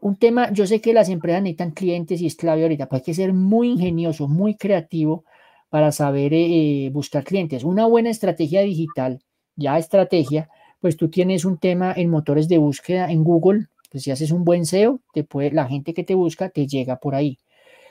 [0.00, 3.04] un tema, yo sé que las empresas necesitan clientes y es clave ahorita, pero hay
[3.04, 5.24] que ser muy ingenioso, muy creativo
[5.68, 7.64] para saber eh, buscar clientes.
[7.64, 9.20] Una buena estrategia digital,
[9.56, 10.48] ya estrategia,
[10.80, 14.44] pues tú tienes un tema en motores de búsqueda en Google, pues si haces un
[14.44, 17.38] buen SEO, te puede, la gente que te busca te llega por ahí.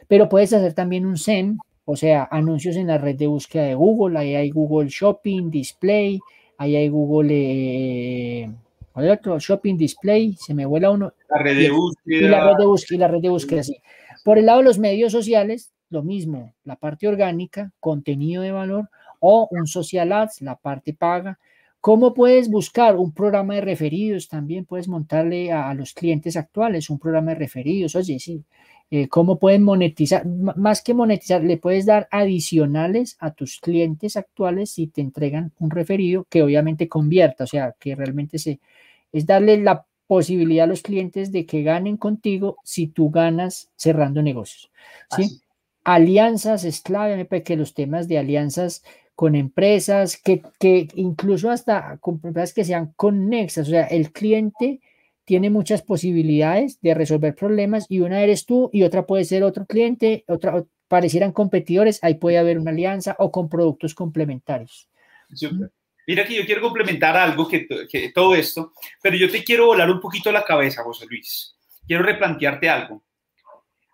[0.07, 3.75] Pero puedes hacer también un SEM, o sea, anuncios en la red de búsqueda de
[3.75, 6.19] Google, ahí hay Google Shopping, Display,
[6.57, 7.33] ahí hay Google...
[7.33, 8.49] Eh,
[8.95, 11.13] otro, shopping display, se me vuela uno.
[11.29, 12.17] La red de búsqueda.
[12.17, 13.77] Y la red de búsqueda, y la red de búsqueda, sí.
[14.23, 18.89] Por el lado de los medios sociales, lo mismo, la parte orgánica, contenido de valor,
[19.19, 21.39] o un social ads, la parte paga.
[21.81, 24.27] ¿Cómo puedes buscar un programa de referidos?
[24.27, 27.95] También puedes montarle a, los clientes actuales un programa de referidos.
[27.95, 28.43] Oye, sí,
[28.91, 34.71] eh, cómo pueden monetizar, más que monetizar, le puedes dar adicionales a tus clientes actuales
[34.71, 38.59] si te entregan un referido que obviamente convierta, o sea, que realmente se,
[39.15, 44.21] es darle la posibilidad a los clientes de que ganen contigo si tú ganas cerrando
[44.21, 44.69] negocios.
[45.15, 45.41] ¿sí?
[45.85, 48.83] Alianzas es clave, que los temas de alianzas
[49.15, 54.81] con empresas, que, que incluso hasta con empresas que sean conexas, o sea, el cliente
[55.23, 59.65] tiene muchas posibilidades de resolver problemas y una eres tú y otra puede ser otro
[59.65, 64.89] cliente, otra parecieran competidores, ahí puede haber una alianza o con productos complementarios.
[66.07, 69.89] Mira que yo quiero complementar algo que, que, todo esto, pero yo te quiero volar
[69.89, 71.55] un poquito la cabeza, José Luis.
[71.87, 73.03] Quiero replantearte algo.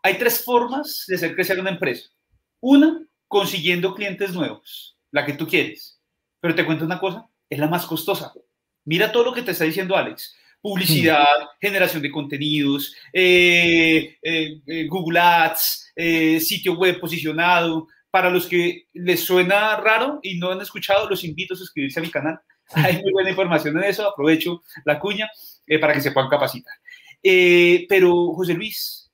[0.03, 2.09] Hay tres formas de hacer crecer una empresa.
[2.59, 5.99] Una, consiguiendo clientes nuevos, la que tú quieres.
[6.39, 8.33] Pero te cuento una cosa, es la más costosa.
[8.85, 10.35] Mira todo lo que te está diciendo Alex.
[10.61, 11.25] Publicidad,
[11.59, 15.93] generación de contenidos, eh, eh, eh, Google Ads,
[16.39, 17.87] sitio web posicionado.
[18.11, 22.03] Para los que les suena raro y no han escuchado, los invito a suscribirse a
[22.03, 22.39] mi canal.
[22.73, 24.07] Hay muy buena información en eso.
[24.07, 25.29] Aprovecho la cuña
[25.79, 26.73] para que se puedan capacitar.
[27.21, 29.11] pero, José Luis,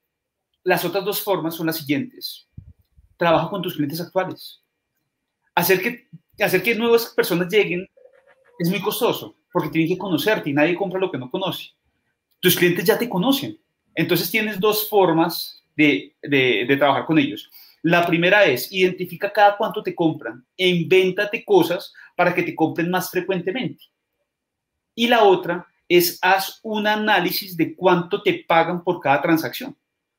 [0.63, 2.47] las otras dos formas son las siguientes.
[3.15, 4.63] Trabaja con tus clientes actuales.
[5.55, 6.09] Hacer que,
[6.43, 7.87] hacer que nuevas personas lleguen
[8.59, 11.71] es muy costoso porque tienen que conocerte y nadie compra lo que no conoce.
[12.39, 13.59] Tus clientes ya te conocen.
[13.95, 16.15] Entonces tienes dos formas de,
[16.77, 17.49] trabajar con ellos.
[17.87, 22.91] La primera es identifica cada cuánto te compran e invéntate cosas para que te compren
[22.91, 23.85] más frecuentemente.
[24.93, 29.73] Y la otra es haz un análisis de cuánto te pagan por cada transacción.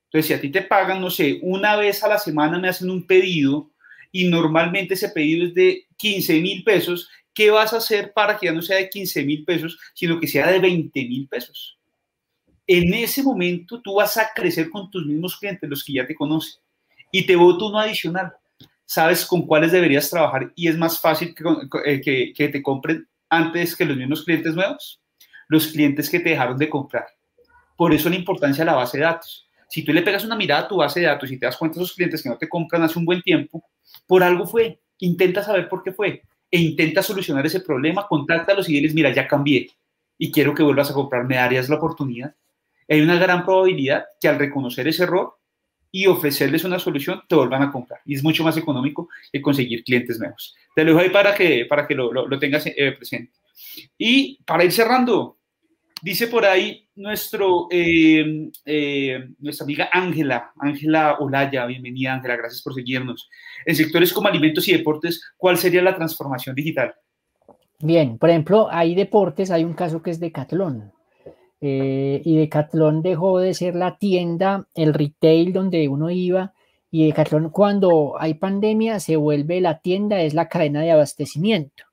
[0.05, 2.89] Entonces, si a ti te pagan, no sé, una vez a la semana me hacen
[2.89, 3.71] un pedido
[4.11, 8.47] y normalmente ese pedido es de 15 mil pesos, ¿qué vas a hacer para que
[8.47, 11.79] ya no sea de 15 mil pesos, sino que sea de 20 mil pesos?
[12.67, 16.15] En ese momento tú vas a crecer con tus mismos clientes, los que ya te
[16.15, 16.63] conocen,
[17.11, 18.33] y te voto uno adicional.
[18.85, 21.45] Sabes con cuáles deberías trabajar y es más fácil que,
[21.85, 25.01] eh, que te compren antes que los mismos clientes nuevos,
[25.49, 27.07] los clientes que te dejaron de comprar.
[27.77, 29.49] Por eso la importancia de la base de datos.
[29.69, 31.79] Si tú le pegas una mirada a tu base de datos y te das cuenta
[31.79, 33.63] de esos clientes que no te compran hace un buen tiempo,
[34.07, 34.81] por algo fue.
[35.01, 39.27] Intenta saber por qué fue e intenta solucionar ese problema, contáctalos y diles, mira, ya
[39.27, 39.71] cambié
[40.17, 42.35] y quiero que vuelvas a comprar, ¿me darías la oportunidad?
[42.89, 45.38] Hay una gran probabilidad que al reconocer ese error
[45.91, 48.01] y ofrecerles una solución, te vuelvan a comprar.
[48.05, 50.55] Y es mucho más económico que conseguir clientes nuevos.
[50.75, 53.33] Te lo dejo ahí para que, para que lo, lo, tengas eh, presente.
[53.97, 55.39] Y para ir cerrando,
[56.01, 62.75] Dice por ahí nuestro, eh, eh, nuestra amiga Ángela, Ángela Olaya, bienvenida Ángela, gracias por
[62.75, 63.29] seguirnos.
[63.67, 66.95] En sectores como alimentos y deportes, ¿cuál sería la transformación digital?
[67.81, 70.93] Bien, por ejemplo, hay deportes, hay un caso que es Decathlon.
[71.61, 76.55] Eh, y Decathlon dejó de ser la tienda, el retail donde uno iba,
[76.91, 81.85] y Decathlon cuando hay pandemia se vuelve la tienda, es la cadena de abastecimiento.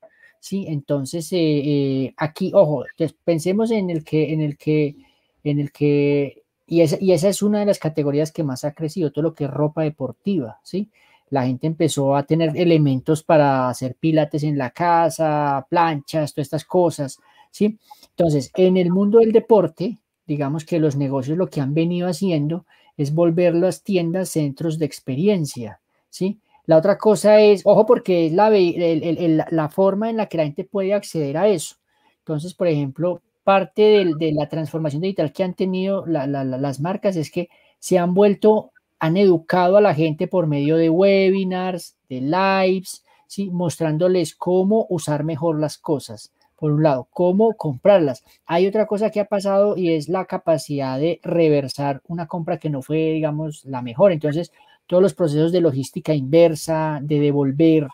[0.45, 0.65] ¿sí?
[0.67, 2.85] Entonces, eh, eh, aquí, ojo,
[3.23, 4.95] pensemos en el que, en el que,
[5.43, 8.73] en el que, y esa, y esa es una de las categorías que más ha
[8.73, 10.91] crecido, todo lo que es ropa deportiva, ¿sí?
[11.31, 16.65] La gente empezó a tener elementos para hacer pilates en la casa, planchas, todas estas
[16.65, 17.19] cosas,
[17.55, 17.79] ¿sí?
[18.09, 22.65] Entonces, en el mundo del deporte, digamos que los negocios lo que han venido haciendo
[22.97, 25.79] es volver las tiendas centros de experiencia,
[26.09, 26.37] ¿sí?
[26.65, 30.93] La otra cosa es, ojo, porque es la, forma en la que la gente puede
[30.93, 31.75] acceder a eso.
[32.19, 37.47] Entonces, por ejemplo, parte de, la transformación digital que han tenido las marcas es que
[37.79, 43.49] se han vuelto, han educado a la gente por medio de webinars, de lives, ¿sí?
[43.49, 46.33] mostrándoles cómo usar mejor las cosas.
[46.65, 48.23] Por un lado, cómo comprarlas.
[48.47, 52.71] Hay otra cosa que ha pasado y es la capacidad de reversar una compra que
[52.71, 54.11] no fue, digamos, la mejor.
[54.11, 54.51] Entonces,
[54.87, 57.87] todos los procesos de logística inversa, de devolver,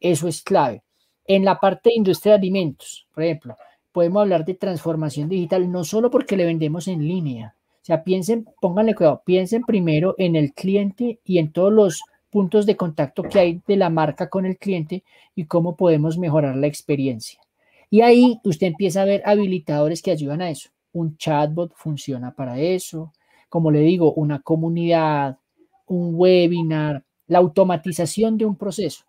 [0.00, 0.82] eso es clave.
[1.24, 3.56] En la parte de industria de alimentos, por ejemplo,
[3.92, 7.54] podemos hablar de transformación digital no solo porque le vendemos en línea.
[7.80, 12.66] O sea, piensen, pónganle cuidado, piensen primero en el cliente y en todos los puntos
[12.66, 15.04] de contacto que hay de la marca con el cliente
[15.36, 17.45] y cómo podemos mejorar la experiencia.
[17.90, 20.70] Y ahí usted empieza a ver habilitadores que ayudan a eso.
[20.92, 23.12] Un chatbot funciona para eso.
[23.48, 25.38] Como le digo, una comunidad,
[25.86, 29.04] un webinar, la automatización de un proceso,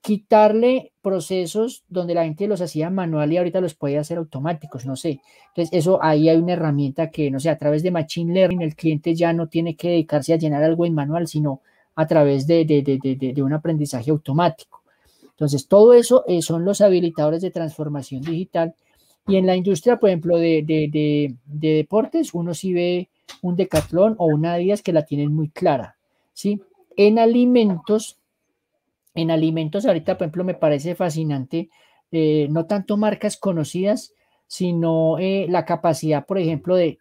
[0.00, 4.96] quitarle procesos donde la gente los hacía manual y ahorita los puede hacer automáticos, no
[4.96, 5.20] sé.
[5.48, 8.74] Entonces, eso ahí hay una herramienta que, no sé, a través de Machine Learning el
[8.74, 11.60] cliente ya no tiene que dedicarse a llenar algo en manual, sino
[11.94, 14.79] a través de, de, un aprendizaje automático.
[15.40, 18.74] Entonces, todo eso eh, son los habilitadores de transformación digital.
[19.26, 23.08] Y en la industria, por ejemplo, de, deportes, uno sí ve
[23.40, 25.96] un Decathlon o una Adidas que la tienen muy clara.
[26.34, 26.60] ¿sí?
[26.94, 28.18] En alimentos,
[29.14, 31.70] en alimentos ahorita, por ejemplo, me parece fascinante,
[32.12, 34.12] eh, no tanto marcas conocidas,
[34.46, 36.98] sino eh, la capacidad, por ejemplo, de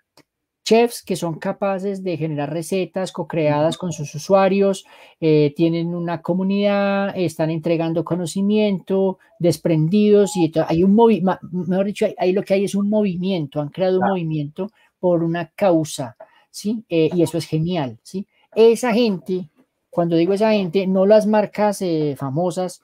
[0.70, 4.86] chefs que son capaces de generar recetas co-creadas con sus usuarios,
[5.20, 12.34] eh, tienen una comunidad, están entregando conocimiento, desprendidos y hay un movimiento, mejor dicho, ahí
[12.34, 16.16] lo que hay es un movimiento, han creado un movimiento por una causa,
[16.52, 16.84] ¿sí?
[16.88, 18.28] y eso es genial, ¿sí?
[18.54, 19.50] Esa gente,
[19.90, 21.84] cuando digo esa gente, no las marcas
[22.16, 22.82] famosas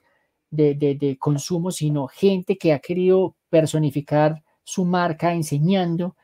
[0.50, 6.16] de, de, consumo, sino gente que ha querido personificar su marca enseñando,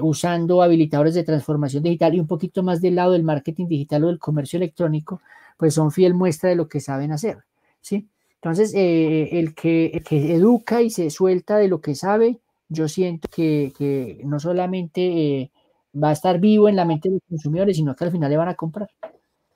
[0.00, 4.06] usando habilitadores de transformación digital y un poquito más del lado del marketing digital o
[4.08, 5.20] del comercio electrónico,
[5.56, 7.38] pues son fiel muestra de lo que saben hacer,
[7.80, 8.08] ¿sí?
[8.36, 12.38] Entonces, el, que, que, educa y se suelta de lo que sabe,
[12.68, 15.52] yo siento que, que no solamente
[15.94, 18.36] va a estar vivo en la mente de los consumidores, sino que al final le
[18.36, 18.88] van a comprar.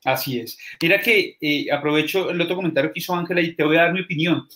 [0.04, 0.56] Así es.
[0.80, 3.92] Mira que eh, aprovecho el otro comentario que hizo Ángela y te voy a dar
[3.92, 4.46] mi opinión.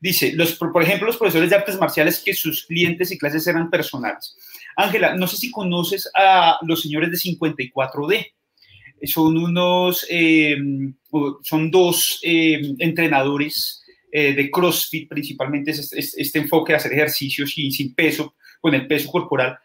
[0.00, 3.70] Dice, los, por ejemplo, los profesores de artes marciales que sus clientes y clases eran
[3.70, 4.36] personales.
[4.78, 8.26] Ángela, no sé si conoces a los señores de 54D.
[9.04, 10.94] Son unos, em,
[11.42, 18.34] son dos em, entrenadores eh, de CrossFit, principalmente este, enfoque de hacer ejercicios sin peso,
[18.60, 19.58] con el peso corporal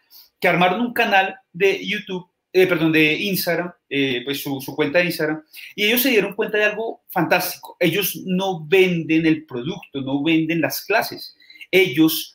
[0.44, 5.06] que armaron un canal de YouTube, eh, perdón, de Instagram, eh, pues su, cuenta de
[5.06, 5.42] Instagram,
[5.74, 7.78] y ellos se dieron cuenta de algo fantástico.
[7.80, 11.34] Ellos no venden el producto, no venden las clases.
[11.70, 12.33] Ellos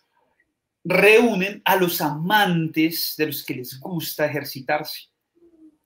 [0.83, 5.09] reúnen a los amantes de los que les gusta ejercitarse.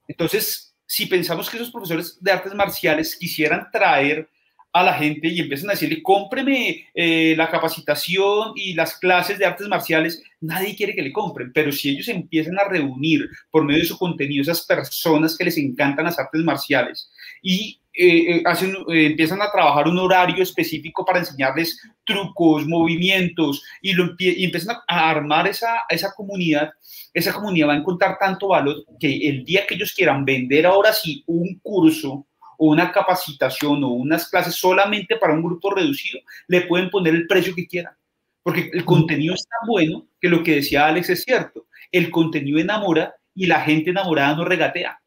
[0.06, 4.28] Entonces, si pensamos que esos profesores de artes marciales quisieran traer
[4.72, 9.46] a la gente y empiezan a decirle, cómpreme eh, la capacitación y las clases de
[9.46, 13.82] artes marciales, nadie quiere que le compren, pero si ellos empiezan a reunir por medio
[13.82, 17.08] de su contenido esas personas que les encantan las artes marciales
[17.40, 23.92] y eh, eh, hacen, empiezan a trabajar un horario específico para enseñarles trucos, movimientos y,
[23.92, 26.70] lo, y empiezan a armar esa, esa comunidad,
[27.12, 30.92] esa comunidad va a encontrar tanto valor que el día que ellos quieran vender ahora
[30.92, 32.26] sí un curso,
[32.58, 37.26] o una capacitación o unas clases solamente para un grupo reducido, le pueden poner el
[37.26, 37.94] precio que quieran.
[38.42, 41.66] Porque el contenido es tan bueno que lo que decía Alex es cierto.
[41.90, 45.00] El contenido enamora y la gente enamorada no regatea.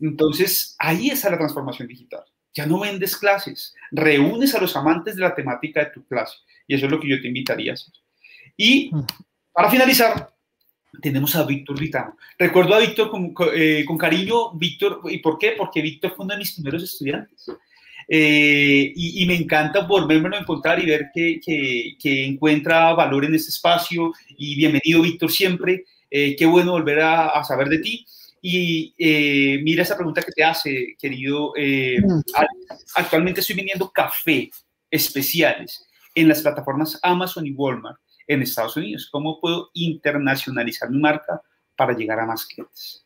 [0.00, 2.24] Entonces, ahí está la transformación digital.
[2.52, 6.38] Ya no vendes clases, reúnes a los amantes de la temática de tu clase.
[6.66, 7.94] Y eso es lo que yo te invitaría a hacer.
[8.56, 8.90] Y
[9.52, 10.30] para finalizar,
[11.00, 12.16] tenemos a Víctor Ritano.
[12.38, 15.54] Recuerdo a Víctor con, eh, con, cariño, Víctor, ¿y por qué?
[15.56, 17.46] Porque Víctor fue uno de mis primeros estudiantes.
[18.08, 23.24] Eh, y, y, me encanta volverme a encontrar y ver que, que, que, encuentra valor
[23.24, 24.12] en este espacio.
[24.36, 25.84] Y bienvenido, Víctor, siempre.
[26.10, 28.04] Eh, qué bueno volver a, a, saber de ti.
[28.42, 28.94] Y
[29.62, 31.52] mira esa pregunta que te hace, querido.
[31.56, 32.20] Mm.
[32.96, 34.50] Actualmente estoy vendiendo café
[34.90, 39.08] especiales en las plataformas Amazon y Walmart en Estados Unidos?
[39.10, 41.42] ¿Cómo puedo internacionalizar mi marca
[41.76, 43.04] para llegar a más clientes?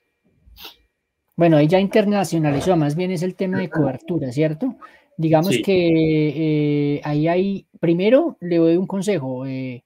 [1.37, 4.77] Bueno, ahí ya internacionalizó, más bien es el tema de cobertura, ¿cierto?
[5.17, 9.85] Digamos que eh, ahí hay, primero le doy un consejo, eh,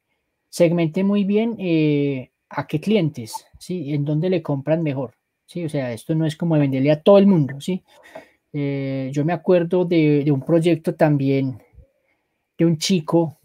[0.49, 3.95] segmente muy bien eh, a qué clientes, ¿sí?
[3.95, 5.15] En dónde le compran mejor,
[5.49, 5.65] ¿sí?
[5.65, 7.83] O sea, esto no es como venderle a todo el mundo, ¿sí?
[8.53, 11.63] yo me acuerdo de, un proyecto también
[12.57, 13.39] de un chico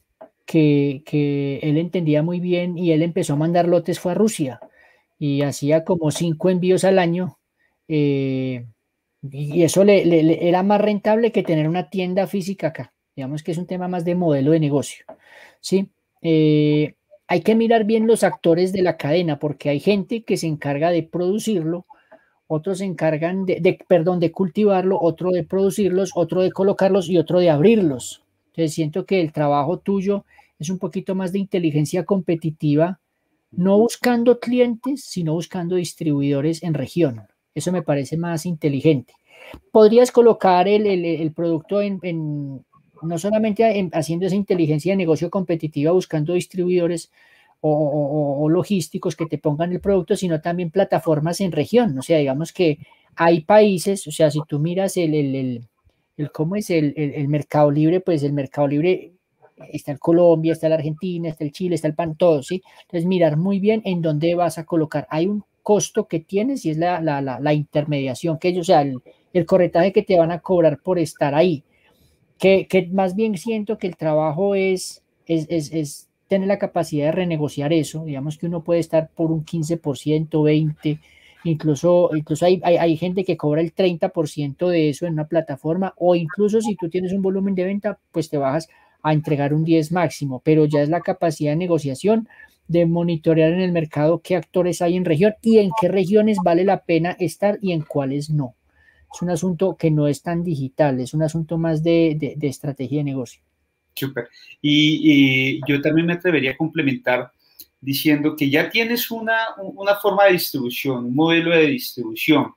[0.45, 4.59] que, él entendía muy bien y él empezó a mandar lotes, fue a Rusia
[5.19, 7.39] y hacía como cinco envíos al año.
[7.87, 8.65] Eh,
[9.31, 12.93] y eso le, era más rentable que tener una tienda física acá.
[13.15, 15.05] Digamos que es un tema más de modelo de negocio.
[15.61, 15.89] ¿sí?
[16.21, 16.95] Eh,
[17.27, 20.91] hay que mirar bien los actores de la cadena porque hay gente que se encarga
[20.91, 21.85] de producirlo,
[22.47, 27.17] otros se encargan de, de, perdón, de cultivarlo, otro de producirlos, otro de colocarlos y
[27.17, 28.23] otro de abrirlos.
[28.47, 30.25] Entonces siento que el trabajo tuyo
[30.59, 32.99] es un poquito más de inteligencia competitiva,
[33.51, 37.23] no buscando clientes, sino buscando distribuidores en región.
[37.55, 39.13] Eso me parece más inteligente.
[39.71, 42.63] Podrías colocar el, producto en,
[43.01, 47.11] no solamente haciendo esa inteligencia de negocio competitiva, buscando distribuidores
[47.65, 51.97] o, logísticos que te pongan el producto, sino también plataformas en región.
[51.97, 52.79] O sea, digamos que
[53.15, 55.67] hay países, o sea, si tú miras el, el,
[56.17, 59.13] el, cómo es el, el, mercado libre, pues el mercado libre
[59.71, 62.61] está el Colombia, está la Argentina, está el Chile, está el PAN, todo, ¿sí?
[62.81, 65.07] Entonces, mirar muy bien en dónde vas a colocar.
[65.09, 68.81] Hay un costo que tienes y es la, la, la, intermediación, que ellos, o sea,
[68.81, 71.63] el, el, corretaje que te van a cobrar por estar ahí.
[72.37, 77.07] Que, que más bien siento que el trabajo es, es, es, es, tener la capacidad
[77.07, 78.05] de renegociar eso.
[78.05, 80.99] Digamos que uno puede estar por un 15%, 20%,
[81.43, 86.15] incluso, incluso hay, hay, gente que cobra el 30% de eso en una plataforma, o
[86.15, 88.69] incluso si tú tienes un volumen de venta, pues te bajas
[89.01, 92.27] a entregar un 10 máximo, pero ya es la capacidad de negociación
[92.67, 96.63] de monitorear en el mercado qué actores hay en región y en qué regiones vale
[96.63, 98.55] la pena estar y en cuáles no.
[99.13, 102.99] Es un asunto que no es tan digital, es un asunto más de, de, estrategia
[102.99, 103.41] de negocio.
[103.95, 104.29] Súper.
[104.61, 107.31] Y, y, yo también me atrevería a complementar
[107.79, 112.53] diciendo que ya tienes una, una forma de distribución, un modelo de distribución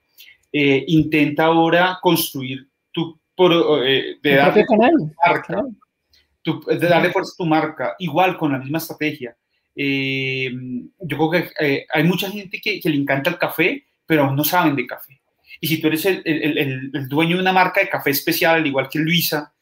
[0.53, 4.65] eh, intenta ahora construir tu, por, de darle
[5.27, 5.65] marca,
[6.45, 9.37] de darle fuerza a tu marca, igual con la misma estrategia.
[9.75, 14.45] yo creo que hay mucha gente que, que, le encanta el café, pero aún no
[14.45, 15.21] saben de café.
[15.61, 18.67] Y si tú eres el, el, el, dueño de una marca de café especial, al
[18.67, 19.53] igual que Luisa,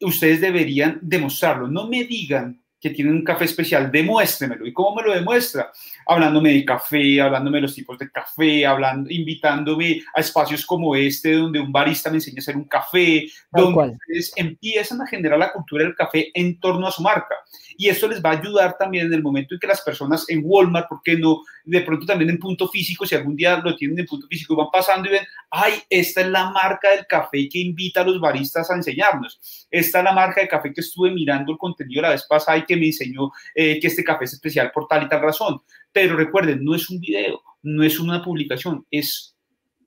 [0.00, 1.68] ustedes deberían demostrarlo.
[1.68, 4.66] No me digan que tienen un café especial, demuéstremelo.
[4.66, 5.72] ¿Y cómo me lo demuestra?
[6.06, 11.32] Hablándome de café, hablándome de los tipos de café, hablando, invitándome a espacios como este,
[11.32, 15.52] donde un barista me enseña a hacer un café, donde ustedes empiezan a generar la
[15.52, 17.34] cultura del café en torno a su marca
[17.76, 20.40] y eso les va a ayudar también en el momento en que las personas en
[20.44, 21.42] Walmart, ¿por qué no?
[21.64, 24.68] De pronto también en punto físico, si algún día lo tienen en punto físico van
[24.72, 28.70] pasando y ven, ay, esta es la marca del café que invita a los baristas
[28.70, 29.66] a enseñarnos.
[29.70, 32.64] Esta es la marca de café que estuve mirando el contenido la vez pasada y
[32.64, 35.60] que me enseñó eh, que este café es especial por tal y tal razón.
[35.92, 39.34] Pero recuerden, no es un video, no es una publicación, es,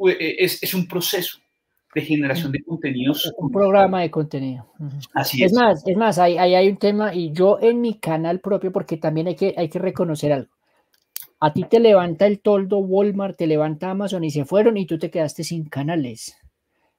[0.07, 1.39] eh, es, es un proceso
[1.93, 3.33] de generación de contenidos.
[3.37, 4.67] Un programa de contenido.
[5.13, 5.51] Así es.
[5.51, 8.97] Es más, es más, ahí, hay un tema y yo en mi canal propio, porque
[8.97, 10.51] también hay que, hay que reconocer algo.
[11.39, 14.99] A ti te levanta el toldo Walmart, te levanta Amazon y se fueron y tú
[14.99, 16.37] te quedaste sin canales.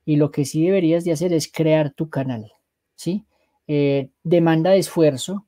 [0.05, 2.51] Y lo que sí deberías de hacer es crear tu canal,
[2.95, 3.25] ¿sí?
[3.69, 5.45] Eh, demanda de esfuerzo,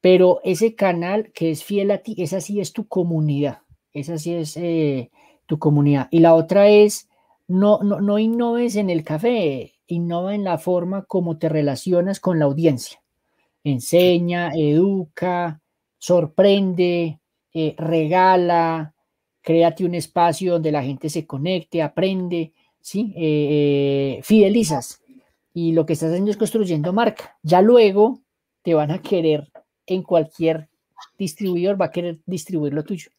[0.00, 3.58] pero ese canal que es fiel a ti, esa sí es tu comunidad,
[3.92, 5.10] esa sí es eh,
[5.46, 6.08] tu comunidad.
[6.10, 7.08] Y la otra es
[7.48, 12.38] no, no, no innoves en el café, innova en la forma como te relacionas con
[12.38, 13.02] la audiencia.
[13.62, 15.60] Enseña, educa,
[15.98, 17.20] sorprende,
[17.52, 18.94] eh, regala,
[19.40, 23.12] créate un espacio donde la gente se conecte, aprende, ¿sí?
[23.16, 25.00] Eh, eh, fidelizas.
[25.52, 27.38] Y lo que estás haciendo es construyendo marca.
[27.42, 28.20] Ya luego
[28.62, 29.52] te van a querer
[29.86, 30.68] en cualquier
[31.18, 33.10] distribuidor, va a querer distribuir lo tuyo.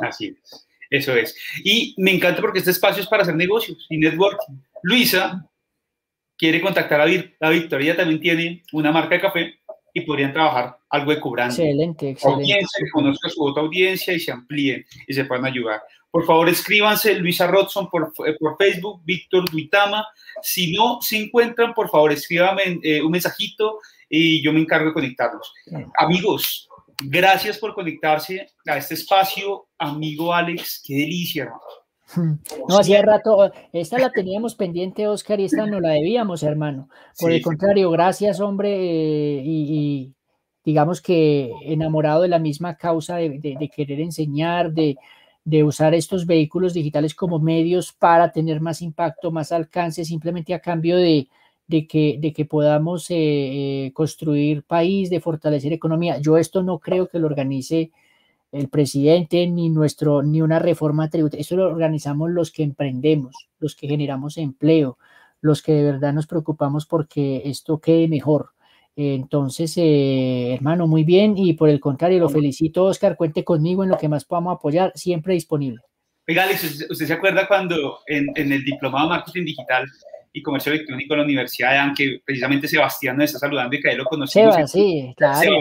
[0.00, 0.66] Así es.
[0.92, 1.34] Eso es.
[1.64, 4.60] Y me encanta porque este espacio es para hacer negocios y networking.
[4.82, 5.48] Luisa
[6.36, 9.54] quiere contactar a, la Victoria, ella también tiene una marca de café
[9.94, 11.54] y podrían trabajar algo de cobrando.
[11.54, 12.42] Excelente, excelente.
[12.42, 15.80] Audiencia, que conozca su otra audiencia y se amplíen y se puedan ayudar.
[16.10, 20.06] Por favor, escríbanse Luisa Rodson por, eh, por Facebook, Víctor Duitama.
[20.42, 23.78] Si no se encuentran, por favor, escríbame eh, un mensajito
[24.10, 25.54] y yo me encargo de conectarlos.
[25.96, 26.68] Amigos,
[27.04, 30.82] Gracias por conectarse a este espacio, amigo Alex.
[30.84, 31.62] Qué delicia, hermano.
[32.68, 36.90] No, hacía rato, esta la teníamos pendiente, Oscar, y esta no la debíamos, hermano.
[37.18, 40.12] Por el contrario, gracias, hombre, eh, y,
[40.62, 44.98] digamos que enamorado de la misma causa de, querer enseñar, de,
[45.44, 50.60] de, usar estos vehículos digitales como medios para tener más impacto, más alcance, simplemente a
[50.60, 51.28] cambio de,
[51.72, 56.18] de que, de que podamos eh, eh, construir país, de fortalecer economía.
[56.18, 57.90] Yo esto no creo que lo organice
[58.52, 61.40] el presidente ni nuestro ni una reforma tributaria.
[61.40, 64.98] Eso lo organizamos los que emprendemos, los que generamos empleo,
[65.40, 68.50] los que de verdad nos preocupamos porque esto quede mejor.
[68.94, 73.16] Entonces, eh, hermano, muy bien y por el contrario, lo felicito, Oscar.
[73.16, 75.80] Cuente conmigo en lo que más podamos apoyar, siempre disponible.
[76.28, 79.86] Oiga, Alex, ¿usted se acuerda cuando en, en el diplomado marketing digital
[80.32, 83.90] y Comercio Electrónico de la Universidad de ANCE, precisamente Sebastián nos está saludando y que
[83.90, 84.70] ahí lo conocimos.
[84.70, 85.58] sí, claro.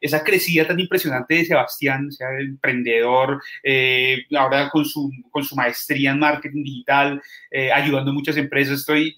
[0.00, 5.54] esa crecida tan impresionante de Sebastián, o sea, emprendedor, eh, ahora con su, con su
[5.56, 8.80] maestría en marketing digital, eh, ayudando a muchas empresas.
[8.80, 9.16] Estoy,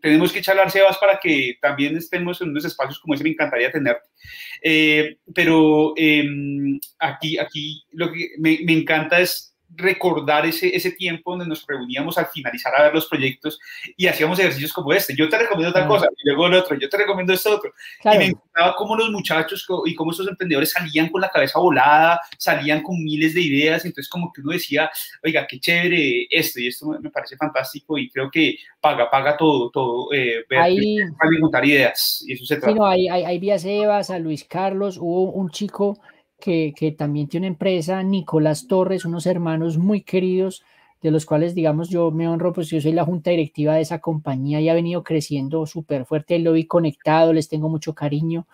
[0.00, 3.70] tenemos que charlar, Sebas, para que también estemos en unos espacios como ese, me encantaría
[3.70, 3.98] tener.
[4.62, 11.30] Eh, pero em, aquí, aquí lo que me, me encanta es recordar ese, ese tiempo
[11.30, 13.58] donde nos reuníamos al finalizar a ver los proyectos
[13.96, 15.14] y hacíamos ejercicios como este.
[15.16, 17.72] Yo te recomiendo tal cosa, y luego el otro, yo te recomiendo esto otro.
[18.04, 22.20] Y me encantaba cómo los muchachos y cómo estos emprendedores salían con la cabeza volada,
[22.38, 24.90] salían con miles de ideas, entonces como que uno decía,
[25.24, 29.70] oiga, qué chévere esto, y esto me parece fantástico y creo que paga, paga todo,
[29.70, 30.98] todo, eh, ver, ahí,
[31.40, 32.72] contar ideas, y eso se trata.
[32.72, 35.98] Sí, no, hay, hay, hay Evas, a Luis Carlos, hubo un chico
[36.38, 40.64] que, también tiene una empresa, Nicolás Torres, unos hermanos muy queridos,
[41.02, 44.00] de los cuales, digamos, yo me honro, pues yo soy la junta directiva de esa
[44.00, 48.46] compañía y ha venido creciendo súper fuerte, lo vi conectado, les tengo mucho cariño.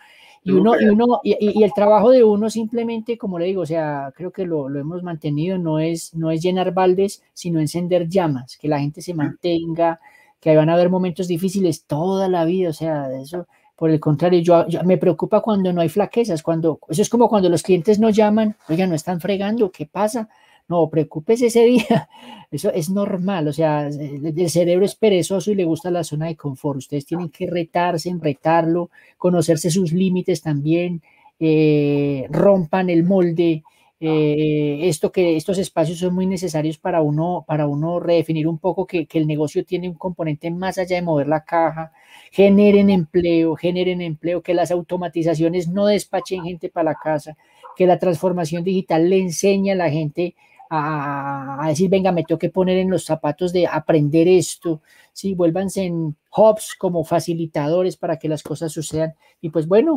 [0.44, 4.12] Y uno, y uno, y, el trabajo de uno simplemente, como le digo, o sea,
[4.16, 8.58] creo que lo, lo, hemos mantenido, no es, no es llenar baldes, sino encender llamas,
[8.58, 10.00] que la gente se mantenga,
[10.40, 13.46] que van a haber momentos difíciles toda la vida, o sea, eso,
[13.76, 17.48] por el contrario, yo, me preocupa cuando no hay flaquezas, cuando eso es como cuando
[17.48, 20.28] los clientes nos llaman, oiga, no están fregando, ¿qué pasa?
[20.68, 22.08] No, preocúpese ese día.
[22.50, 26.36] Eso es normal, o sea, el, cerebro es perezoso y le gusta la zona de
[26.36, 26.78] confort.
[26.78, 31.02] Ustedes tienen que retarse, retarlo, conocerse sus límites también,
[31.40, 33.62] eh, rompan el molde,
[34.04, 38.84] Eh, esto que estos espacios son muy necesarios para uno, para uno redefinir un poco
[38.84, 41.92] que, el negocio tiene un componente más allá de mover la caja,
[42.32, 47.36] generen empleo, generen empleo, que las automatizaciones no despachen gente para la casa,
[47.76, 50.34] que la transformación digital le enseñe a la gente
[50.70, 54.80] a, a, decir, venga, me tengo que poner en los zapatos de aprender esto,
[55.12, 59.14] sí, vuélvanse en hubs como facilitadores para que las cosas sucedan.
[59.42, 59.94] Y pues bueno,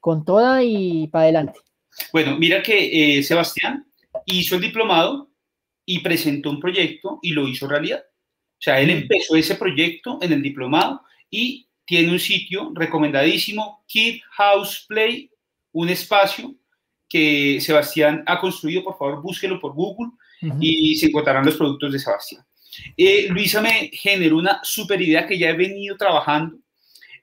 [0.00, 1.60] con toda y para adelante.
[2.12, 3.86] Bueno, mira que eh, Sebastián
[4.24, 5.30] hizo el diplomado
[5.84, 8.02] y presentó un proyecto y lo hizo realidad.
[8.04, 14.20] O sea, él empezó ese proyecto en el diplomado y tiene un sitio recomendadísimo, Kid
[14.32, 15.30] House Play,
[15.72, 16.54] un espacio
[17.08, 18.84] que Sebastián ha construido.
[18.84, 20.10] Por favor, búsquelo por Google
[20.42, 20.58] uh -huh.
[20.60, 22.44] y se encontrarán los productos de Sebastián.
[22.96, 26.58] Eh, Luisa me generó una super idea que ya he venido trabajando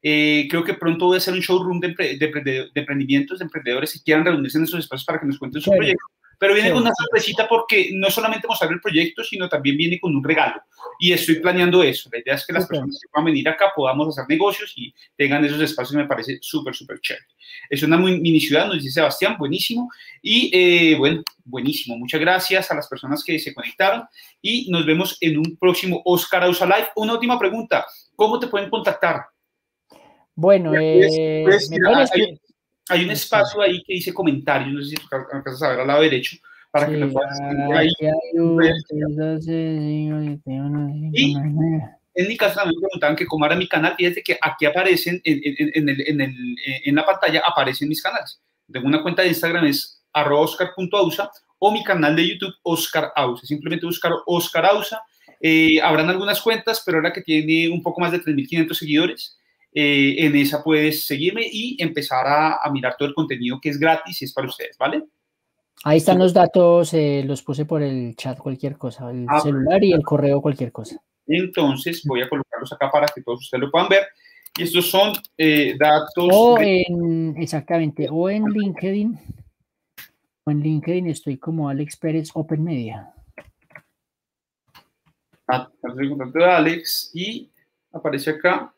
[0.06, 3.46] eh, creo que pronto voy a hacer un showroom de, de, de, de, emprendimientos, de
[3.46, 5.78] emprendedores que quieran reunirse en esos espacios para que nos cuenten su sí.
[5.78, 6.06] proyecto.
[6.44, 6.74] Pero viene sí.
[6.74, 10.62] con una sorpresita porque no solamente mostrar el proyecto, sino también viene con un regalo.
[11.00, 12.10] Y estoy planeando eso.
[12.12, 12.80] La idea es que las okay.
[12.80, 15.96] personas que puedan venir acá podamos hacer negocios y tengan esos espacios.
[15.96, 17.26] Me parece súper, súper chévere.
[17.70, 19.90] Es una muy, mini ciudad, nos dice Sebastián, buenísimo.
[20.22, 21.98] Y eh, bueno, buenísimo.
[21.98, 24.04] Muchas gracias a las personas que se conectaron
[24.42, 26.90] y nos vemos en un próximo Oscar Ausa Live.
[26.98, 27.86] Una última pregunta.
[28.18, 29.28] ¿Cómo te pueden contactar?
[30.36, 31.46] Bueno, eh,
[32.90, 35.88] hay, un espacio ahí que dice comentarios, no sé si tú alcanzas a ver al
[35.88, 36.38] lado derecho,
[36.72, 37.90] para sí, que lo puedas escribir ahí.
[41.14, 41.36] Y
[42.16, 45.22] en mi caso también me preguntaban que cómo era mi canal, fíjate que aquí aparecen,
[45.24, 48.40] en, en, en, el, en, el, en la pantalla aparecen mis canales.
[48.72, 53.46] Tengo una cuenta de Instagram, es oscar.ausa, o mi canal de YouTube, Oscar Ausa.
[53.46, 55.02] Simplemente buscar Oscar Ausa.
[55.40, 59.38] Eh, habrán algunas cuentas, pero ahora que tiene un poco más de 3.500 seguidores,
[59.76, 63.80] eh, en esa puedes seguirme y empezar a, a, mirar todo el contenido que es
[63.80, 65.04] gratis y es para ustedes, ¿vale?
[65.84, 69.84] Ahí están los datos, eh, los puse por el chat, cualquier cosa, el ah, celular
[69.84, 71.02] y el correo, cualquier cosa.
[71.28, 74.04] Entonces voy a colocarlos acá para que todos ustedes lo puedan ver.
[74.58, 76.30] Y estos son eh, datos.
[76.32, 76.86] O de...
[76.88, 79.20] en, exactamente, o en LinkedIn.
[80.46, 83.12] O en LinkedIn estoy como Alex Pérez Open Media.
[85.48, 87.50] Ah, estoy Alex y
[87.92, 88.74] aparece acá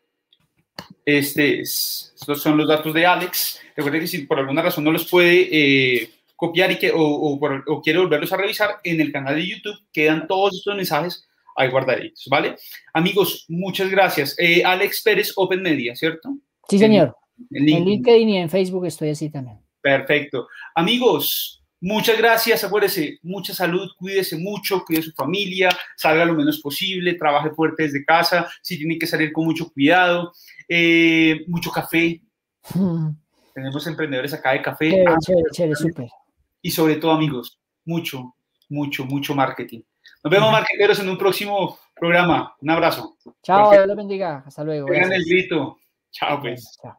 [1.04, 3.60] este, estos son los datos de Alex.
[3.76, 7.38] Recuerden que si por alguna razón no los puede eh, copiar y que, o, o,
[7.38, 11.26] por, o, quiere volverlos a revisar, en el canal de YouTube quedan todos estos mensajes
[11.56, 12.56] ahí guardaditos, ¿vale?
[12.92, 14.36] Amigos, muchas gracias.
[14.38, 16.36] Eh, Alex Pérez, Open Media, ¿cierto?
[16.68, 17.16] Sí, señor.
[17.50, 17.76] En, en, LinkedIn.
[17.76, 19.58] en LinkedIn y en Facebook estoy así también.
[19.80, 20.48] Perfecto.
[20.74, 27.14] Amigos, Muchas gracias, acuérdese, mucha salud, cuídese mucho, cuide su familia, salga lo menos posible,
[27.14, 30.32] trabaje fuerte desde casa, si tiene que salir con mucho cuidado,
[30.68, 32.20] eh, mucho café.
[32.74, 33.10] Mm.
[33.54, 34.90] Tenemos emprendedores acá de café.
[34.90, 36.08] Chévere, ah, chévere, chévere, súper.
[36.60, 38.34] Y sobre todo, amigos, mucho,
[38.68, 39.82] mucho, mucho marketing.
[40.24, 42.52] Nos vemos, marqueteros, en un próximo programa.
[42.60, 43.16] Un abrazo.
[43.44, 44.42] Chao, Dios los bendiga.
[44.44, 44.88] Hasta luego.
[44.88, 45.78] Tengan el grito.
[46.10, 46.76] Chao, pues.
[46.82, 46.98] Chao.